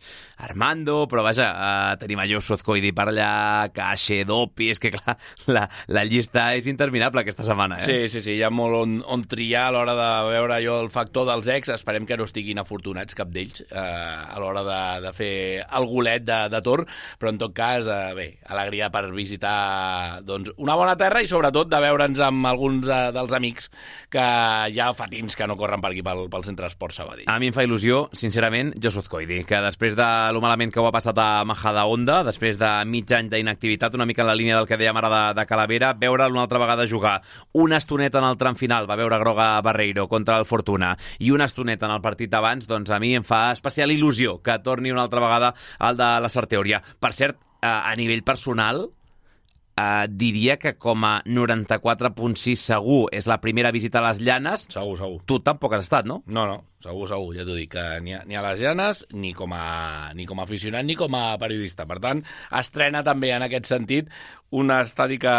Armando, 0.49 1.03
però 1.11 1.21
vaja, 1.27 1.51
eh, 1.53 1.97
tenim 2.01 2.23
a 2.23 2.27
Josuz 2.29 2.65
Coidi 2.65 2.89
per 2.97 3.11
allà, 3.11 3.69
Caixe, 3.69 4.23
Dopi, 4.25 4.71
és 4.73 4.81
que 4.81 4.95
clar, 4.97 5.19
la, 5.53 5.67
la 5.93 6.05
llista 6.09 6.49
és 6.57 6.65
interminable 6.65 7.21
aquesta 7.21 7.45
setmana. 7.45 7.77
Eh? 7.77 7.85
Sí, 7.85 7.97
sí, 8.09 8.25
sí, 8.25 8.39
hi 8.39 8.43
ha 8.43 8.49
molt 8.49 8.81
on, 8.81 8.99
on 9.05 9.29
triar 9.29 9.67
a 9.69 9.75
l'hora 9.77 9.93
de 9.93 10.06
veure 10.29 10.59
jo 10.63 10.77
el 10.83 10.89
factor 10.93 11.27
dels 11.29 11.47
ex, 11.51 11.71
esperem 11.73 12.05
que 12.07 12.17
no 12.19 12.27
estiguin 12.27 12.61
afortunats 12.61 13.17
cap 13.17 13.31
d'ells 13.33 13.63
eh, 13.67 13.77
a 13.77 14.37
l'hora 14.41 14.63
de, 14.67 14.79
de 15.07 15.13
fer 15.15 15.33
el 15.65 15.87
golet 15.89 16.25
de, 16.27 16.39
de 16.53 16.61
Tor, 16.65 16.85
però 17.19 17.33
en 17.33 17.41
tot 17.41 17.55
cas, 17.57 17.87
eh, 17.91 18.13
bé, 18.17 18.27
alegria 18.53 18.89
per 18.93 19.05
visitar 19.13 20.21
doncs, 20.27 20.53
una 20.57 20.75
bona 20.79 20.95
terra 20.99 21.23
i 21.23 21.29
sobretot 21.29 21.71
de 21.71 21.81
veure'ns 21.83 22.21
amb 22.27 22.49
alguns 22.49 22.87
eh, 22.87 22.99
dels 23.15 23.35
amics 23.37 23.71
que 24.13 24.27
ja 24.75 24.91
fa 24.97 25.09
temps 25.11 25.35
que 25.37 25.47
no 25.49 25.57
corren 25.59 25.83
per 25.83 25.91
aquí 25.91 26.03
pel, 26.05 26.27
pel 26.31 26.45
Centre 26.47 26.69
Esport 26.69 26.95
Sabadell. 26.95 27.27
A 27.31 27.39
mi 27.41 27.51
em 27.51 27.55
fa 27.55 27.65
il·lusió, 27.65 28.05
sincerament, 28.15 28.73
Josu 28.83 29.03
Coidi, 29.07 29.43
que 29.47 29.61
després 29.63 29.95
de 29.97 30.07
lo 30.35 30.41
malament 30.43 30.73
que 30.73 30.81
ho 30.81 30.87
ha 30.89 30.93
passat 30.95 31.17
a 31.21 31.43
Majada 31.47 31.85
Onda, 31.89 32.21
després 32.27 32.59
de 32.59 32.69
mig 32.85 33.11
any 33.15 33.31
d'inactivitat, 33.31 33.95
una 33.97 34.05
mica 34.05 34.23
en 34.23 34.31
la 34.31 34.37
línia 34.37 34.57
del 34.59 34.67
que 34.69 34.77
dèiem 34.79 34.97
ara 34.99 35.11
de, 35.13 35.23
de 35.39 35.47
Calavera, 35.49 35.93
veure 35.97 36.29
una 36.31 36.43
altra 36.45 36.61
vegada 36.61 36.87
jugar 36.87 37.21
una 37.53 37.77
estoneta 37.77 38.19
en 38.19 38.29
el 38.29 38.37
tram 38.37 38.55
final, 38.55 38.89
va 38.89 38.99
veure 38.99 39.17
groga 39.21 39.49
Barreiro 39.65 39.96
Barreiro 39.97 40.07
contra 40.07 40.37
el 40.37 40.45
Fortuna 40.45 40.97
i 41.19 41.31
una 41.31 41.45
estoneta 41.45 41.87
en 41.87 41.95
el 41.95 42.01
partit 42.01 42.29
d'abans, 42.29 42.67
doncs 42.67 42.91
a 42.91 42.99
mi 42.99 43.15
em 43.17 43.25
fa 43.25 43.51
especial 43.51 43.91
il·lusió 43.91 44.41
que 44.43 44.59
torni 44.61 44.91
una 44.91 45.03
altra 45.03 45.21
vegada 45.21 45.53
al 45.79 45.97
de 45.97 46.09
la 46.21 46.29
Sarteoria. 46.29 46.81
Per 46.99 47.13
cert, 47.13 47.39
a 47.61 47.93
nivell 47.97 48.23
personal, 48.23 48.89
eh, 49.77 50.05
diria 50.09 50.57
que 50.57 50.75
com 50.77 51.03
a 51.03 51.21
94.6 51.25 52.55
segur 52.61 53.07
és 53.11 53.27
la 53.27 53.39
primera 53.41 53.71
visita 53.71 53.99
a 53.99 54.09
les 54.09 54.21
Llanes. 54.21 54.67
Segur, 54.69 54.97
segur. 54.97 55.21
Tu 55.25 55.39
tampoc 55.39 55.73
has 55.73 55.87
estat, 55.87 56.05
no? 56.05 56.21
No, 56.27 56.45
no, 56.45 56.63
segur, 56.83 57.07
segur, 57.09 57.35
ja 57.35 57.45
t'ho 57.47 57.55
dic, 57.57 57.71
que 57.73 57.85
ni 58.05 58.13
a, 58.13 58.21
ni 58.27 58.37
a 58.37 58.43
les 58.45 58.61
Llanes, 58.61 59.05
ni 59.17 59.33
com, 59.33 59.53
a, 59.53 60.13
ni 60.17 60.27
com 60.29 60.39
a 60.39 60.45
aficionat, 60.45 60.85
ni 60.85 60.95
com 60.99 61.15
a 61.17 61.37
periodista. 61.41 61.87
Per 61.89 61.97
tant, 62.03 62.21
estrena 62.59 63.03
també 63.05 63.31
en 63.35 63.45
aquest 63.47 63.69
sentit 63.69 64.11
un 64.49 64.71
estadi 64.71 65.17
que, 65.19 65.33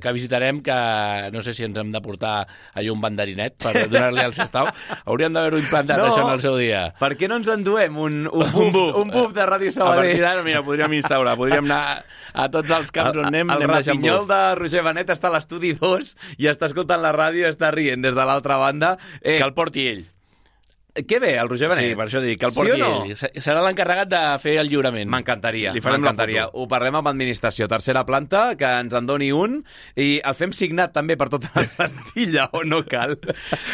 que 0.00 0.12
visitarem 0.16 0.62
que 0.64 0.76
no 1.32 1.42
sé 1.44 1.52
si 1.52 1.66
ens 1.66 1.76
hem 1.76 1.90
de 1.92 2.00
portar 2.00 2.46
allà 2.72 2.94
un 2.94 3.02
banderinet 3.02 3.58
per 3.60 3.74
donar-li 3.90 4.22
al 4.22 4.32
Sestau. 4.36 4.70
Hauríem 5.10 5.34
d'haver-ho 5.36 5.60
implantat 5.60 6.00
no, 6.00 6.06
això 6.08 6.24
en 6.24 6.32
el 6.32 6.40
seu 6.44 6.56
dia. 6.56 6.86
Per 7.00 7.12
què 7.18 7.28
no 7.28 7.40
ens 7.42 7.50
enduem 7.52 7.98
un, 8.00 8.22
un, 8.30 8.46
buf, 8.46 8.56
un, 8.62 8.72
buf, 8.72 9.02
un 9.02 9.12
buf 9.12 9.36
de 9.36 9.44
Ràdio 9.50 9.74
Sabadell? 9.74 9.98
A 9.98 10.06
partir 10.06 10.24
d'ara, 10.24 10.46
mira, 10.46 10.64
podríem 10.64 10.96
instaurar, 11.02 11.36
podríem 11.40 11.68
anar 11.68 11.82
a 12.32 12.48
tots 12.54 12.72
els 12.78 12.94
camps 12.94 13.20
on 13.20 13.28
anem, 13.28 13.52
el, 13.52 13.66
anem 13.66 13.76
deixant 13.76 14.00
buf. 14.00 14.16
El 14.22 14.32
de 14.32 14.40
Roger 14.62 14.86
Benet 14.88 15.12
està 15.12 15.28
a 15.28 15.36
l'estudi 15.36 15.76
2 15.76 16.16
i 16.38 16.48
està 16.54 16.70
escoltant 16.70 17.04
la 17.04 17.12
ràdio 17.12 17.44
i 17.44 17.50
està 17.52 17.74
rient 17.74 18.06
des 18.06 18.16
de 18.16 18.28
l'altra 18.32 18.56
banda. 18.62 18.96
Eh, 19.20 19.36
que 19.36 19.44
el 19.44 19.56
porti 19.58 19.88
ell. 19.92 20.04
Què 20.94 21.18
ve, 21.18 21.32
el 21.42 21.48
Roger 21.50 21.66
Benet? 21.72 21.88
Sí, 21.90 21.94
per 21.98 22.04
això 22.06 22.20
dic, 22.22 22.38
que 22.38 22.46
el 22.46 22.52
porti 22.54 22.74
sí 22.76 22.78
no? 22.78 22.88
ell. 23.02 23.40
Serà 23.42 23.64
l'encarregat 23.64 24.10
de 24.12 24.18
fer 24.38 24.52
el 24.60 24.68
lliurament. 24.70 25.08
M'encantaria, 25.10 25.72
m'encantaria. 25.74 26.44
Ho 26.54 26.68
parlem 26.70 27.00
amb 27.00 27.08
administració. 27.10 27.66
Tercera 27.66 28.04
planta, 28.06 28.44
que 28.60 28.68
ens 28.78 28.94
en 28.94 29.08
doni 29.08 29.32
un, 29.34 29.56
i 29.98 30.20
el 30.22 30.36
fem 30.38 30.54
signat 30.54 30.92
també 30.94 31.16
per 31.18 31.26
tota 31.32 31.50
la 31.56 31.64
plantilla, 31.74 32.46
o 32.54 32.62
no 32.62 32.84
cal. 32.86 33.16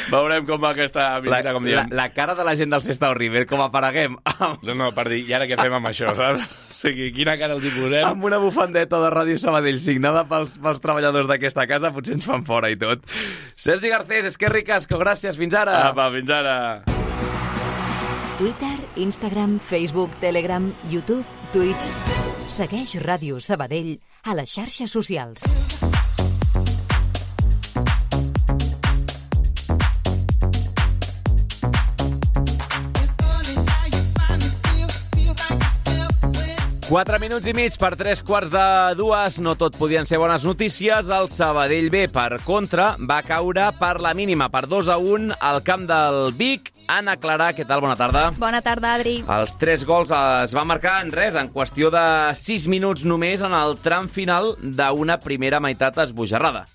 Veurem 0.08 0.48
com 0.48 0.64
va 0.64 0.70
aquesta 0.72 1.10
visita, 1.20 1.42
la, 1.50 1.54
com 1.58 1.68
diem. 1.68 1.92
La, 1.92 1.98
la 2.00 2.06
cara 2.16 2.38
de 2.38 2.46
la 2.48 2.54
gent 2.56 2.72
del 2.72 2.86
Sestau 2.86 3.12
River, 3.18 3.44
com 3.50 3.60
apareguem. 3.66 4.16
No, 4.64 4.78
no, 4.78 4.88
per 4.96 5.10
dir, 5.12 5.20
i 5.28 5.36
ara 5.36 5.44
què 5.50 5.60
fem 5.60 5.76
amb 5.76 5.92
això, 5.92 6.14
saps? 6.16 6.48
O 6.72 6.78
sigui, 6.80 7.10
quina 7.12 7.36
cara 7.36 7.58
els 7.58 7.68
hi 7.68 7.74
posem? 7.76 8.06
Amb 8.14 8.24
una 8.30 8.40
bufandeta 8.40 9.02
de 9.04 9.12
Ràdio 9.12 9.36
Sabadell 9.42 9.82
signada 9.84 10.24
pels, 10.30 10.56
pels 10.64 10.80
treballadors 10.80 11.28
d'aquesta 11.28 11.68
casa, 11.68 11.92
potser 11.92 12.16
ens 12.16 12.24
fan 12.32 12.48
fora 12.48 12.72
i 12.72 12.80
tot. 12.80 13.04
Sergi 13.60 13.92
Garcés, 13.92 14.32
Esquerri 14.32 14.64
Casco, 14.64 14.96
gràcies, 15.04 15.36
fins 15.36 15.60
ara. 15.60 15.82
Apa, 15.92 16.08
fins 16.16 16.32
ara. 16.32 16.56
Twitter, 18.41 18.78
Instagram, 18.97 19.61
Facebook, 19.61 20.09
Telegram, 20.18 20.72
YouTube, 20.88 21.26
Twitch... 21.53 21.91
Segueix 22.49 22.95
Ràdio 23.05 23.36
Sabadell 23.36 23.99
a 24.24 24.32
les 24.38 24.57
xarxes 24.57 24.97
socials. 24.97 25.45
4 36.91 37.20
minuts 37.22 37.47
i 37.47 37.53
mig 37.55 37.76
per 37.78 37.93
3 37.95 38.18
quarts 38.26 38.51
de 38.51 38.62
dues. 38.99 39.36
No 39.38 39.53
tot 39.55 39.76
podien 39.78 40.09
ser 40.11 40.18
bones 40.18 40.43
notícies. 40.43 41.07
El 41.07 41.28
Sabadell 41.30 41.86
B, 41.86 42.09
per 42.11 42.41
contra, 42.43 42.97
va 42.99 43.20
caure 43.22 43.68
per 43.78 44.01
la 44.03 44.11
mínima, 44.11 44.49
per 44.51 44.64
2 44.66 44.91
a 44.91 44.97
1 44.99 45.36
al 45.38 45.62
camp 45.62 45.86
del 45.86 46.34
Vic. 46.34 46.72
Anna 46.91 47.14
Clara, 47.14 47.53
què 47.55 47.62
tal? 47.62 47.84
Bona 47.86 47.95
tarda. 47.95 48.24
Bona 48.34 48.59
tarda, 48.66 48.97
Adri. 48.99 49.20
Els 49.22 49.55
tres 49.62 49.86
gols 49.86 50.11
es 50.11 50.57
van 50.59 50.66
marcar 50.66 50.99
en 51.05 51.14
res, 51.14 51.38
en 51.38 51.55
qüestió 51.55 51.95
de 51.95 52.05
6 52.34 52.66
minuts 52.66 53.07
només 53.07 53.47
en 53.47 53.55
el 53.55 53.78
tram 53.86 54.11
final 54.11 54.57
d'una 54.59 55.22
primera 55.22 55.62
meitat 55.62 56.03
esbojarrada. 56.09 56.66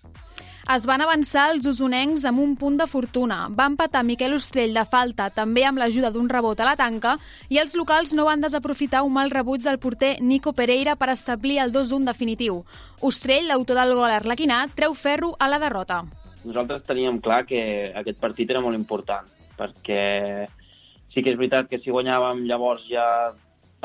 Es 0.65 0.87
van 0.89 0.97
avançar 1.05 1.51
els 1.53 1.67
usonencs 1.69 2.23
amb 2.25 2.41
un 2.41 2.55
punt 2.57 2.79
de 2.79 2.87
fortuna. 2.89 3.35
Va 3.53 3.67
empatar 3.69 4.01
Miquel 4.01 4.33
Ostrell 4.33 4.73
de 4.73 4.81
falta, 4.89 5.27
també 5.29 5.61
amb 5.69 5.77
l'ajuda 5.77 6.09
d'un 6.09 6.25
rebot 6.25 6.57
a 6.57 6.65
la 6.65 6.73
tanca, 6.79 7.11
i 7.53 7.59
els 7.61 7.75
locals 7.77 8.15
no 8.17 8.25
van 8.25 8.41
desaprofitar 8.41 9.03
un 9.05 9.13
mal 9.13 9.29
rebuig 9.29 9.61
del 9.61 9.77
porter 9.77 10.15
Nico 10.25 10.55
Pereira 10.57 10.95
per 10.97 11.11
establir 11.13 11.59
el 11.61 11.69
2-1 11.69 12.09
definitiu. 12.09 12.63
Ostrell, 13.05 13.45
l'autor 13.51 13.77
del 13.77 13.93
gol 13.93 14.09
arlequinat, 14.09 14.73
treu 14.73 14.97
ferro 14.97 15.35
a 15.37 15.51
la 15.53 15.61
derrota. 15.61 16.01
Nosaltres 16.41 16.81
teníem 16.89 17.21
clar 17.21 17.43
que 17.45 17.61
aquest 18.01 18.17
partit 18.17 18.49
era 18.49 18.65
molt 18.65 18.73
important, 18.73 19.29
perquè 19.61 20.47
sí 21.13 21.21
que 21.21 21.29
és 21.29 21.37
veritat 21.37 21.69
que 21.69 21.77
si 21.77 21.93
guanyàvem 21.93 22.41
llavors 22.49 22.89
ja 22.89 23.05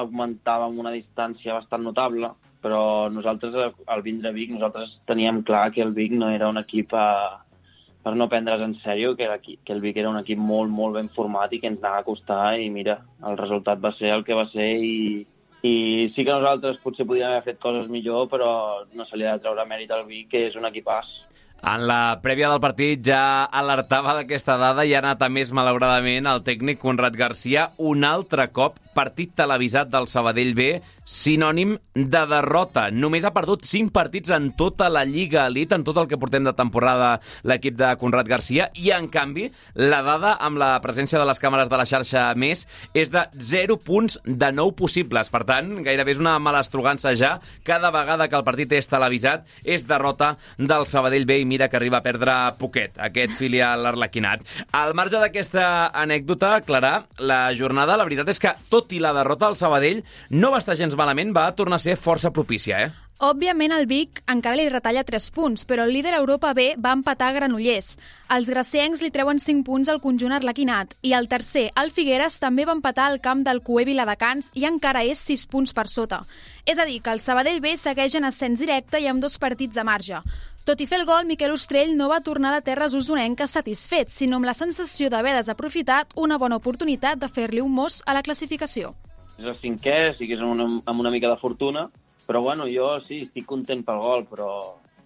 augmentàvem 0.00 0.80
una 0.80 0.96
distància 0.96 1.60
bastant 1.60 1.84
notable, 1.84 2.32
però 2.62 3.08
nosaltres, 3.12 3.74
al 3.86 4.02
vindre 4.02 4.32
Vic, 4.36 4.52
nosaltres 4.54 4.98
teníem 5.08 5.42
clar 5.46 5.70
que 5.74 5.82
el 5.82 5.94
Vic 5.96 6.12
no 6.12 6.30
era 6.30 6.48
un 6.52 6.60
equip 6.60 6.94
a, 6.94 7.40
per 8.02 8.14
no 8.16 8.28
prendre's 8.32 8.62
en 8.64 8.76
sèrio, 8.84 9.14
que, 9.16 9.28
que 9.64 9.72
el 9.72 9.80
Vic 9.80 9.98
era 10.00 10.10
un 10.12 10.20
equip 10.20 10.38
molt, 10.38 10.72
molt 10.72 10.96
ben 10.96 11.10
format 11.16 11.52
i 11.52 11.60
que 11.60 11.68
ens 11.72 11.82
anava 11.82 12.04
a 12.04 12.08
costar 12.08 12.44
i 12.60 12.70
mira, 12.72 13.00
el 13.26 13.36
resultat 13.40 13.82
va 13.82 13.92
ser 13.98 14.14
el 14.14 14.24
que 14.24 14.36
va 14.38 14.46
ser 14.52 14.70
i, 14.80 15.26
i 15.62 15.74
sí 16.14 16.24
que 16.24 16.32
nosaltres 16.32 16.80
potser 16.84 17.06
podríem 17.08 17.34
haver 17.34 17.50
fet 17.50 17.60
coses 17.60 17.90
millor, 17.92 18.28
però 18.32 18.52
no 18.96 19.08
se 19.08 19.18
li 19.20 19.28
ha 19.28 19.36
de 19.36 19.44
treure 19.44 19.68
mèrit 19.68 19.92
al 19.92 20.06
Vic, 20.08 20.30
que 20.32 20.46
és 20.48 20.56
un 20.56 20.68
equipàs. 20.70 21.10
En 21.60 21.82
la 21.84 22.16
prèvia 22.24 22.48
del 22.48 22.62
partit 22.64 23.02
ja 23.04 23.44
alertava 23.44 24.14
d'aquesta 24.16 24.56
dada 24.56 24.86
i 24.88 24.94
ha 24.94 25.02
anat 25.02 25.20
a 25.20 25.28
més, 25.28 25.50
malauradament, 25.52 26.24
el 26.30 26.40
tècnic 26.46 26.80
Conrad 26.80 27.18
Garcia 27.20 27.66
un 27.76 28.06
altre 28.08 28.48
cop 28.48 28.78
partit 29.00 29.32
televisat 29.32 29.88
del 29.88 30.04
Sabadell 30.10 30.52
B, 30.52 30.66
sinònim 31.08 31.78
de 31.94 32.20
derrota. 32.28 32.88
Només 32.92 33.24
ha 33.24 33.32
perdut 33.34 33.64
5 33.64 33.94
partits 33.94 34.30
en 34.34 34.50
tota 34.58 34.90
la 34.92 35.06
Lliga 35.08 35.46
Elite, 35.48 35.74
en 35.78 35.84
tot 35.86 35.96
el 36.02 36.08
que 36.10 36.18
portem 36.20 36.44
de 36.44 36.52
temporada 36.56 37.14
l'equip 37.48 37.78
de 37.80 37.88
Conrad 38.00 38.28
Garcia, 38.28 38.68
i 38.76 38.92
en 38.94 39.08
canvi 39.08 39.48
la 39.74 40.02
dada 40.06 40.34
amb 40.44 40.60
la 40.60 40.74
presència 40.84 41.18
de 41.20 41.26
les 41.28 41.40
càmeres 41.40 41.70
de 41.72 41.78
la 41.80 41.86
xarxa 41.88 42.26
més 42.36 42.66
és 42.94 43.12
de 43.14 43.24
0 43.50 43.78
punts 43.86 44.18
de 44.24 44.50
9 44.52 44.76
possibles. 44.76 45.32
Per 45.32 45.42
tant, 45.48 45.72
gairebé 45.86 46.14
és 46.14 46.20
una 46.20 46.36
malastrugança 46.42 47.14
ja. 47.16 47.32
Cada 47.64 47.92
vegada 47.94 48.28
que 48.28 48.36
el 48.36 48.46
partit 48.46 48.76
és 48.76 48.90
televisat 48.90 49.48
és 49.64 49.86
derrota 49.88 50.34
del 50.58 50.86
Sabadell 50.90 51.26
B 51.26 51.40
i 51.40 51.48
mira 51.48 51.70
que 51.70 51.80
arriba 51.80 52.02
a 52.02 52.04
perdre 52.04 52.36
poquet, 52.60 53.00
aquest 53.00 53.38
filial 53.40 53.88
arlequinat. 53.88 54.44
Al 54.76 54.92
marge 54.98 55.18
d'aquesta 55.22 55.88
anècdota, 56.04 56.58
Clara, 56.68 57.06
la 57.18 57.42
jornada, 57.56 57.96
la 57.96 58.06
veritat 58.06 58.28
és 58.30 58.42
que, 58.42 58.54
tot 58.70 58.89
i 58.92 59.02
la 59.02 59.14
derrota 59.16 59.46
del 59.46 59.56
Sabadell, 59.60 60.02
no 60.30 60.50
va 60.54 60.62
estar 60.62 60.78
gens 60.78 60.96
malament, 60.96 61.34
va 61.36 61.50
tornar 61.54 61.80
a 61.80 61.86
ser 61.86 61.96
força 62.00 62.32
propícia, 62.34 62.82
eh? 62.86 63.10
Òbviament 63.20 63.74
el 63.76 63.84
Vic 63.84 64.22
encara 64.32 64.56
li 64.56 64.70
retalla 64.72 65.02
3 65.04 65.26
punts, 65.36 65.66
però 65.68 65.84
el 65.84 65.90
líder 65.92 66.14
Europa 66.16 66.54
B 66.56 66.70
va 66.80 66.94
empatar 66.96 67.26
a 67.28 67.34
Granollers. 67.36 67.98
Els 68.32 68.48
graciencs 68.48 69.02
li 69.04 69.10
treuen 69.12 69.36
5 69.36 69.60
punts 69.66 69.90
al 69.92 70.00
conjunt 70.00 70.32
arlequinat 70.32 70.94
i 71.04 71.12
el 71.12 71.28
tercer, 71.28 71.66
el 71.82 71.92
Figueres, 71.92 72.38
també 72.40 72.64
va 72.64 72.72
empatar 72.72 73.10
al 73.10 73.20
camp 73.20 73.42
del 73.44 73.60
Cué 73.60 73.84
Viladecans 73.84 74.48
i 74.56 74.64
encara 74.64 75.02
és 75.04 75.20
6 75.28 75.44
punts 75.52 75.76
per 75.76 75.84
sota. 75.92 76.22
És 76.64 76.80
a 76.80 76.88
dir, 76.88 77.02
que 77.04 77.12
el 77.12 77.20
Sabadell 77.20 77.60
B 77.60 77.74
segueix 77.76 78.16
en 78.16 78.24
ascens 78.24 78.64
directe 78.64 79.04
i 79.04 79.10
amb 79.12 79.20
dos 79.20 79.36
partits 79.36 79.76
de 79.76 79.84
marge. 79.84 80.22
Tot 80.68 80.80
i 80.80 80.86
fer 80.86 80.98
el 81.00 81.06
gol, 81.08 81.24
Miquel 81.24 81.54
Ostrell 81.54 81.94
no 81.96 82.10
va 82.10 82.20
tornar 82.20 82.50
de 82.52 82.60
terres 82.64 82.92
usonenques 82.94 83.54
satisfet, 83.56 84.10
sinó 84.12 84.36
amb 84.36 84.48
la 84.48 84.54
sensació 84.54 85.08
d'haver 85.08 85.32
desaprofitat 85.38 86.12
una 86.20 86.36
bona 86.38 86.58
oportunitat 86.60 87.18
de 87.22 87.30
fer-li 87.32 87.62
un 87.64 87.72
mos 87.72 88.02
a 88.06 88.12
la 88.12 88.22
classificació. 88.22 88.92
És 89.40 89.48
el 89.48 89.56
cinquè, 89.62 89.96
sí 90.18 90.28
que 90.28 90.36
és 90.36 90.44
una, 90.44 90.68
amb 90.84 91.00
una 91.00 91.10
mica 91.10 91.30
de 91.32 91.40
fortuna, 91.40 91.86
però 92.28 92.44
bueno, 92.44 92.68
jo 92.68 92.92
sí, 93.06 93.24
estic 93.24 93.48
content 93.48 93.86
pel 93.86 94.04
gol, 94.04 94.26
però 94.28 94.50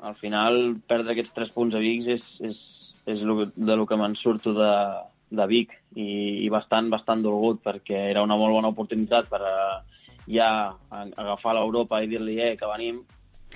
al 0.05 0.19
final 0.19 0.77
perdre 0.91 1.15
aquests 1.15 1.37
tres 1.39 1.55
punts 1.55 1.79
a 1.79 1.81
Vic 1.81 2.11
és, 2.19 2.27
és, 2.51 2.59
és 3.15 3.23
lo, 3.23 3.45
de 3.47 3.77
lo 3.79 3.87
que 3.87 3.97
me'n 3.97 4.19
surto 4.19 4.53
de, 4.59 4.75
de 5.31 5.47
Vic 5.49 5.73
i, 5.95 6.45
i 6.45 6.51
bastant, 6.53 6.91
bastant 6.93 7.23
dolgut 7.25 7.63
perquè 7.65 8.09
era 8.11 8.27
una 8.27 8.37
molt 8.37 8.59
bona 8.59 8.75
oportunitat 8.75 9.31
per 9.31 9.41
a, 9.41 9.55
eh, 9.79 10.03
ja 10.35 10.49
agafar 10.91 11.55
l'Europa 11.55 12.03
i 12.03 12.11
dir-li 12.11 12.41
eh, 12.43 12.55
que 12.61 12.69
venim 12.69 13.03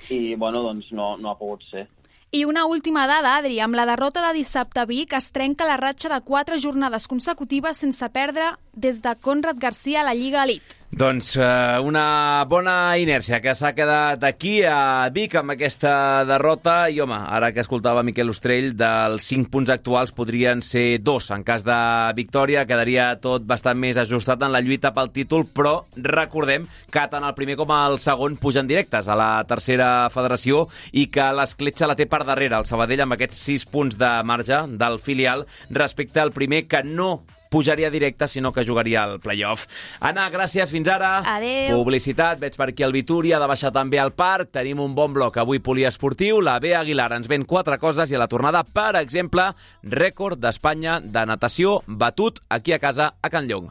i 0.09 0.35
bueno, 0.35 0.63
doncs 0.63 0.91
no, 0.91 1.15
no 1.17 1.31
ha 1.31 1.37
pogut 1.37 1.63
ser. 1.69 1.87
I 2.31 2.43
una 2.45 2.65
última 2.65 3.07
dada, 3.09 3.37
Adri. 3.37 3.57
Amb 3.59 3.73
la 3.73 3.87
derrota 3.89 4.21
de 4.27 4.35
dissabte 4.37 4.83
a 4.83 4.85
Vic 4.85 5.15
es 5.17 5.31
trenca 5.33 5.65
la 5.65 5.79
ratxa 5.81 6.11
de 6.13 6.19
quatre 6.21 6.59
jornades 6.61 7.07
consecutives 7.09 7.81
sense 7.81 8.09
perdre 8.13 8.51
des 8.73 9.01
de 9.01 9.15
Conrad 9.17 9.57
Garcia 9.57 10.01
a 10.01 10.05
la 10.05 10.13
Lliga 10.13 10.43
Elite. 10.43 10.78
Doncs 10.89 11.35
uh, 11.37 11.77
una 11.85 12.41
bona 12.49 12.97
inèrcia 12.97 13.37
que 13.43 13.53
s'ha 13.53 13.75
quedat 13.77 14.23
aquí 14.25 14.63
a 14.65 15.05
Vic 15.13 15.35
amb 15.37 15.53
aquesta 15.53 16.25
derrota. 16.25 16.89
I 16.89 16.97
home, 17.03 17.13
ara 17.29 17.51
que 17.53 17.61
escoltava 17.61 18.01
Miquel 18.01 18.33
Ostrell 18.33 18.71
dels 18.73 19.27
5 19.29 19.51
punts 19.53 19.69
actuals 19.69 20.15
podrien 20.17 20.63
ser 20.65 20.97
dos. 21.05 21.29
En 21.29 21.45
cas 21.45 21.61
de 21.63 21.77
victòria 22.17 22.65
quedaria 22.65 23.11
tot 23.21 23.45
bastant 23.45 23.77
més 23.77 24.01
ajustat 24.01 24.41
en 24.41 24.49
la 24.51 24.65
lluita 24.65 24.89
pel 24.97 25.13
títol 25.13 25.45
però 25.45 25.75
recordem 25.93 26.65
que 26.89 27.07
tant 27.13 27.23
el 27.23 27.37
primer 27.37 27.59
com 27.61 27.69
el 27.77 28.01
segon 28.01 28.41
pugen 28.41 28.65
directes 28.65 29.07
a 29.07 29.17
la 29.19 29.31
tercera 29.45 30.09
federació 30.09 30.65
i 30.91 31.05
que 31.13 31.29
l'escletxa 31.37 31.87
la 31.87 31.99
té 31.99 32.09
per 32.09 32.25
darrere 32.25 32.57
el 32.57 32.65
Sabadell 32.65 33.05
amb 33.05 33.13
aquests 33.13 33.45
6 33.45 33.69
punts 33.69 34.01
de 34.01 34.15
marge 34.25 34.65
del 34.81 34.97
filial 34.97 35.45
respecte 35.69 36.17
al 36.17 36.33
primer 36.33 36.65
que 36.65 36.81
no 36.81 37.19
pujaria 37.49 37.89
directe, 37.89 38.27
sinó 38.27 38.53
que 38.53 38.65
jugaria 38.65 39.03
al 39.03 39.19
playoff. 39.19 39.67
Anna, 39.99 40.29
gràcies, 40.29 40.71
fins 40.71 40.87
ara. 40.87 41.19
Adéu. 41.25 41.75
Publicitat, 41.81 42.39
veig 42.39 42.55
per 42.57 42.69
aquí 42.69 42.85
el 42.85 42.95
Vituri, 42.95 43.33
ha 43.33 43.41
de 43.41 43.49
baixar 43.49 43.73
també 43.75 43.99
al 43.99 44.13
parc, 44.13 44.53
tenim 44.55 44.79
un 44.79 44.95
bon 44.95 45.13
bloc 45.13 45.37
avui 45.41 45.59
poliesportiu, 45.59 46.39
la 46.41 46.59
B 46.61 46.75
Aguilar 46.77 47.11
ens 47.17 47.27
ven 47.27 47.45
quatre 47.49 47.77
coses 47.81 48.11
i 48.11 48.17
a 48.17 48.23
la 48.23 48.29
tornada, 48.31 48.63
per 48.63 48.95
exemple, 49.01 49.51
rècord 49.83 50.39
d'Espanya 50.39 50.99
de 51.03 51.25
natació 51.25 51.81
batut 51.87 52.39
aquí 52.49 52.73
a 52.73 52.79
casa 52.79 53.13
a 53.21 53.29
Can 53.33 53.49
Llong. 53.49 53.69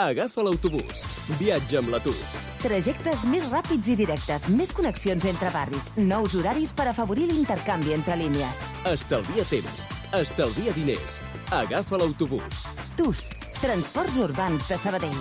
Agafa 0.00 0.40
l'autobús. 0.40 1.02
Viatja 1.36 1.82
amb 1.82 1.90
l'Atus. 1.92 2.36
Trajectes 2.62 3.26
més 3.28 3.42
ràpids 3.52 3.90
i 3.92 3.96
directes, 3.98 4.46
més 4.48 4.70
connexions 4.72 5.26
entre 5.28 5.50
barris, 5.52 5.90
nous 5.98 6.32
horaris 6.32 6.72
per 6.72 6.86
afavorir 6.88 7.26
l'intercanvi 7.28 7.92
entre 7.92 8.16
línies. 8.16 8.62
Estalvia 8.88 9.44
temps. 9.50 9.84
Estalvia 10.16 10.72
diners. 10.72 11.18
Agafa 11.52 12.00
l'autobús. 12.00 12.62
TUS, 12.96 13.34
Transports 13.60 14.16
Urbans 14.16 14.64
de 14.64 14.80
Sabadell. 14.80 15.20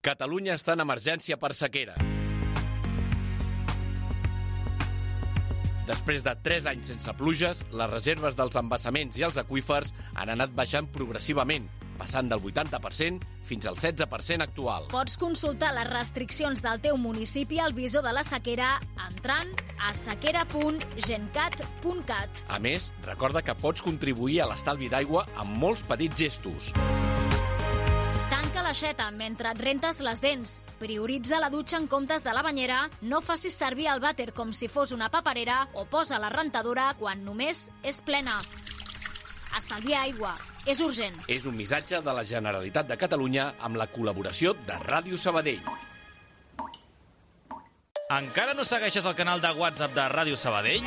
Catalunya 0.00 0.56
està 0.56 0.72
en 0.72 0.86
emergència 0.86 1.36
per 1.36 1.52
sequera. 1.52 1.98
Després 5.84 6.24
de 6.24 6.32
3 6.40 6.72
anys 6.72 6.88
sense 6.94 7.12
pluges, 7.20 7.60
les 7.68 7.92
reserves 7.92 8.34
dels 8.38 8.56
embassaments 8.56 9.20
i 9.20 9.28
els 9.28 9.36
aqüífers 9.36 9.92
han 10.16 10.32
anat 10.32 10.56
baixant 10.56 10.88
progressivament, 10.88 11.68
passant 12.02 12.26
del 12.30 12.40
80% 12.42 13.26
fins 13.46 13.66
al 13.70 13.76
16% 13.78 14.42
actual. 14.42 14.88
Pots 14.92 15.16
consultar 15.20 15.72
les 15.76 15.88
restriccions 15.90 16.62
del 16.64 16.80
teu 16.82 16.96
municipi 16.98 17.60
al 17.62 17.74
visor 17.76 18.02
de 18.06 18.12
la 18.14 18.24
sequera 18.26 18.80
entrant 19.06 19.50
a 19.78 19.94
sequera.gencat.cat. 19.94 22.30
A 22.48 22.58
més, 22.62 22.92
recorda 23.06 23.42
que 23.42 23.54
pots 23.58 23.82
contribuir 23.84 24.40
a 24.42 24.46
l'estalvi 24.50 24.88
d'aigua 24.92 25.26
amb 25.38 25.56
molts 25.62 25.82
petits 25.86 26.16
gestos. 26.18 26.72
Tanca 28.32 28.62
l'aixeta 28.64 29.10
mentre 29.14 29.50
et 29.52 29.60
rentes 29.60 30.00
les 30.02 30.20
dents. 30.24 30.62
Prioritza 30.80 31.40
la 31.42 31.50
dutxa 31.52 31.76
en 31.78 31.86
comptes 31.86 32.24
de 32.24 32.32
la 32.34 32.42
banyera, 32.42 32.88
no 33.02 33.20
facis 33.22 33.58
servir 33.58 33.86
el 33.92 34.00
vàter 34.02 34.32
com 34.34 34.52
si 34.52 34.68
fos 34.68 34.92
una 34.96 35.10
paperera 35.12 35.68
o 35.74 35.84
posa 35.84 36.18
la 36.18 36.30
rentadora 36.32 36.94
quan 36.98 37.24
només 37.24 37.70
és 37.86 38.02
plena. 38.02 38.40
Estalvia 39.58 40.00
aigua. 40.06 40.32
És 40.66 40.80
urgent. 40.80 41.16
És 41.28 41.46
un 41.46 41.56
missatge 41.58 42.00
de 42.00 42.14
la 42.16 42.24
Generalitat 42.24 42.88
de 42.88 42.96
Catalunya 42.96 43.52
amb 43.60 43.76
la 43.80 43.88
col·laboració 43.92 44.54
de 44.66 44.78
Ràdio 44.86 45.18
Sabadell. 45.18 45.60
Encara 48.12 48.52
no 48.52 48.64
segueixes 48.68 49.06
el 49.08 49.16
canal 49.16 49.40
de 49.40 49.52
WhatsApp 49.56 49.94
de 49.96 50.08
Ràdio 50.12 50.36
Sabadell? 50.36 50.84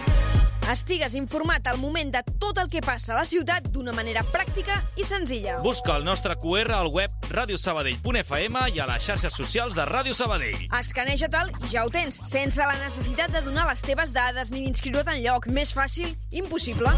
Estigues 0.65 1.13
informat 1.13 1.67
al 1.69 1.77
moment 1.77 2.09
de 2.09 2.23
tot 2.41 2.57
el 2.57 2.69
que 2.73 2.81
passa 2.81 3.13
a 3.13 3.19
la 3.19 3.25
ciutat 3.29 3.67
d'una 3.69 3.93
manera 3.93 4.23
pràctica 4.33 4.79
i 4.97 5.05
senzilla. 5.05 5.59
Busca 5.61 5.93
el 5.99 6.05
nostre 6.07 6.33
QR 6.41 6.73
al 6.73 6.89
web 6.89 7.11
radiosabadell.fm 7.29 8.63
i 8.73 8.81
a 8.81 8.87
les 8.89 9.05
xarxes 9.05 9.37
socials 9.37 9.77
de 9.77 9.85
Ràdio 9.85 10.15
Sabadell. 10.17 10.65
Escaneja-te'l 10.79 11.53
i 11.67 11.69
ja 11.75 11.85
ho 11.85 11.91
tens, 11.93 12.17
sense 12.25 12.65
la 12.65 12.79
necessitat 12.81 13.35
de 13.35 13.43
donar 13.45 13.67
les 13.69 13.85
teves 13.85 14.15
dades 14.15 14.49
ni 14.49 14.63
d'inscriure't 14.65 15.13
en 15.13 15.21
lloc. 15.21 15.45
Més 15.53 15.75
fàcil, 15.77 16.15
impossible. 16.33 16.89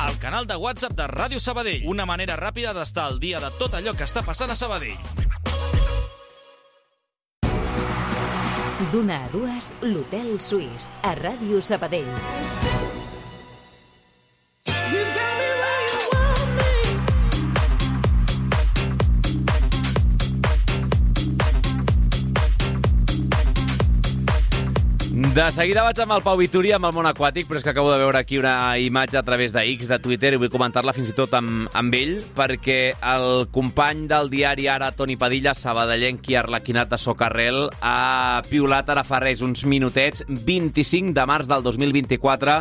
El 0.00 0.18
canal 0.24 0.48
de 0.48 0.56
WhatsApp 0.56 0.96
de 0.96 1.10
Ràdio 1.12 1.44
Sabadell. 1.44 1.84
Una 1.84 2.08
manera 2.08 2.40
ràpida 2.40 2.72
d'estar 2.72 3.10
al 3.10 3.20
dia 3.20 3.42
de 3.44 3.52
tot 3.60 3.76
allò 3.76 3.92
que 3.92 4.08
està 4.08 4.24
passant 4.24 4.48
a 4.48 4.56
Sabadell. 4.56 4.96
D'una 8.92 9.24
a 9.24 9.30
dues, 9.32 9.72
l'Hotel 9.82 10.36
Suís, 10.40 10.90
a 11.02 11.14
Ràdio 11.18 11.60
Sabadell. 11.60 12.93
De 25.34 25.42
seguida 25.50 25.82
vaig 25.82 25.98
amb 25.98 26.14
el 26.14 26.20
Pau 26.22 26.36
Vituri, 26.38 26.68
amb 26.76 26.86
el 26.86 26.92
món 26.94 27.08
aquàtic, 27.10 27.48
però 27.48 27.58
és 27.58 27.64
que 27.66 27.72
acabo 27.72 27.88
de 27.90 27.96
veure 27.98 28.20
aquí 28.20 28.36
una 28.38 28.78
imatge 28.78 29.18
a 29.18 29.24
través 29.26 29.50
de 29.50 29.64
X, 29.72 29.88
de 29.90 29.96
Twitter, 29.98 30.30
i 30.30 30.38
vull 30.38 30.52
comentar-la 30.52 30.94
fins 30.94 31.10
i 31.10 31.16
tot 31.16 31.34
amb, 31.34 31.66
amb 31.74 31.96
ell, 31.98 32.20
perquè 32.36 32.76
el 32.94 33.48
company 33.50 34.04
del 34.06 34.30
diari 34.30 34.68
Ara, 34.70 34.92
Toni 34.94 35.16
Padilla, 35.18 35.56
sabadellenc 35.58 36.30
i 36.30 36.38
arlequinat 36.38 36.94
de 36.94 37.00
Socarrel, 37.02 37.64
ha 37.82 38.44
piulat 38.46 38.94
ara 38.94 39.02
fa 39.02 39.18
res 39.24 39.42
uns 39.42 39.66
minutets, 39.66 40.22
25 40.30 41.10
de 41.18 41.26
març 41.26 41.50
del 41.50 41.66
2024, 41.66 42.60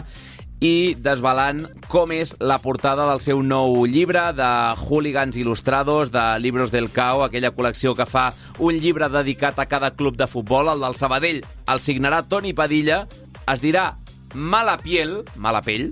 i 0.64 0.96
desvelant 0.96 1.66
com 1.92 2.14
és 2.16 2.32
la 2.40 2.56
portada 2.64 3.04
del 3.10 3.20
seu 3.20 3.42
nou 3.44 3.82
llibre 3.84 4.30
de 4.38 4.50
hooligans 4.88 5.36
il·lustrados, 5.36 6.14
de 6.14 6.24
Libros 6.40 6.72
del 6.72 6.88
Cao, 6.96 7.26
aquella 7.26 7.52
col·lecció 7.52 7.92
que 7.98 8.08
fa 8.08 8.30
un 8.64 8.80
llibre 8.80 9.10
dedicat 9.12 9.60
a 9.60 9.68
cada 9.68 9.92
club 9.98 10.16
de 10.16 10.30
futbol, 10.32 10.72
el 10.72 10.86
del 10.86 10.96
Sabadell. 10.96 11.44
El 11.68 11.84
signarà 11.84 12.22
Toni 12.24 12.56
Padilla, 12.56 13.04
es 13.52 13.60
dirà 13.60 13.98
Mala 14.34 14.78
piel, 14.82 15.20
mala 15.36 15.62
pell, 15.62 15.92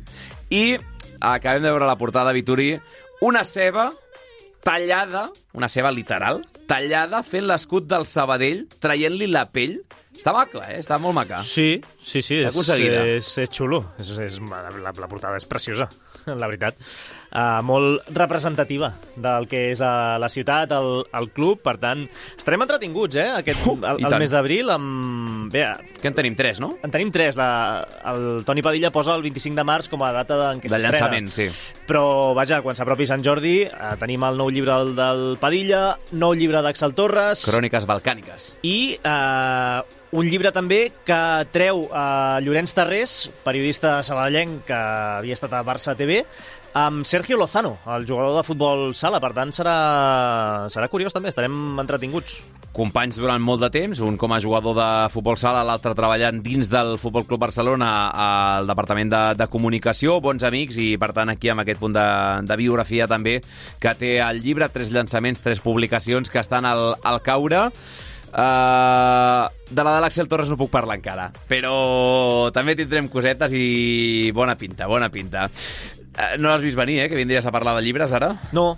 i 0.50 0.80
acabem 1.20 1.62
de 1.62 1.70
veure 1.70 1.86
la 1.86 2.00
portada, 2.00 2.32
Vituri, 2.34 2.72
una 3.22 3.44
ceba 3.44 3.92
tallada, 4.64 5.30
una 5.54 5.70
ceba 5.70 5.92
literal, 5.92 6.46
tallada 6.72 7.22
fent 7.28 7.46
l'escut 7.50 7.92
del 7.92 8.08
Sabadell, 8.08 8.66
traient-li 8.80 9.28
la 9.28 9.50
pell. 9.52 9.82
Està 10.12 10.34
maca, 10.36 10.60
eh? 10.70 10.78
Està 10.82 10.98
molt 11.02 11.16
maca. 11.18 11.40
Sí, 11.42 11.80
sí, 11.98 12.22
sí, 12.22 12.42
és, 12.44 12.58
és, 12.76 13.28
és 13.42 13.50
xulo. 13.50 13.80
És, 13.98 14.12
és, 14.22 14.36
la, 14.44 14.92
la, 14.92 15.08
portada 15.10 15.40
és 15.40 15.48
preciosa, 15.50 15.88
la 16.28 16.50
veritat. 16.52 16.78
Uh, 17.32 17.62
molt 17.64 18.10
representativa 18.12 18.90
del 19.16 19.48
que 19.48 19.70
és 19.72 19.80
uh, 19.80 20.20
la 20.20 20.28
ciutat, 20.30 20.74
el, 20.76 21.06
el 21.16 21.30
club, 21.32 21.62
per 21.64 21.78
tant, 21.82 22.04
estarem 22.36 22.66
entretinguts, 22.68 23.18
eh, 23.22 23.30
aquest, 23.40 23.64
Uh, 23.72 23.78
el, 23.88 24.02
el 24.04 24.16
mes 24.20 24.32
d'abril, 24.34 24.70
amb... 24.74 25.48
Bé, 25.54 25.64
Que 26.02 26.10
en 26.10 26.16
tenim 26.18 26.36
tres, 26.36 26.60
no? 26.60 26.74
en 26.84 26.92
tenim 26.92 27.12
tres. 27.14 27.38
La, 27.40 27.86
el 28.12 28.44
Toni 28.46 28.64
Padilla 28.66 28.92
posa 28.92 29.16
el 29.16 29.24
25 29.26 29.56
de 29.58 29.66
març 29.68 29.90
com 29.92 30.02
a 30.04 30.12
data 30.16 30.38
en 30.52 30.60
què 30.62 30.68
De 30.70 30.76
s'estrena. 30.76 30.98
llançament, 30.98 31.32
sí. 31.32 31.48
Però, 31.88 32.34
vaja, 32.38 32.62
quan 32.66 32.78
s'apropi 32.78 33.08
Sant 33.10 33.24
Jordi, 33.26 33.62
eh, 33.68 33.94
tenim 34.02 34.26
el 34.28 34.38
nou 34.42 34.52
llibre 34.52 34.76
del, 34.82 34.94
del 34.98 35.24
Padilla, 35.42 35.82
nou 36.12 36.36
llibre 36.38 36.62
d'Axel 36.66 36.96
Torres... 36.98 37.46
Cròniques 37.48 37.88
balcàniques. 37.90 38.52
I 38.68 38.78
eh, 38.98 40.01
un 40.12 40.28
llibre 40.28 40.52
també 40.52 40.82
que 41.08 41.20
treu 41.56 41.86
eh, 41.88 42.40
Llorenç 42.44 42.74
Tarrés, 42.76 43.20
periodista 43.46 44.00
sabadellenc 44.04 44.66
que 44.68 44.80
havia 45.20 45.38
estat 45.38 45.54
a 45.56 45.64
Barça 45.68 45.96
TV, 45.96 46.22
amb 46.74 47.06
Sergio 47.06 47.38
Lozano, 47.38 47.78
el 47.96 48.06
jugador 48.08 48.38
de 48.38 48.48
futbol 48.48 48.92
sala. 48.96 49.20
Per 49.24 49.32
tant, 49.36 49.52
serà, 49.56 50.68
serà 50.72 50.88
curiós 50.92 51.16
també, 51.16 51.32
estarem 51.32 51.80
entretinguts. 51.82 52.40
Companys 52.72 53.18
durant 53.20 53.44
molt 53.44 53.60
de 53.66 53.68
temps, 53.74 54.00
un 54.00 54.16
com 54.16 54.32
a 54.32 54.40
jugador 54.40 54.78
de 54.78 54.90
futbol 55.12 55.36
sala, 55.40 55.66
l'altre 55.68 55.92
treballant 55.96 56.40
dins 56.44 56.70
del 56.72 56.96
Futbol 57.02 57.26
Club 57.28 57.42
Barcelona 57.44 57.90
al 58.16 58.70
Departament 58.70 59.12
de, 59.12 59.24
de 59.36 59.48
Comunicació, 59.52 60.22
bons 60.24 60.46
amics 60.48 60.80
i, 60.80 60.94
per 61.00 61.12
tant, 61.18 61.34
aquí 61.34 61.52
amb 61.52 61.66
aquest 61.66 61.82
punt 61.84 61.98
de, 61.98 62.06
de 62.48 62.60
biografia 62.62 63.10
també 63.12 63.42
que 63.84 63.96
té 64.00 64.14
el 64.24 64.40
llibre, 64.40 64.72
tres 64.72 64.94
llançaments, 64.96 65.44
tres 65.44 65.60
publicacions 65.60 66.32
que 66.32 66.40
estan 66.40 66.68
al, 66.68 66.94
al 67.04 67.20
caure. 67.28 67.68
Uh, 68.32 69.50
de 69.72 69.84
la 69.84 69.98
de 69.98 70.02
l'Àxel 70.06 70.30
Torres 70.32 70.48
no 70.52 70.56
puc 70.60 70.72
parlar 70.72 70.96
encara, 71.00 71.30
però 71.50 72.50
també 72.56 72.78
tindrem 72.80 73.10
cosetes 73.12 73.52
i 73.56 74.32
bona 74.36 74.56
pinta, 74.60 74.88
bona 74.88 75.12
pinta. 75.12 75.50
Uh, 76.12 76.36
no 76.40 76.50
l'has 76.52 76.64
vist 76.64 76.76
venir, 76.80 77.00
eh, 77.04 77.10
que 77.12 77.20
vindries 77.20 77.46
a 77.48 77.52
parlar 77.56 77.76
de 77.78 77.84
llibres 77.86 78.12
ara? 78.16 78.34
No. 78.56 78.74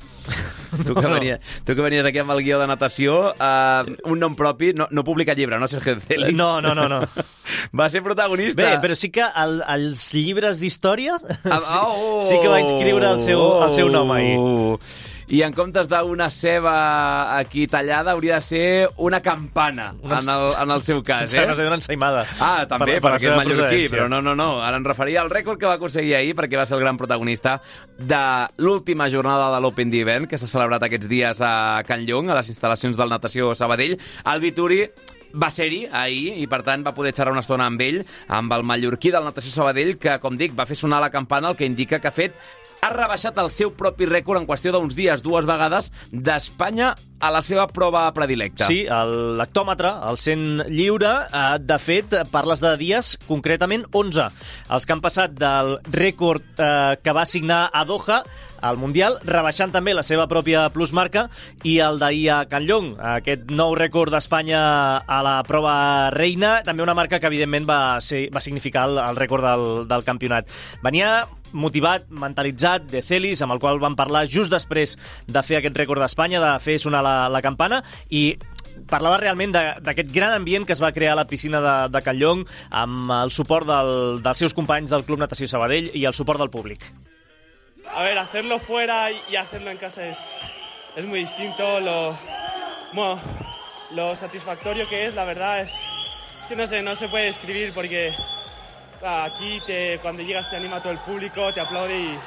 Tu 0.73 0.95
que, 0.95 1.05
venies, 1.05 1.39
tu 1.65 1.75
que 1.75 1.83
venies 1.85 2.05
aquí 2.05 2.17
amb 2.21 2.33
el 2.33 2.41
guió 2.41 2.57
de 2.57 2.65
natació, 2.69 3.17
uh, 3.37 3.93
un 4.09 4.21
nom 4.21 4.33
propi, 4.37 4.71
no, 4.73 4.87
no 4.89 5.03
publica 5.05 5.35
llibre, 5.37 5.59
no, 5.61 5.67
Sergio 5.69 5.99
Celis? 6.01 6.33
No, 6.33 6.61
no, 6.61 6.73
no, 6.73 6.87
no. 6.89 7.01
Va 7.77 7.89
ser 7.93 8.01
protagonista. 8.01 8.61
Bé, 8.61 8.77
però 8.81 8.97
sí 8.97 9.11
que 9.13 9.25
el, 9.25 9.59
els 9.69 10.01
llibres 10.17 10.61
d'història 10.61 11.19
Ah, 11.45 11.59
sí, 11.61 11.77
oh! 11.77 12.21
sí 12.25 12.39
que 12.41 12.49
va 12.49 12.61
inscriure 12.61 13.11
el 13.11 13.21
seu, 13.21 13.41
el 13.67 13.73
seu 13.75 13.89
nom 13.93 14.13
ahir. 14.15 14.37
Oh! 14.39 14.79
I 15.33 15.39
en 15.41 15.53
comptes 15.57 15.87
d'una 15.89 16.27
ceba 16.29 17.37
aquí 17.39 17.63
tallada, 17.65 18.11
hauria 18.13 18.35
de 18.35 18.41
ser 18.45 18.89
una 19.01 19.19
campana, 19.25 19.95
Una- 20.03 20.19
en, 20.19 20.29
el, 20.29 20.43
en 20.61 20.71
el 20.75 20.81
seu 20.85 21.01
cas, 21.01 21.33
eh? 21.33 21.41
Una 21.65 21.77
ensaïmada. 21.79 22.25
Ah, 22.39 22.67
també, 22.69 22.99
Per- 22.99 23.01
per 23.01 23.11
perquè 23.15 23.31
és 23.31 23.37
mallorquí, 23.39 23.87
però 23.89 24.05
no, 24.11 24.21
no, 24.21 24.35
no. 24.37 24.61
Ara 24.61 24.77
em 24.77 24.85
referia 24.85 25.23
al 25.23 25.31
rècord 25.33 25.57
que 25.57 25.65
va 25.65 25.79
aconseguir 25.79 26.13
ahir, 26.19 26.35
perquè 26.37 26.59
va 26.59 26.67
ser 26.69 26.77
el 26.77 26.83
gran 26.85 26.97
protagonista 27.01 27.55
de 27.97 28.21
l'última 28.61 29.09
jornada 29.09 29.49
de 29.55 29.61
l'Open 29.65 29.89
d'hivern, 29.89 30.27
que 30.29 30.37
s'ha 30.37 30.47
celebrat 30.51 30.85
aquests 30.85 31.09
dies 31.09 31.41
a 31.41 31.81
Can 31.87 32.05
Llong, 32.05 32.29
a 32.29 32.37
les 32.37 32.53
instal·lacions 32.53 32.95
del 32.99 33.09
Natació 33.09 33.55
Sabadell. 33.57 33.97
El 34.29 34.39
Vituri 34.43 34.83
va 35.33 35.49
ser-hi 35.49 35.87
ahir 35.89 36.35
i, 36.37 36.45
per 36.45 36.59
tant, 36.61 36.83
va 36.85 36.93
poder 36.93 37.09
xerrar 37.17 37.31
una 37.33 37.41
estona 37.41 37.65
amb 37.65 37.81
ell, 37.81 38.03
amb 38.29 38.53
el 38.53 38.61
mallorquí 38.61 39.09
del 39.09 39.25
Natació 39.25 39.49
Sabadell, 39.49 39.95
que, 39.97 40.19
com 40.21 40.37
dic, 40.37 40.53
va 40.53 40.67
fer 40.69 40.77
sonar 40.77 41.01
la 41.01 41.09
campana, 41.09 41.49
el 41.49 41.55
que 41.57 41.65
indica 41.65 41.97
que 41.97 42.07
ha 42.11 42.13
fet 42.13 42.35
ha 42.83 42.91
rebaixat 42.91 43.37
el 43.39 43.49
seu 43.53 43.71
propi 43.79 44.07
rècord 44.09 44.41
en 44.41 44.47
qüestió 44.47 44.73
d'uns 44.75 44.95
dies, 44.97 45.21
dues 45.23 45.47
vegades, 45.47 45.89
d'Espanya 46.11 46.93
a 47.23 47.29
la 47.31 47.39
seva 47.45 47.69
prova 47.71 48.03
predilecta. 48.11 48.67
Sí, 48.67 48.81
el 48.91 49.37
lactòmetre, 49.39 49.93
el 50.09 50.17
100 50.19 50.65
lliure, 50.67 51.13
eh, 51.23 51.43
de 51.63 51.77
fet, 51.79 52.15
parles 52.31 52.59
de 52.59 52.73
dies, 52.81 53.13
concretament 53.29 53.85
11. 53.95 54.25
Els 54.75 54.85
que 54.85 54.95
han 54.95 55.03
passat 55.03 55.37
del 55.37 55.77
rècord 55.93 56.43
eh, 56.57 56.97
que 56.99 57.13
va 57.15 57.23
signar 57.25 57.69
a 57.71 57.85
Doha 57.87 58.23
al 58.63 58.79
Mundial, 58.79 59.15
rebaixant 59.27 59.71
també 59.71 59.93
la 59.95 60.03
seva 60.03 60.27
pròpia 60.31 60.65
plusmarca, 60.75 61.29
i 61.63 61.77
el 61.83 61.99
d'ahir 61.99 62.25
a 62.31 62.41
Can 62.51 62.67
Llong, 62.67 62.93
aquest 63.15 63.47
nou 63.51 63.75
rècord 63.79 64.11
d'Espanya 64.11 64.63
a 65.07 65.21
la 65.23 65.37
prova 65.47 66.09
reina, 66.15 66.57
també 66.67 66.83
una 66.83 66.95
marca 66.95 67.19
que, 67.19 67.31
evidentment, 67.31 67.67
va, 67.69 67.79
ser, 68.03 68.25
va 68.35 68.43
significar 68.43 68.89
el, 68.91 68.99
el 69.03 69.19
rècord 69.19 69.47
del, 69.47 69.65
del 69.87 70.07
campionat. 70.07 70.51
Venia 70.83 71.23
motivat, 71.53 72.09
mentalitzat, 72.09 72.89
de 72.91 73.01
Celis, 73.05 73.41
amb 73.41 73.55
el 73.55 73.61
qual 73.63 73.79
vam 73.81 73.95
parlar 73.99 74.25
just 74.29 74.51
després 74.53 74.97
de 75.27 75.45
fer 75.45 75.59
aquest 75.59 75.77
rècord 75.79 76.01
d'Espanya, 76.03 76.41
de 76.43 76.51
fer 76.63 76.79
sonar 76.81 77.03
la, 77.05 77.15
la 77.31 77.41
campana, 77.45 77.83
i 78.09 78.33
parlava 78.89 79.19
realment 79.21 79.53
d'aquest 79.53 80.11
gran 80.13 80.33
ambient 80.33 80.65
que 80.65 80.73
es 80.73 80.81
va 80.81 80.91
crear 80.93 81.13
a 81.13 81.21
la 81.21 81.27
piscina 81.29 81.61
de, 81.61 81.75
de 81.93 82.01
Can 82.01 82.17
Llong 82.19 82.43
amb 82.71 83.11
el 83.21 83.31
suport 83.31 83.69
del, 83.69 84.21
dels 84.25 84.43
seus 84.45 84.55
companys 84.57 84.93
del 84.93 85.05
Club 85.07 85.21
Natació 85.21 85.47
Sabadell 85.49 85.91
i 85.93 86.05
el 86.09 86.17
suport 86.17 86.41
del 86.41 86.51
públic. 86.53 86.85
A 87.93 88.03
ver, 88.03 88.17
hacerlo 88.17 88.59
fuera 88.59 89.11
y 89.11 89.35
hacerlo 89.35 89.69
en 89.69 89.77
casa 89.77 90.07
es, 90.07 90.35
es 90.95 91.05
muy 91.05 91.19
distinto. 91.19 91.79
Lo, 91.79 92.17
bueno, 92.93 93.19
lo 93.91 94.15
satisfactorio 94.15 94.87
que 94.89 95.05
es, 95.05 95.13
la 95.15 95.25
verdad, 95.25 95.61
es, 95.61 95.85
es 96.41 96.47
que 96.47 96.55
no 96.55 96.65
sé, 96.65 96.81
no 96.81 96.95
se 96.95 97.07
puede 97.07 97.25
describir 97.25 97.71
porque 97.73 98.11
aquí 99.03 99.59
te, 99.65 99.99
cuando 100.01 100.23
llegas 100.23 100.49
te 100.49 100.57
anima 100.57 100.81
todo 100.81 100.93
el 100.93 100.99
público, 100.99 101.51
te 101.53 101.61
aplaude 101.61 101.99
y 101.99 102.17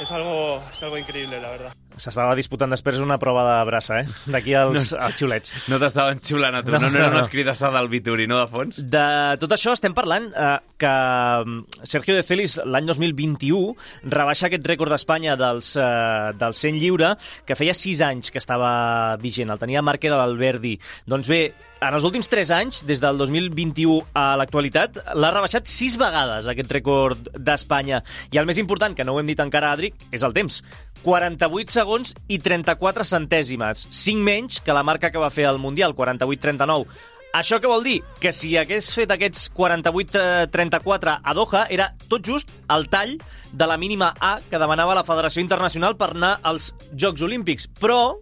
es 0.00 0.12
algo, 0.12 0.62
es 0.70 0.82
algo 0.82 0.98
increíble, 0.98 1.40
la 1.40 1.50
verdad. 1.50 1.72
S'estava 1.96 2.34
disputant 2.36 2.68
després 2.68 2.98
una 3.00 3.16
prova 3.16 3.42
de 3.46 3.52
braça, 3.64 4.02
eh? 4.02 4.08
D'aquí 4.28 4.52
als, 4.52 4.90
als 4.92 5.16
xiulets. 5.16 5.54
No 5.72 5.78
t'estaven 5.80 6.20
xiulant 6.20 6.58
a 6.58 6.60
tu, 6.60 6.74
no, 6.74 6.80
no, 6.82 6.90
no 6.92 7.00
eren 7.00 7.16
unes 7.16 7.30
cridassa 7.32 7.70
del 7.72 7.88
Vituri, 7.88 8.26
no, 8.28 8.42
de 8.42 8.50
fons? 8.52 8.82
De 8.84 9.06
tot 9.40 9.54
això 9.56 9.72
estem 9.72 9.96
parlant 9.96 10.28
eh, 10.28 10.50
que 10.76 10.92
mm, 10.92 11.86
Sergio 11.88 12.18
de 12.18 12.26
Celis 12.26 12.58
l'any 12.68 12.90
2021 12.90 14.12
rebaixa 14.12 14.50
aquest 14.50 14.68
rècord 14.68 14.92
d'Espanya 14.92 15.38
dels, 15.40 15.72
eh, 15.80 16.34
del 16.36 16.58
100 16.60 16.82
lliure 16.82 17.14
que 17.48 17.56
feia 17.56 17.72
6 17.72 18.04
anys 18.10 18.34
que 18.34 18.42
estava 18.44 19.16
vigent, 19.22 19.48
el 19.48 19.62
tenia 19.62 19.80
Marc 19.80 20.04
era 20.04 20.20
l'Alberdi. 20.20 20.76
Doncs 21.08 21.32
bé, 21.32 21.40
en 21.80 21.94
els 21.94 22.04
últims 22.08 22.28
3 22.32 22.50
anys, 22.56 22.80
des 22.88 23.02
del 23.02 23.18
2021 23.20 23.98
a 24.16 24.26
l'actualitat, 24.40 24.96
l'ha 25.18 25.32
rebaixat 25.34 25.68
6 25.68 25.98
vegades 26.00 26.48
aquest 26.48 26.72
rècord 26.72 27.28
d'Espanya. 27.36 28.02
I 28.32 28.40
el 28.40 28.48
més 28.48 28.60
important, 28.62 28.96
que 28.96 29.04
no 29.04 29.14
ho 29.14 29.20
hem 29.20 29.28
dit 29.28 29.40
encara, 29.42 29.74
Adri, 29.76 29.92
és 30.14 30.24
el 30.24 30.34
temps. 30.36 30.62
48 31.04 31.74
segons 31.74 32.14
i 32.32 32.40
34 32.42 33.04
centèsimes. 33.04 33.86
5 33.92 34.24
menys 34.24 34.62
que 34.64 34.74
la 34.74 34.86
marca 34.86 35.12
que 35.12 35.20
va 35.20 35.30
fer 35.30 35.46
al 35.50 35.60
Mundial, 35.60 35.94
48-39. 35.94 36.88
Això 37.36 37.58
què 37.60 37.68
vol 37.68 37.82
dir? 37.84 37.98
Que 38.16 38.30
si 38.32 38.54
hagués 38.56 38.86
fet 38.96 39.10
aquests 39.12 39.50
48-34 39.52 41.18
a 41.20 41.34
Doha, 41.36 41.66
era 41.68 41.90
tot 42.08 42.24
just 42.24 42.48
el 42.72 42.86
tall 42.88 43.12
de 43.52 43.66
la 43.68 43.76
mínima 43.76 44.14
A 44.24 44.38
que 44.40 44.60
demanava 44.60 44.94
la 44.96 45.04
Federació 45.04 45.44
Internacional 45.44 45.98
per 46.00 46.14
anar 46.14 46.38
als 46.48 46.70
Jocs 46.96 47.26
Olímpics. 47.26 47.68
Però 47.76 48.16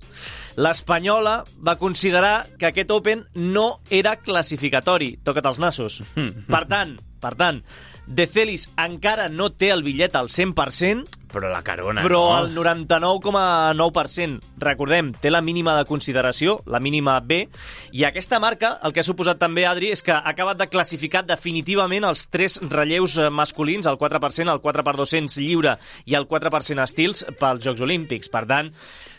l'espanyola 0.59 1.37
va 1.63 1.79
considerar 1.79 2.49
que 2.59 2.73
aquest 2.73 2.91
Open 2.91 3.23
no 3.39 3.69
era 3.87 4.17
classificatori. 4.19 5.13
Toca't 5.23 5.47
els 5.53 5.63
nassos. 5.63 6.01
Per 6.55 6.65
tant, 6.67 6.99
per 7.23 7.37
tant, 7.39 7.63
De 8.05 8.27
Celis 8.29 8.67
encara 8.77 9.31
no 9.33 9.47
té 9.49 9.71
el 9.73 9.81
bitllet 9.87 10.19
al 10.19 10.27
100%, 10.29 11.24
Però 11.35 11.51
la 11.51 11.63
carona, 11.67 12.03
però 12.05 12.21
no? 12.31 12.45
el 12.45 12.55
99,9%, 12.55 14.53
recordem, 14.63 15.13
té 15.21 15.33
la 15.33 15.43
mínima 15.45 15.77
de 15.79 15.87
consideració, 15.89 16.61
la 16.71 16.81
mínima 16.81 17.19
B, 17.21 17.43
i 17.93 18.05
aquesta 18.07 18.41
marca, 18.43 18.77
el 18.87 18.95
que 18.95 19.03
ha 19.03 19.07
suposat 19.07 19.41
també, 19.43 19.67
Adri, 19.67 19.91
és 19.95 20.05
que 20.07 20.15
ha 20.15 20.23
acabat 20.31 20.61
de 20.61 20.69
classificar 20.71 21.25
definitivament 21.27 22.07
els 22.07 22.29
tres 22.31 22.61
relleus 22.71 23.19
eh, 23.19 23.31
masculins, 23.31 23.89
el 23.91 23.99
4%, 23.99 24.55
el 24.55 24.63
4x200 24.63 25.41
lliure 25.43 25.77
i 26.07 26.17
el 26.19 26.29
4% 26.31 26.85
estils 26.85 27.25
pels 27.41 27.65
Jocs 27.67 27.83
Olímpics. 27.85 28.31
Per 28.33 28.45
tant, 28.51 28.71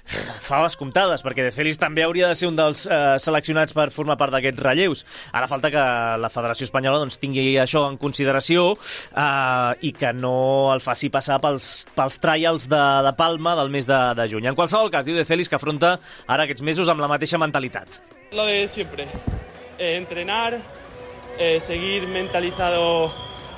fa 0.05 0.61
les 0.63 0.75
comptades, 0.77 1.23
perquè 1.25 1.45
De 1.45 1.51
Celis 1.53 1.79
també 1.81 2.03
hauria 2.05 2.29
de 2.29 2.37
ser 2.37 2.49
un 2.49 2.57
dels 2.57 2.85
eh, 2.85 3.17
seleccionats 3.21 3.73
per 3.75 3.89
formar 3.93 4.17
part 4.19 4.35
d'aquests 4.35 4.61
relleus. 4.61 5.03
Ara 5.33 5.49
falta 5.51 5.71
que 5.73 5.85
la 6.21 6.31
Federació 6.31 6.67
Espanyola 6.69 7.01
doncs, 7.01 7.17
tingui 7.21 7.55
això 7.61 7.85
en 7.89 7.97
consideració 8.01 8.71
eh, 8.75 9.87
i 9.87 9.93
que 9.97 10.13
no 10.13 10.35
el 10.73 10.83
faci 10.85 11.09
passar 11.13 11.39
pels, 11.43 11.87
pels 11.97 12.21
trials 12.21 12.69
de, 12.71 12.83
de 13.05 13.15
Palma 13.17 13.55
del 13.57 13.73
mes 13.73 13.89
de, 13.89 14.01
de 14.17 14.29
juny. 14.31 14.49
En 14.51 14.57
qualsevol 14.57 14.93
cas, 14.93 15.07
diu 15.07 15.17
De 15.17 15.25
Celis 15.27 15.49
que 15.49 15.59
afronta 15.59 15.95
ara 16.27 16.45
aquests 16.45 16.65
mesos 16.65 16.91
amb 16.91 17.01
la 17.03 17.11
mateixa 17.11 17.41
mentalitat. 17.41 18.01
Lo 18.35 18.45
de 18.45 18.65
siempre, 18.67 19.07
eh, 19.77 19.95
entrenar, 19.97 20.59
eh, 21.37 21.59
seguir 21.59 22.07
mentalizado 22.07 23.11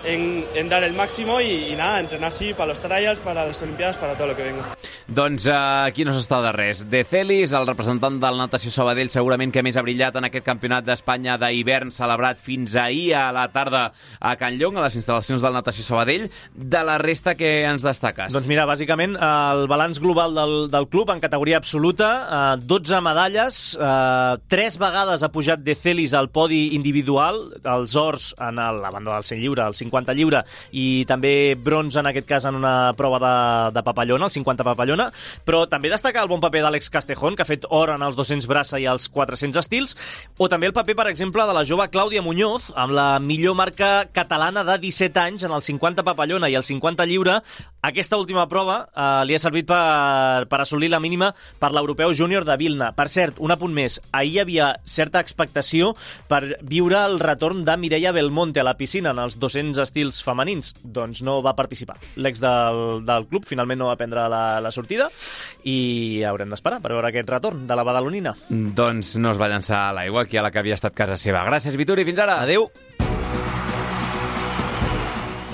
en, 0.03 0.45
en 0.55 0.69
dar 0.69 0.83
el 0.83 0.93
máximo 0.93 1.41
y, 1.41 1.71
y 1.71 1.75
nada, 1.75 1.99
entrenar 1.99 2.31
sí 2.31 2.53
para 2.53 2.67
los 2.67 2.79
trials, 2.79 3.19
para 3.19 3.45
las 3.45 3.61
Olimpiadas, 3.61 3.97
para 3.97 4.15
todo 4.15 4.27
lo 4.27 4.35
que 4.35 4.43
venga. 4.43 4.77
Doncs 5.07 5.45
uh, 5.47 5.87
aquí 5.87 6.03
no 6.03 6.11
s'està 6.11 6.41
de 6.43 6.51
res. 6.51 6.81
De 6.91 7.05
Celis, 7.07 7.53
el 7.55 7.67
representant 7.69 8.17
del 8.19 8.39
Natació 8.39 8.73
Sabadell, 8.75 9.07
segurament 9.07 9.53
que 9.55 9.63
més 9.63 9.77
ha 9.79 9.83
brillat 9.85 10.17
en 10.19 10.27
aquest 10.27 10.43
campionat 10.43 10.83
d'Espanya 10.83 11.37
d'hivern 11.39 11.93
celebrat 11.95 12.41
fins 12.43 12.75
ahir 12.75 13.13
a 13.15 13.29
la 13.31 13.45
tarda 13.53 13.85
a 14.19 14.33
Can 14.35 14.57
Llong, 14.59 14.75
a 14.75 14.83
les 14.83 14.97
instal·lacions 14.99 15.43
del 15.43 15.55
Natació 15.55 15.85
Sabadell. 15.87 16.27
De 16.51 16.81
la 16.83 16.97
resta, 16.99 17.37
que 17.39 17.63
ens 17.69 17.85
destaques? 17.87 18.35
Doncs 18.35 18.49
mira, 18.51 18.67
bàsicament, 18.67 19.15
el 19.15 19.63
balanç 19.71 20.01
global 20.03 20.35
del, 20.35 20.55
del 20.73 20.89
club 20.91 21.13
en 21.15 21.23
categoria 21.23 21.61
absoluta, 21.61 22.11
eh, 22.27 22.67
12 22.67 23.01
medalles, 23.07 23.61
eh, 23.79 24.35
3 24.51 24.79
vegades 24.83 25.23
ha 25.23 25.31
pujat 25.31 25.63
De 25.63 25.75
Celis 25.79 26.17
al 26.17 26.27
podi 26.35 26.75
individual, 26.75 27.45
els 27.63 27.95
ors 27.95 28.33
en 28.43 28.59
el, 28.59 28.83
la 28.83 28.91
banda 28.91 29.15
del 29.15 29.23
100 29.23 29.39
lliure, 29.39 29.63
el 29.63 29.79
50 29.87 30.15
lliure, 30.17 30.43
i 30.71 31.03
també 31.09 31.55
bronze 31.59 31.99
en 31.99 32.11
aquest 32.11 32.29
cas 32.29 32.47
en 32.47 32.55
una 32.59 32.93
prova 32.97 33.19
de, 33.23 33.33
de 33.75 33.83
papallona, 33.83 34.29
el 34.29 34.35
50 34.35 34.67
papallona, 34.67 35.09
però 35.47 35.65
també 35.67 35.91
destacar 35.91 36.23
el 36.23 36.31
bon 36.31 36.43
paper 36.43 36.63
d'Àlex 36.65 36.91
Castejón, 36.93 37.35
que 37.35 37.43
ha 37.43 37.49
fet 37.49 37.67
or 37.73 37.91
en 37.95 38.05
els 38.05 38.17
200 38.19 38.47
braça 38.49 38.79
i 38.79 38.87
els 38.89 39.09
400 39.11 39.59
estils, 39.63 39.97
o 40.37 40.47
també 40.47 40.69
el 40.69 40.75
paper, 40.77 40.95
per 41.01 41.09
exemple, 41.11 41.45
de 41.47 41.57
la 41.57 41.65
jove 41.67 41.89
Clàudia 41.91 42.23
Muñoz, 42.23 42.71
amb 42.75 42.95
la 42.95 43.09
millor 43.19 43.57
marca 43.57 44.07
catalana 44.13 44.63
de 44.67 44.77
17 44.85 45.19
anys 45.19 45.47
en 45.47 45.55
el 45.55 45.65
50 45.65 46.05
papallona 46.07 46.49
i 46.49 46.55
el 46.55 46.65
50 46.67 47.07
lliure. 47.09 47.39
Aquesta 47.87 48.17
última 48.19 48.47
prova 48.51 48.79
eh, 48.87 49.25
li 49.27 49.35
ha 49.35 49.41
servit 49.41 49.67
per, 49.69 50.47
per 50.51 50.61
assolir 50.63 50.89
la 50.91 51.01
mínima 51.03 51.33
per 51.59 51.71
l'europeu 51.75 52.13
júnior 52.15 52.45
de 52.47 52.57
Vilna. 52.59 52.91
Per 52.95 53.07
cert, 53.11 53.41
un 53.43 53.53
apunt 53.53 53.73
més. 53.75 53.99
Ahir 54.11 54.37
hi 54.37 54.41
havia 54.43 54.67
certa 54.85 55.21
expectació 55.23 55.93
per 56.29 56.41
viure 56.61 56.99
el 57.07 57.17
retorn 57.19 57.63
de 57.65 57.77
Mireia 57.79 58.13
Belmonte 58.13 58.61
a 58.61 58.65
la 58.67 58.75
piscina 58.77 59.15
en 59.15 59.21
els 59.23 59.39
200 59.41 59.76
estils 59.81 60.21
femenins. 60.25 60.73
Doncs 60.83 61.21
no 61.25 61.39
va 61.45 61.55
participar. 61.57 61.97
L'ex 62.23 62.41
del, 62.43 63.05
del 63.07 63.27
club 63.29 63.47
finalment 63.49 63.81
no 63.83 63.91
va 63.91 63.97
prendre 63.99 64.27
la, 64.31 64.43
la 64.63 64.71
sortida 64.73 65.09
i 65.67 66.23
haurem 66.27 66.51
d'esperar 66.53 66.81
per 66.83 66.93
veure 66.95 67.11
aquest 67.11 67.29
retorn 67.29 67.65
de 67.67 67.77
la 67.77 67.85
badalonina. 67.87 68.35
Doncs 68.49 69.15
no 69.21 69.33
es 69.33 69.41
va 69.41 69.51
llançar 69.51 69.87
a 69.87 69.95
l'aigua 69.97 70.25
aquí 70.25 70.37
a 70.37 70.45
la 70.45 70.51
que 70.51 70.61
havia 70.63 70.77
estat 70.77 70.95
casa 70.97 71.17
seva. 71.19 71.45
Gràcies, 71.47 71.77
Vituri. 71.79 72.05
Fins 72.07 72.21
ara. 72.23 72.41
Adéu. 72.43 72.69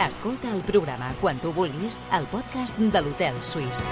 Escolta 0.04 0.52
el 0.52 0.62
programa 0.68 1.12
quan 1.22 1.40
tu 1.44 1.52
vulguis 1.56 2.02
al 2.12 2.28
podcast 2.32 2.80
de 2.80 3.02
l'Hotel 3.04 3.40
Suís. 3.44 3.84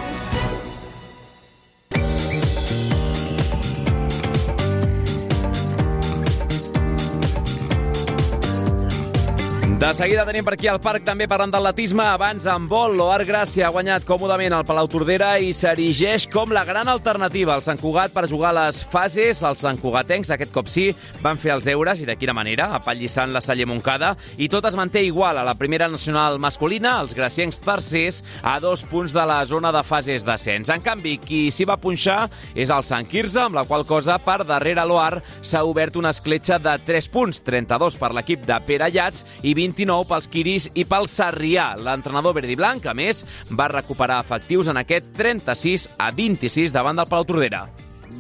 De 9.82 9.90
seguida 9.98 10.28
tenim 10.28 10.46
per 10.46 10.54
aquí 10.54 10.68
al 10.70 10.78
parc 10.78 11.02
també 11.02 11.26
parlant 11.26 11.50
d'atletisme. 11.50 12.04
Abans, 12.06 12.44
en 12.46 12.68
vol, 12.70 12.92
l'Oar 13.00 13.24
Gràcia 13.26 13.64
ha 13.66 13.72
guanyat 13.74 14.04
còmodament 14.06 14.54
el 14.54 14.66
Palau 14.70 14.86
Tordera 14.86 15.32
i 15.42 15.56
s'erigeix 15.58 16.28
com 16.30 16.52
la 16.54 16.62
gran 16.68 16.86
alternativa 16.92 17.56
al 17.56 17.64
Sant 17.66 17.80
Cugat 17.82 18.14
per 18.14 18.28
jugar 18.30 18.52
les 18.54 18.84
fases. 18.86 19.42
Els 19.42 19.64
santcugatencs, 19.66 20.30
aquest 20.36 20.54
cop 20.54 20.70
sí, 20.70 20.92
van 21.26 21.42
fer 21.42 21.56
els 21.56 21.66
deures 21.66 21.98
i 21.98 22.06
de 22.06 22.14
quina 22.14 22.36
manera, 22.38 22.68
apallissant 22.78 23.34
la 23.34 23.42
Salle 23.42 23.66
Moncada. 23.66 24.12
I 24.38 24.52
tot 24.54 24.68
es 24.70 24.78
manté 24.78 25.02
igual 25.08 25.40
a 25.42 25.48
la 25.48 25.58
primera 25.58 25.88
nacional 25.90 26.38
masculina, 26.38 27.00
els 27.02 27.18
graciencs 27.18 27.58
tercers, 27.66 28.22
a 28.46 28.60
dos 28.62 28.86
punts 28.86 29.18
de 29.18 29.26
la 29.26 29.40
zona 29.50 29.74
de 29.74 29.82
fases 29.82 30.30
d'ascens. 30.30 30.70
En 30.70 30.86
canvi, 30.86 31.16
qui 31.26 31.42
s'hi 31.50 31.66
va 31.66 31.80
punxar 31.82 32.28
és 32.54 32.70
el 32.70 32.86
Sant 32.86 33.10
Quirze, 33.10 33.48
amb 33.48 33.58
la 33.58 33.66
qual 33.66 33.88
cosa 33.90 34.20
per 34.22 34.44
darrere 34.46 34.86
l'Oar 34.86 35.24
s'ha 35.42 35.66
obert 35.66 35.98
una 35.98 36.14
escletxa 36.14 36.62
de 36.62 36.78
3 36.86 37.10
punts, 37.18 37.42
32 37.50 37.98
per 37.98 38.14
l'equip 38.14 38.46
de 38.46 38.62
Pere 38.70 38.94
Llats 38.94 39.26
i 39.42 39.58
29 39.72 40.08
pels 40.10 40.28
Quiris 40.28 40.66
i 40.76 40.84
pel 40.88 41.08
Sarrià. 41.08 41.72
L'entrenador 41.80 42.36
verd 42.36 42.52
i 42.52 42.58
blanc, 42.60 42.86
a 42.86 42.96
més, 42.98 43.24
va 43.56 43.70
recuperar 43.72 44.20
efectius 44.20 44.68
en 44.68 44.80
aquest 44.82 45.14
36 45.16 45.88
a 45.96 46.10
26 46.12 46.76
davant 46.76 47.00
del 47.00 47.08
Palau 47.08 47.28
Tordera. 47.30 47.64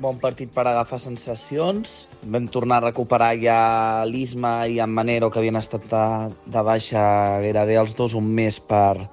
Bon 0.01 0.15
partit 0.21 0.49
per 0.55 0.63
agafar 0.63 1.01
sensacions. 1.03 2.05
Vam 2.23 2.47
tornar 2.47 2.79
a 2.79 2.85
recuperar 2.87 3.33
ja 3.41 3.59
l'Isma 4.07 4.61
i 4.71 4.79
en 4.79 4.93
Manero, 4.95 5.29
que 5.29 5.41
havien 5.41 5.59
estat 5.59 5.89
de, 5.91 6.05
de 6.47 6.63
baixa 6.63 7.03
gairebé 7.43 7.75
els 7.81 7.91
dos 7.97 8.15
un 8.15 8.31
mes 8.31 8.61
per, 8.63 9.09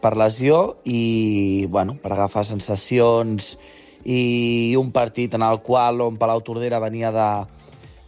per 0.00 0.14
lesió 0.16 0.78
i 0.88 1.66
bueno, 1.68 1.98
per 2.00 2.14
agafar 2.14 2.46
sensacions 2.48 3.56
i 4.06 4.72
un 4.78 4.94
partit 4.94 5.34
en 5.36 5.44
el 5.44 5.60
qual 5.66 6.00
on 6.00 6.16
Palau 6.16 6.40
Tordera 6.40 6.80
venia 6.80 7.12
de, 7.12 7.28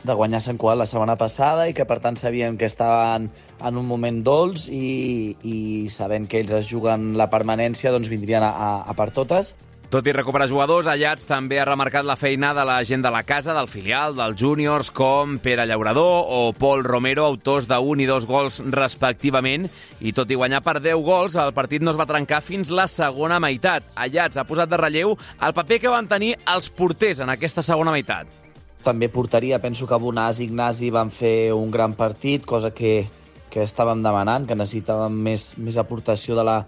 de 0.05 0.15
guanyar 0.15 0.41
Sant 0.45 0.59
Cugat 0.59 0.79
la 0.79 0.87
setmana 0.87 1.17
passada 1.19 1.69
i 1.69 1.75
que 1.75 1.87
per 1.89 1.99
tant 2.05 2.19
sabíem 2.19 2.59
que 2.59 2.69
estaven 2.69 3.31
en 3.59 3.81
un 3.81 3.87
moment 3.87 4.23
dolç 4.25 4.69
i, 4.71 5.35
i 5.43 5.57
sabent 5.93 6.29
que 6.31 6.43
ells 6.43 6.55
es 6.63 6.69
juguen 6.71 7.17
la 7.19 7.31
permanència 7.31 7.93
doncs 7.95 8.11
vindrien 8.13 8.45
a, 8.45 8.53
a, 8.85 8.95
per 8.99 9.11
totes. 9.15 9.57
Tot 9.89 10.05
i 10.05 10.13
recuperar 10.13 10.51
jugadors, 10.51 10.85
Allats 10.93 11.25
també 11.25 11.57
ha 11.57 11.65
remarcat 11.65 12.05
la 12.05 12.19
feina 12.21 12.51
de 12.53 12.61
la 12.69 12.75
gent 12.85 13.01
de 13.01 13.09
la 13.09 13.23
casa, 13.25 13.55
del 13.57 13.71
filial, 13.73 14.13
dels 14.19 14.37
júniors, 14.37 14.91
com 14.93 15.39
Pere 15.41 15.65
Llaurador 15.65 16.29
o 16.29 16.41
Pol 16.53 16.85
Romero, 16.85 17.25
autors 17.25 17.65
d'un 17.71 18.03
i 18.05 18.09
dos 18.11 18.27
gols 18.29 18.61
respectivament, 18.69 19.65
i 20.05 20.13
tot 20.13 20.29
i 20.29 20.37
guanyar 20.37 20.61
per 20.67 20.77
10 20.85 21.01
gols, 21.07 21.39
el 21.41 21.55
partit 21.57 21.81
no 21.81 21.95
es 21.95 22.01
va 22.01 22.05
trencar 22.11 22.43
fins 22.45 22.69
la 22.69 22.85
segona 22.85 23.41
meitat. 23.41 23.89
Allats 23.97 24.37
ha 24.37 24.45
posat 24.45 24.69
de 24.69 24.77
relleu 24.77 25.17
el 25.17 25.57
paper 25.57 25.81
que 25.81 25.95
van 25.97 26.11
tenir 26.13 26.35
els 26.45 26.69
porters 26.69 27.25
en 27.25 27.33
aquesta 27.33 27.65
segona 27.65 27.97
meitat. 27.97 28.48
També 28.85 29.09
porteria, 29.11 29.59
penso 29.59 29.87
que 29.91 29.99
Bonàs 29.99 30.39
i 30.39 30.47
Ignasi 30.47 30.91
van 30.95 31.11
fer 31.11 31.53
un 31.53 31.71
gran 31.75 31.97
partit, 31.99 32.45
cosa 32.47 32.71
que, 32.71 33.03
que 33.51 33.65
estàvem 33.67 34.05
demanant, 34.05 34.47
que 34.47 34.57
necessitàvem 34.57 35.17
més, 35.29 35.51
més 35.59 35.77
aportació 35.81 36.37
de 36.39 36.45
la, 36.47 36.59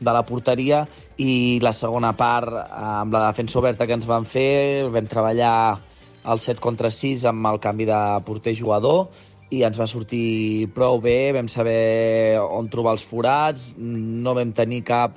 de 0.00 0.14
la 0.16 0.22
porteria. 0.24 0.86
I 1.20 1.60
la 1.62 1.74
segona 1.76 2.14
part 2.16 2.54
amb 2.70 3.12
la 3.14 3.26
defensa 3.28 3.60
oberta 3.60 3.86
que 3.86 3.96
ens 3.98 4.08
van 4.08 4.24
fer 4.24 4.88
vam 4.90 5.08
treballar 5.08 5.54
el 6.30 6.40
7 6.40 6.60
contra 6.60 6.90
6 6.92 7.26
amb 7.30 7.46
el 7.48 7.60
canvi 7.60 7.86
de 7.88 8.00
porter-jugador 8.26 9.08
i 9.50 9.64
ens 9.66 9.78
va 9.80 9.88
sortir 9.90 10.68
prou 10.74 11.00
bé, 11.02 11.32
vam 11.34 11.48
saber 11.50 12.38
on 12.40 12.68
trobar 12.70 12.94
els 12.96 13.04
forats, 13.06 13.72
no 13.78 14.34
vam 14.36 14.52
tenir 14.54 14.84
cap, 14.86 15.16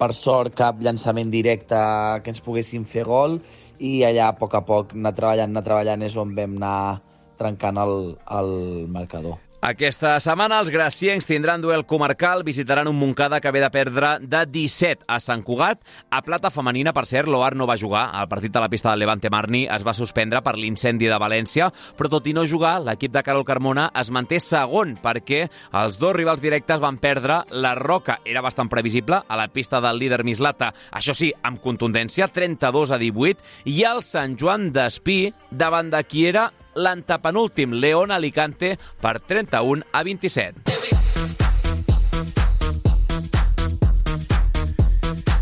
per 0.00 0.12
sort, 0.16 0.54
cap 0.56 0.80
llançament 0.80 1.30
directe 1.32 1.78
que 2.24 2.32
ens 2.32 2.42
poguessin 2.44 2.86
fer 2.88 3.06
gol 3.08 3.38
i 3.80 3.92
allà 4.04 4.28
a 4.28 4.36
poc 4.36 4.54
a 4.56 4.62
poc 4.66 4.94
anar 4.96 5.14
treballant, 5.16 5.52
anar 5.54 5.64
treballant 5.66 6.04
és 6.04 6.16
on 6.20 6.34
vam 6.36 6.58
anar 6.60 7.00
trencant 7.40 7.80
el, 7.80 7.94
el 8.38 8.50
marcador. 8.92 9.38
Aquesta 9.60 10.14
setmana 10.24 10.56
els 10.62 10.70
graciencs 10.72 11.26
tindran 11.28 11.60
duel 11.60 11.82
comarcal, 11.84 12.40
visitaran 12.46 12.88
un 12.88 12.96
Montcada 12.96 13.42
que 13.44 13.50
ve 13.52 13.60
de 13.60 13.68
perdre 13.68 14.14
de 14.24 14.38
17 14.48 15.04
a 15.04 15.18
Sant 15.20 15.42
Cugat. 15.44 15.82
A 16.08 16.22
plata 16.24 16.48
femenina, 16.48 16.94
per 16.96 17.02
cert, 17.04 17.28
l'Oar 17.28 17.52
no 17.60 17.66
va 17.68 17.76
jugar. 17.76 18.06
El 18.22 18.30
partit 18.30 18.54
de 18.54 18.62
la 18.62 18.70
pista 18.72 18.88
del 18.88 19.02
Levante 19.04 19.28
Marni 19.28 19.66
es 19.68 19.84
va 19.84 19.92
suspendre 19.92 20.40
per 20.40 20.54
l'incendi 20.56 21.10
de 21.12 21.18
València, 21.20 21.68
però 21.98 22.08
tot 22.08 22.30
i 22.30 22.32
no 22.32 22.46
jugar, 22.48 22.78
l'equip 22.80 23.12
de 23.12 23.22
Carol 23.26 23.44
Carmona 23.44 23.90
es 24.00 24.08
manté 24.08 24.38
segon 24.40 24.94
perquè 25.02 25.42
els 25.82 26.00
dos 26.00 26.16
rivals 26.16 26.40
directes 26.40 26.80
van 26.80 26.96
perdre. 26.96 27.42
La 27.52 27.74
Roca 27.76 28.16
era 28.24 28.40
bastant 28.40 28.72
previsible 28.72 29.20
a 29.28 29.36
la 29.36 29.50
pista 29.52 29.82
del 29.84 30.00
líder 30.00 30.22
Mislata, 30.24 30.72
això 30.88 31.12
sí, 31.12 31.34
amb 31.44 31.60
contundència, 31.60 32.30
32 32.32 32.96
a 32.96 33.00
18, 33.04 33.44
i 33.76 33.84
el 33.92 34.00
Sant 34.08 34.40
Joan 34.40 34.70
d'Espí 34.72 35.34
davant 35.52 35.92
de 35.92 36.00
qui 36.08 36.24
era 36.32 36.48
l'antepenúltim 36.74 37.72
León 37.72 38.10
Alicante 38.10 38.78
per 39.00 39.20
31 39.20 39.82
a 39.92 40.02
27. 40.02 40.80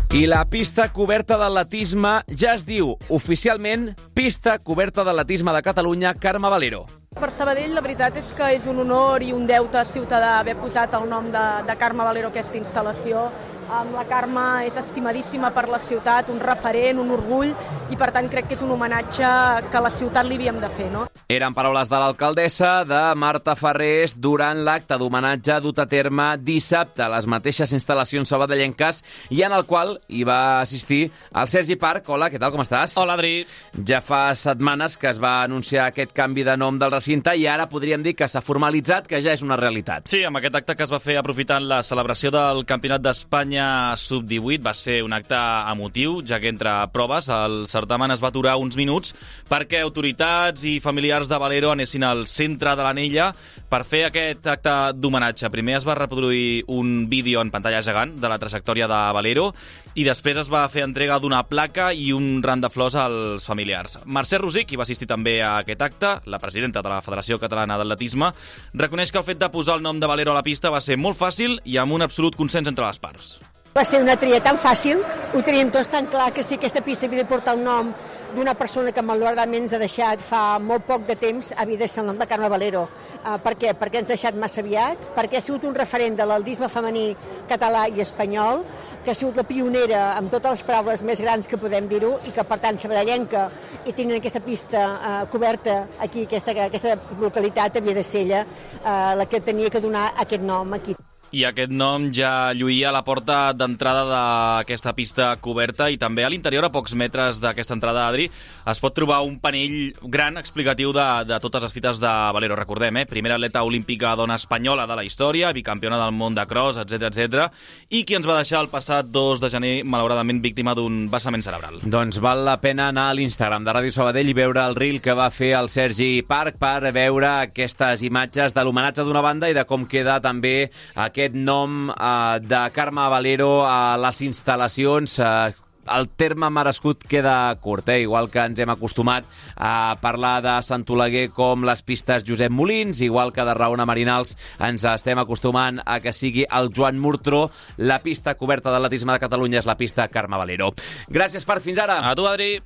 I 0.09 0.25
la 0.25 0.41
pista 0.49 0.87
coberta 0.89 1.35
d'atletisme 1.37 2.15
ja 2.33 2.55
es 2.57 2.63
diu 2.65 2.95
oficialment 3.13 3.91
Pista 4.17 4.55
coberta 4.57 5.03
d'atletisme 5.05 5.53
de 5.53 5.61
Catalunya 5.61 6.15
Carme 6.17 6.49
Valero. 6.49 6.87
Per 7.13 7.29
Sabadell 7.29 7.75
la 7.77 7.83
veritat 7.85 8.17
és 8.17 8.31
que 8.33 8.47
és 8.55 8.65
un 8.65 8.81
honor 8.81 9.21
i 9.21 9.29
un 9.37 9.45
deute 9.45 9.83
ciutadà 9.85 10.39
haver 10.39 10.57
posat 10.57 10.97
el 10.97 11.05
nom 11.11 11.29
de, 11.29 11.45
de 11.67 11.75
Carme 11.77 12.01
Valero 12.07 12.33
aquesta 12.33 12.57
instal·lació. 12.57 13.27
La 13.69 14.01
Carme 14.09 14.65
és 14.65 14.73
estimadíssima 14.81 15.51
per 15.53 15.67
la 15.69 15.77
ciutat, 15.77 16.31
un 16.33 16.39
referent, 16.41 16.97
un 16.97 17.11
orgull, 17.13 17.51
i 17.93 17.97
per 17.97 18.07
tant 18.15 18.25
crec 18.29 18.47
que 18.49 18.55
és 18.57 18.63
un 18.65 18.71
homenatge 18.73 19.29
que 19.69 19.77
a 19.77 19.81
la 19.85 19.91
ciutat 19.93 20.25
li 20.25 20.39
havíem 20.39 20.57
de 20.57 20.69
fer. 20.73 20.87
No? 20.89 21.03
Eren 21.29 21.53
paraules 21.53 21.89
de 21.91 21.99
l'alcaldessa 22.01 22.71
de 22.89 23.01
Marta 23.21 23.53
Ferrés 23.53 24.15
durant 24.17 24.63
l'acte 24.65 24.97
d'homenatge 24.97 25.59
dut 25.61 25.77
a 25.77 25.85
terme 25.85 26.31
dissabte 26.41 27.05
a 27.05 27.11
les 27.13 27.27
mateixes 27.29 27.69
instal·lacions 27.77 28.33
sabadellenques 28.33 29.03
i 29.37 29.43
en 29.45 29.53
el 29.53 29.67
qual 29.69 29.99
hi 30.09 30.23
va 30.25 30.39
assistir 30.63 31.03
el 31.29 31.51
Sergi 31.53 31.77
Parc. 31.77 32.09
Hola, 32.09 32.31
què 32.33 32.41
tal, 32.41 32.49
com 32.55 32.65
estàs? 32.65 32.97
Hola, 32.97 33.19
Adri. 33.19 33.45
Ja 33.85 34.01
fa 34.01 34.33
setmanes 34.33 34.97
que 34.97 35.11
es 35.11 35.21
va 35.21 35.43
anunciar 35.43 35.91
aquest 35.91 36.17
canvi 36.17 36.47
de 36.47 36.57
nom 36.57 36.81
del 36.81 36.95
recinte 36.95 37.37
i 37.37 37.45
ara 37.45 37.69
podríem 37.69 38.01
dir 38.01 38.15
que 38.17 38.25
s'ha 38.25 38.41
formalitzat, 38.41 39.05
que 39.05 39.21
ja 39.21 39.37
és 39.37 39.45
una 39.45 39.59
realitat. 39.61 40.09
Sí, 40.09 40.25
amb 40.25 40.41
aquest 40.41 40.57
acte 40.63 40.77
que 40.79 40.89
es 40.89 40.93
va 40.93 41.01
fer 41.03 41.19
aprofitant 41.21 41.69
la 41.69 41.83
celebració 41.85 42.33
del 42.33 42.65
Campionat 42.65 43.05
d'Espanya 43.05 43.58
Sub-18 43.97 44.63
va 44.65 44.73
ser 44.77 44.99
un 45.03 45.13
acte 45.13 45.37
emotiu, 45.71 46.19
ja 46.25 46.39
que 46.39 46.49
entre 46.51 46.71
proves 46.93 47.29
el 47.33 47.65
certamen 47.69 48.11
es 48.13 48.23
va 48.23 48.31
aturar 48.31 48.57
uns 48.61 48.77
minuts 48.79 49.13
perquè 49.49 49.81
autoritats 49.83 50.63
i 50.67 50.77
familiars 50.83 51.29
de 51.29 51.39
Valero 51.41 51.73
anessin 51.73 52.05
al 52.07 52.25
centre 52.27 52.75
de 52.75 52.85
l'anella 52.85 53.29
per 53.69 53.83
fer 53.87 54.05
aquest 54.07 54.47
acte 54.47 54.75
d'homenatge. 54.95 55.51
Primer 55.53 55.77
es 55.79 55.87
va 55.87 55.97
reproduir 55.99 56.63
un 56.67 57.09
vídeo 57.09 57.41
en 57.41 57.51
pantalla 57.51 57.83
gegant 57.85 58.15
de 58.19 58.31
la 58.31 58.39
trajectòria 58.41 58.87
de 58.89 59.01
Valero 59.15 59.49
i 59.95 60.05
després 60.05 60.37
es 60.37 60.49
va 60.51 60.67
fer 60.71 60.85
entrega 60.85 61.19
d'una 61.19 61.41
placa 61.49 61.89
i 61.93 62.11
un 62.15 62.43
ran 62.45 62.61
de 62.61 62.69
flors 62.69 62.95
als 62.95 63.47
familiars. 63.49 63.99
Mercè 64.05 64.39
Rosic, 64.39 64.69
qui 64.69 64.79
va 64.79 64.85
assistir 64.85 65.09
també 65.09 65.39
a 65.41 65.57
aquest 65.63 65.81
acte, 65.81 66.13
la 66.29 66.39
presidenta 66.39 66.83
de 66.85 66.93
la 66.93 67.01
Federació 67.05 67.39
Catalana 67.41 67.77
d'Atletisme, 67.79 68.31
reconeix 68.73 69.11
que 69.11 69.21
el 69.21 69.27
fet 69.27 69.41
de 69.41 69.51
posar 69.51 69.79
el 69.79 69.85
nom 69.85 69.99
de 69.99 70.07
Valero 70.07 70.31
a 70.31 70.39
la 70.39 70.45
pista 70.45 70.71
va 70.73 70.81
ser 70.81 70.97
molt 70.97 71.19
fàcil 71.19 71.59
i 71.65 71.77
amb 71.81 71.97
un 71.97 72.05
absolut 72.05 72.37
consens 72.37 72.69
entre 72.69 72.85
les 72.85 73.01
parts. 73.01 73.39
Va 73.69 73.83
ser 73.85 73.99
una 74.01 74.15
tria 74.17 74.39
tan 74.41 74.57
fàcil, 74.57 75.03
ho 75.33 75.41
teníem 75.45 75.69
tots 75.69 75.91
tan 75.93 76.07
clar 76.09 76.31
que 76.33 76.43
si 76.43 76.55
aquesta 76.57 76.81
pista 76.81 77.05
havia 77.05 77.21
de 77.21 77.29
portar 77.29 77.53
el 77.53 77.61
nom 77.63 77.91
d'una 78.33 78.55
persona 78.57 78.91
que 78.93 79.03
malauradament 79.05 79.65
ens 79.65 79.73
ha 79.73 79.79
deixat 79.81 80.21
fa 80.25 80.41
molt 80.61 80.87
poc 80.87 81.05
de 81.05 81.15
temps, 81.17 81.51
havia 81.57 81.77
de 81.77 81.87
ser 81.87 82.01
el 82.01 82.07
nom 82.09 82.17
de 82.17 82.25
Carme 82.29 82.49
Valero. 82.49 82.87
Uh, 83.19 83.35
per 83.43 83.53
què? 83.61 83.75
Perquè 83.77 84.01
ens 84.01 84.09
ha 84.09 84.15
deixat 84.15 84.37
massa 84.41 84.63
aviat, 84.63 85.03
perquè 85.15 85.37
ha 85.37 85.45
sigut 85.45 85.67
un 85.69 85.77
referent 85.77 86.17
de 86.17 86.25
l'aldisme 86.25 86.69
femení 86.69 87.11
català 87.49 87.87
i 87.89 88.01
espanyol, 88.01 88.63
que 89.05 89.13
ha 89.13 89.17
sigut 89.17 89.37
la 89.37 89.45
pionera 89.45 90.01
amb 90.15 90.33
totes 90.33 90.57
les 90.57 90.65
paraules 90.65 91.03
més 91.05 91.21
grans 91.21 91.49
que 91.49 91.61
podem 91.61 91.87
dir-ho 91.91 92.15
i 92.25 92.33
que, 92.33 92.45
per 92.45 92.57
tant, 92.63 92.79
sabadellenca 92.81 93.49
i 93.85 93.93
tenint 93.93 94.17
aquesta 94.17 94.41
pista 94.45 94.87
uh, 94.95 95.19
coberta 95.29 95.83
aquí, 95.99 96.25
aquesta, 96.25 96.57
aquesta 96.65 96.97
localitat, 97.21 97.77
havia 97.77 97.97
de 98.01 98.05
ser 98.05 98.25
ella 98.25 98.41
uh, 98.45 99.13
la 99.21 99.29
que 99.29 99.45
tenia 99.45 99.69
que 99.69 99.83
donar 99.83 100.09
aquest 100.17 100.41
nom 100.41 100.73
aquí 100.77 100.97
i 101.31 101.43
aquest 101.45 101.71
nom 101.71 102.07
ja 102.15 102.51
lluïa 102.57 102.89
a 102.89 102.93
la 102.95 103.03
porta 103.05 103.51
d'entrada 103.53 104.05
d'aquesta 104.09 104.95
pista 104.97 105.29
coberta 105.41 105.89
i 105.91 105.97
també 106.01 106.23
a 106.25 106.29
l'interior, 106.31 106.65
a 106.65 106.71
pocs 106.73 106.95
metres 106.97 107.41
d'aquesta 107.43 107.75
entrada, 107.77 108.07
Adri, 108.09 108.25
es 108.69 108.81
pot 108.81 108.95
trobar 108.95 109.21
un 109.25 109.37
panell 109.41 109.93
gran 110.09 110.39
explicatiu 110.41 110.93
de, 110.95 111.05
de 111.29 111.39
totes 111.43 111.67
les 111.67 111.75
fites 111.75 112.01
de 112.01 112.13
Valero. 112.33 112.57
Recordem, 112.57 112.97
eh? 113.01 113.05
primera 113.09 113.37
atleta 113.37 113.63
olímpica 113.63 114.15
dona 114.17 114.39
espanyola 114.39 114.87
de 114.89 114.97
la 114.97 115.05
història, 115.05 115.53
bicampiona 115.53 115.99
del 116.01 116.15
món 116.17 116.37
de 116.37 116.45
cross, 116.49 116.81
etc 116.81 117.09
etc. 117.11 117.45
i 117.93 118.03
qui 118.07 118.17
ens 118.17 118.27
va 118.27 118.39
deixar 118.39 118.63
el 118.63 118.71
passat 118.73 119.11
2 119.13 119.43
de 119.43 119.51
gener, 119.53 119.73
malauradament, 119.85 120.41
víctima 120.41 120.73
d'un 120.77 121.05
vessament 121.11 121.45
cerebral. 121.45 121.79
Doncs 121.83 122.21
val 122.23 122.43
la 122.47 122.57
pena 122.61 122.89
anar 122.89 123.09
a 123.11 123.17
l'Instagram 123.17 123.67
de 123.67 123.75
Ràdio 123.75 123.93
Sabadell 123.93 124.33
i 124.33 124.37
veure 124.37 124.65
el 124.65 124.77
reel 124.79 125.01
que 125.03 125.17
va 125.17 125.29
fer 125.33 125.53
el 125.59 125.69
Sergi 125.69 126.23
Parc 126.25 126.57
per 126.61 126.89
veure 126.95 127.35
aquestes 127.45 128.01
imatges 128.07 128.55
de 128.55 128.65
l'homenatge 128.65 129.05
d'una 129.05 129.23
banda 129.25 129.49
i 129.49 129.57
de 129.57 129.67
com 129.69 129.85
queda 129.89 130.17
també 130.23 130.71
aquest 130.95 131.18
aquest 131.19 131.35
nom 131.35 131.89
eh, 131.91 132.39
de 132.39 132.59
Carme 132.71 133.03
Valero 133.11 133.65
a 133.67 133.97
les 133.99 134.21
instal·lacions 134.23 135.17
eh, 135.19 135.51
el 135.89 136.05
terme 136.15 136.47
merescut 136.53 137.01
queda 137.09 137.51
curt, 137.59 137.89
eh? 137.89 138.03
igual 138.05 138.29
que 138.29 138.43
ens 138.45 138.59
hem 138.61 138.69
acostumat 138.69 139.25
a 139.57 139.97
parlar 139.99 140.37
de 140.45 140.53
Sant 140.63 140.85
Oleguer 140.93 141.25
com 141.33 141.65
les 141.67 141.81
pistes 141.83 142.23
Josep 142.27 142.53
Molins, 142.53 143.01
igual 143.01 143.33
que 143.33 143.43
de 143.43 143.55
Raona 143.57 143.87
Marinals 143.89 144.37
ens 144.63 144.85
estem 144.85 145.19
acostumant 145.19 145.81
a 145.83 145.99
que 145.99 146.13
sigui 146.13 146.45
el 146.45 146.71
Joan 146.75 147.01
Murtró, 147.01 147.49
la 147.77 147.99
pista 148.05 148.35
coberta 148.37 148.71
d'atletisme 148.71 149.15
de 149.15 149.23
Catalunya 149.25 149.59
és 149.59 149.67
la 149.67 149.79
pista 149.79 150.07
Carme 150.13 150.37
Valero. 150.39 150.71
Gràcies 151.09 151.43
per 151.43 151.59
fins 151.65 151.81
ara. 151.81 151.99
A 152.05 152.15
tu, 152.15 152.29
Adri. 152.29 152.61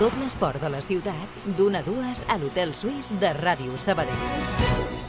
Tot 0.00 0.16
l'esport 0.18 0.58
de 0.58 0.72
la 0.72 0.82
ciutat, 0.82 1.38
d'una 1.54 1.84
a 1.84 1.86
dues 1.86 2.24
a 2.26 2.40
l'Hotel 2.40 2.74
Suís 2.74 3.12
de 3.20 3.30
Ràdio 3.36 3.78
Sabadell. 3.78 5.04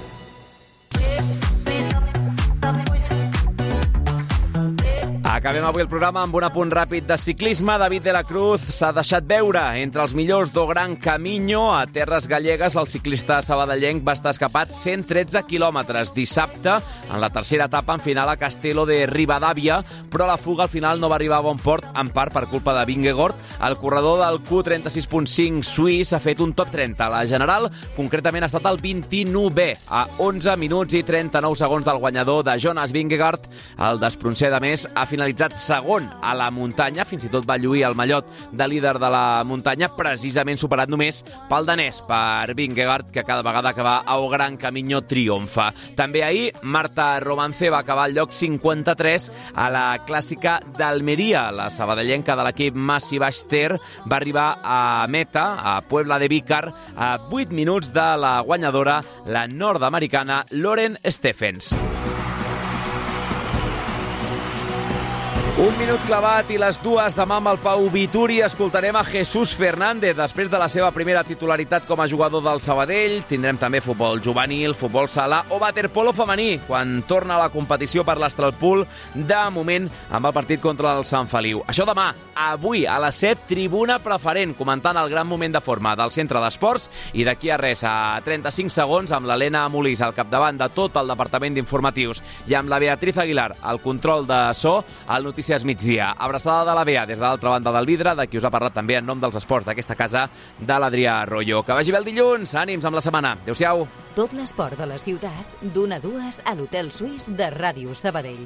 Acabem 5.35 5.65
avui 5.67 5.83
el 5.83 5.89
programa 5.91 6.21
amb 6.23 6.37
un 6.39 6.45
apunt 6.47 6.69
ràpid 6.71 7.09
de 7.09 7.17
ciclisme. 7.19 7.73
David 7.75 8.05
de 8.07 8.13
la 8.15 8.21
Cruz 8.23 8.69
s'ha 8.71 8.93
deixat 8.95 9.25
veure 9.27 9.59
entre 9.81 9.99
els 10.05 10.13
millors 10.15 10.53
do 10.55 10.63
Gran 10.69 10.93
Camino. 10.95 11.73
A 11.75 11.81
Terres 11.91 12.29
Gallegues, 12.31 12.77
el 12.79 12.87
ciclista 12.87 13.41
sabadellenc 13.43 13.99
va 14.07 14.13
estar 14.15 14.31
escapat 14.31 14.71
113 14.71 15.41
quilòmetres 15.43 16.13
dissabte 16.15 16.77
en 16.77 17.19
la 17.19 17.29
tercera 17.35 17.67
etapa 17.67 17.97
en 17.97 18.03
final 18.05 18.31
a 18.31 18.37
Castelo 18.39 18.85
de 18.87 19.01
Ribadavia, 19.11 19.81
però 20.09 20.23
la 20.29 20.37
fuga 20.39 20.69
al 20.69 20.71
final 20.71 21.03
no 21.03 21.09
va 21.11 21.17
arribar 21.19 21.41
a 21.41 21.47
bon 21.49 21.59
port, 21.59 21.83
en 21.91 22.13
part 22.15 22.31
per 22.31 22.45
culpa 22.47 22.71
de 22.79 22.85
Vingegaard. 22.87 23.35
El 23.67 23.75
corredor 23.75 24.23
del 24.23 24.39
Q36.5 24.39 25.67
suís 25.67 26.13
ha 26.15 26.21
fet 26.23 26.39
un 26.39 26.55
top 26.55 26.71
30. 26.71 27.09
La 27.11 27.25
general, 27.27 27.67
concretament, 27.97 28.47
ha 28.47 28.51
estat 28.53 28.71
el 28.71 28.79
29è, 28.79 29.67
a 29.91 30.05
11 30.15 30.55
minuts 30.63 30.95
i 30.95 31.03
39 31.03 31.59
segons 31.59 31.83
del 31.83 31.99
guanyador 31.99 32.47
de 32.47 32.55
Jonas 32.55 32.95
Vingegaard. 32.95 33.51
El 33.91 33.99
desproncer, 33.99 34.53
de 34.55 34.63
més, 34.63 34.87
ha 34.95 35.03
finalitzat 35.03 35.24
finalitzat 35.25 35.55
segon 35.57 36.05
a 36.21 36.35
la 36.37 36.51
muntanya, 36.53 37.01
fins 37.01 37.23
i 37.25 37.29
tot 37.33 37.47
va 37.49 37.57
lluir 37.57 37.81
el 37.87 37.95
mallot 37.97 38.27
de 38.53 38.67
líder 38.69 38.99
de 39.01 39.09
la 39.09 39.41
muntanya, 39.43 39.89
precisament 39.97 40.59
superat 40.61 40.91
només 40.91 41.23
pel 41.49 41.65
danès, 41.65 42.03
per 42.05 42.53
Vingegaard, 42.53 43.09
que 43.09 43.23
cada 43.25 43.41
vegada 43.41 43.73
que 43.73 43.81
va 43.81 44.03
a 44.05 44.19
O 44.21 44.29
Gran 44.29 44.57
Camino 44.61 45.01
triomfa. 45.01 45.71
També 45.97 46.21
ahir, 46.21 46.51
Marta 46.61 47.19
Romance 47.19 47.71
va 47.73 47.81
acabar 47.81 48.05
al 48.05 48.13
lloc 48.13 48.35
53 48.37 49.31
a 49.55 49.69
la 49.73 49.85
clàssica 50.05 50.59
d'Almeria. 50.77 51.49
La 51.51 51.71
sabadellenca 51.73 52.35
de 52.37 52.45
l'equip 52.45 52.77
Massi 52.77 53.17
Baster 53.17 53.79
va 54.05 54.19
arribar 54.19 54.59
a 54.61 55.07
meta, 55.09 55.55
a 55.57 55.79
Puebla 55.81 56.19
de 56.19 56.29
Vícar, 56.29 56.69
a 56.95 57.15
8 57.31 57.49
minuts 57.49 57.93
de 57.93 58.11
la 58.21 58.39
guanyadora, 58.45 59.01
la 59.25 59.47
nord-americana 59.47 60.43
Lauren 60.51 60.99
Stephens. 61.01 61.73
Un 65.55 65.71
minut 65.79 66.01
clavat 66.03 66.49
i 66.51 66.57
les 66.59 66.75
dues 66.83 67.13
demà 67.15 67.37
amb 67.39 67.47
el 67.47 67.61
Pau 67.63 67.85
Vituri 67.87 68.41
escoltarem 68.43 68.97
a 68.99 69.05
Jesús 69.07 69.53
Fernández 69.55 70.17
després 70.17 70.49
de 70.51 70.59
la 70.59 70.65
seva 70.67 70.89
primera 70.91 71.21
titularitat 71.23 71.85
com 71.87 72.01
a 72.03 72.07
jugador 72.11 72.41
del 72.43 72.59
Sabadell. 72.59 73.21
Tindrem 73.29 73.55
també 73.55 73.79
futbol 73.79 74.19
juvenil, 74.19 74.75
futbol 74.75 75.07
sala 75.07 75.45
o 75.55 75.59
waterpolo 75.61 76.11
femení 76.11 76.57
quan 76.67 76.97
torna 77.07 77.37
a 77.37 77.45
la 77.45 77.53
competició 77.53 78.03
per 78.03 78.17
l'Astralpool 78.19 78.83
de 79.15 79.37
moment 79.55 79.87
amb 80.11 80.27
el 80.27 80.33
partit 80.35 80.59
contra 80.59 80.91
el 80.97 81.07
Sant 81.07 81.31
Feliu. 81.31 81.63
Això 81.71 81.87
demà, 81.87 82.09
avui 82.35 82.83
a 82.83 82.99
les 83.05 83.21
7, 83.23 83.47
tribuna 83.53 84.01
preferent 84.03 84.57
comentant 84.59 84.99
el 84.99 85.07
gran 85.07 85.31
moment 85.31 85.55
de 85.55 85.63
forma 85.63 85.95
del 85.95 86.11
centre 86.11 86.43
d'esports 86.43 86.89
i 87.15 87.23
d'aquí 87.23 87.53
a 87.55 87.61
res, 87.63 87.85
a 87.87 88.19
35 88.27 88.75
segons 88.75 89.15
amb 89.15 89.31
l'Helena 89.31 89.63
Molís 89.71 90.03
al 90.03 90.17
capdavant 90.19 90.59
de 90.59 90.67
tot 90.75 90.99
el 90.99 91.15
departament 91.15 91.55
d'informatius 91.55 92.19
i 92.51 92.59
amb 92.59 92.67
la 92.67 92.83
Beatriz 92.83 93.23
Aguilar 93.23 93.53
al 93.63 93.79
control 93.79 94.27
de 94.27 94.43
so, 94.51 94.81
al 95.07 95.23
noticiari 95.23 95.44
Notícies 95.45 95.65
migdia. 95.65 96.09
Abraçada 96.17 96.71
de 96.71 96.73
la 96.73 96.83
Bea 96.83 97.05
des 97.05 97.19
de 97.19 97.23
l'altra 97.23 97.51
banda 97.51 97.71
del 97.71 97.85
vidre, 97.85 98.15
de 98.15 98.25
qui 98.25 98.39
us 98.39 98.45
ha 98.47 98.49
parlat 98.49 98.73
també 98.73 98.95
en 98.97 99.05
nom 99.05 99.19
dels 99.21 99.35
esports 99.37 99.67
d'aquesta 99.67 99.93
casa, 99.93 100.23
de 100.57 100.77
l'Adrià 100.81 101.19
Arroyo. 101.21 101.61
Que 101.61 101.77
vagi 101.77 101.93
bé 101.93 101.99
el 102.01 102.07
dilluns, 102.09 102.55
ànims 102.57 102.89
amb 102.89 102.97
la 102.97 103.03
setmana. 103.05 103.35
Adéu-siau. 103.43 103.85
Tot 104.17 104.33
l'esport 104.33 104.73
de 104.73 104.89
la 104.89 104.97
ciutat, 104.97 105.61
d'una 105.61 106.01
a 106.01 106.01
dues 106.01 106.41
a 106.43 106.55
l'Hotel 106.57 106.89
Suís 106.89 107.29
de 107.29 107.51
Ràdio 107.53 107.93
Sabadell. 107.93 108.41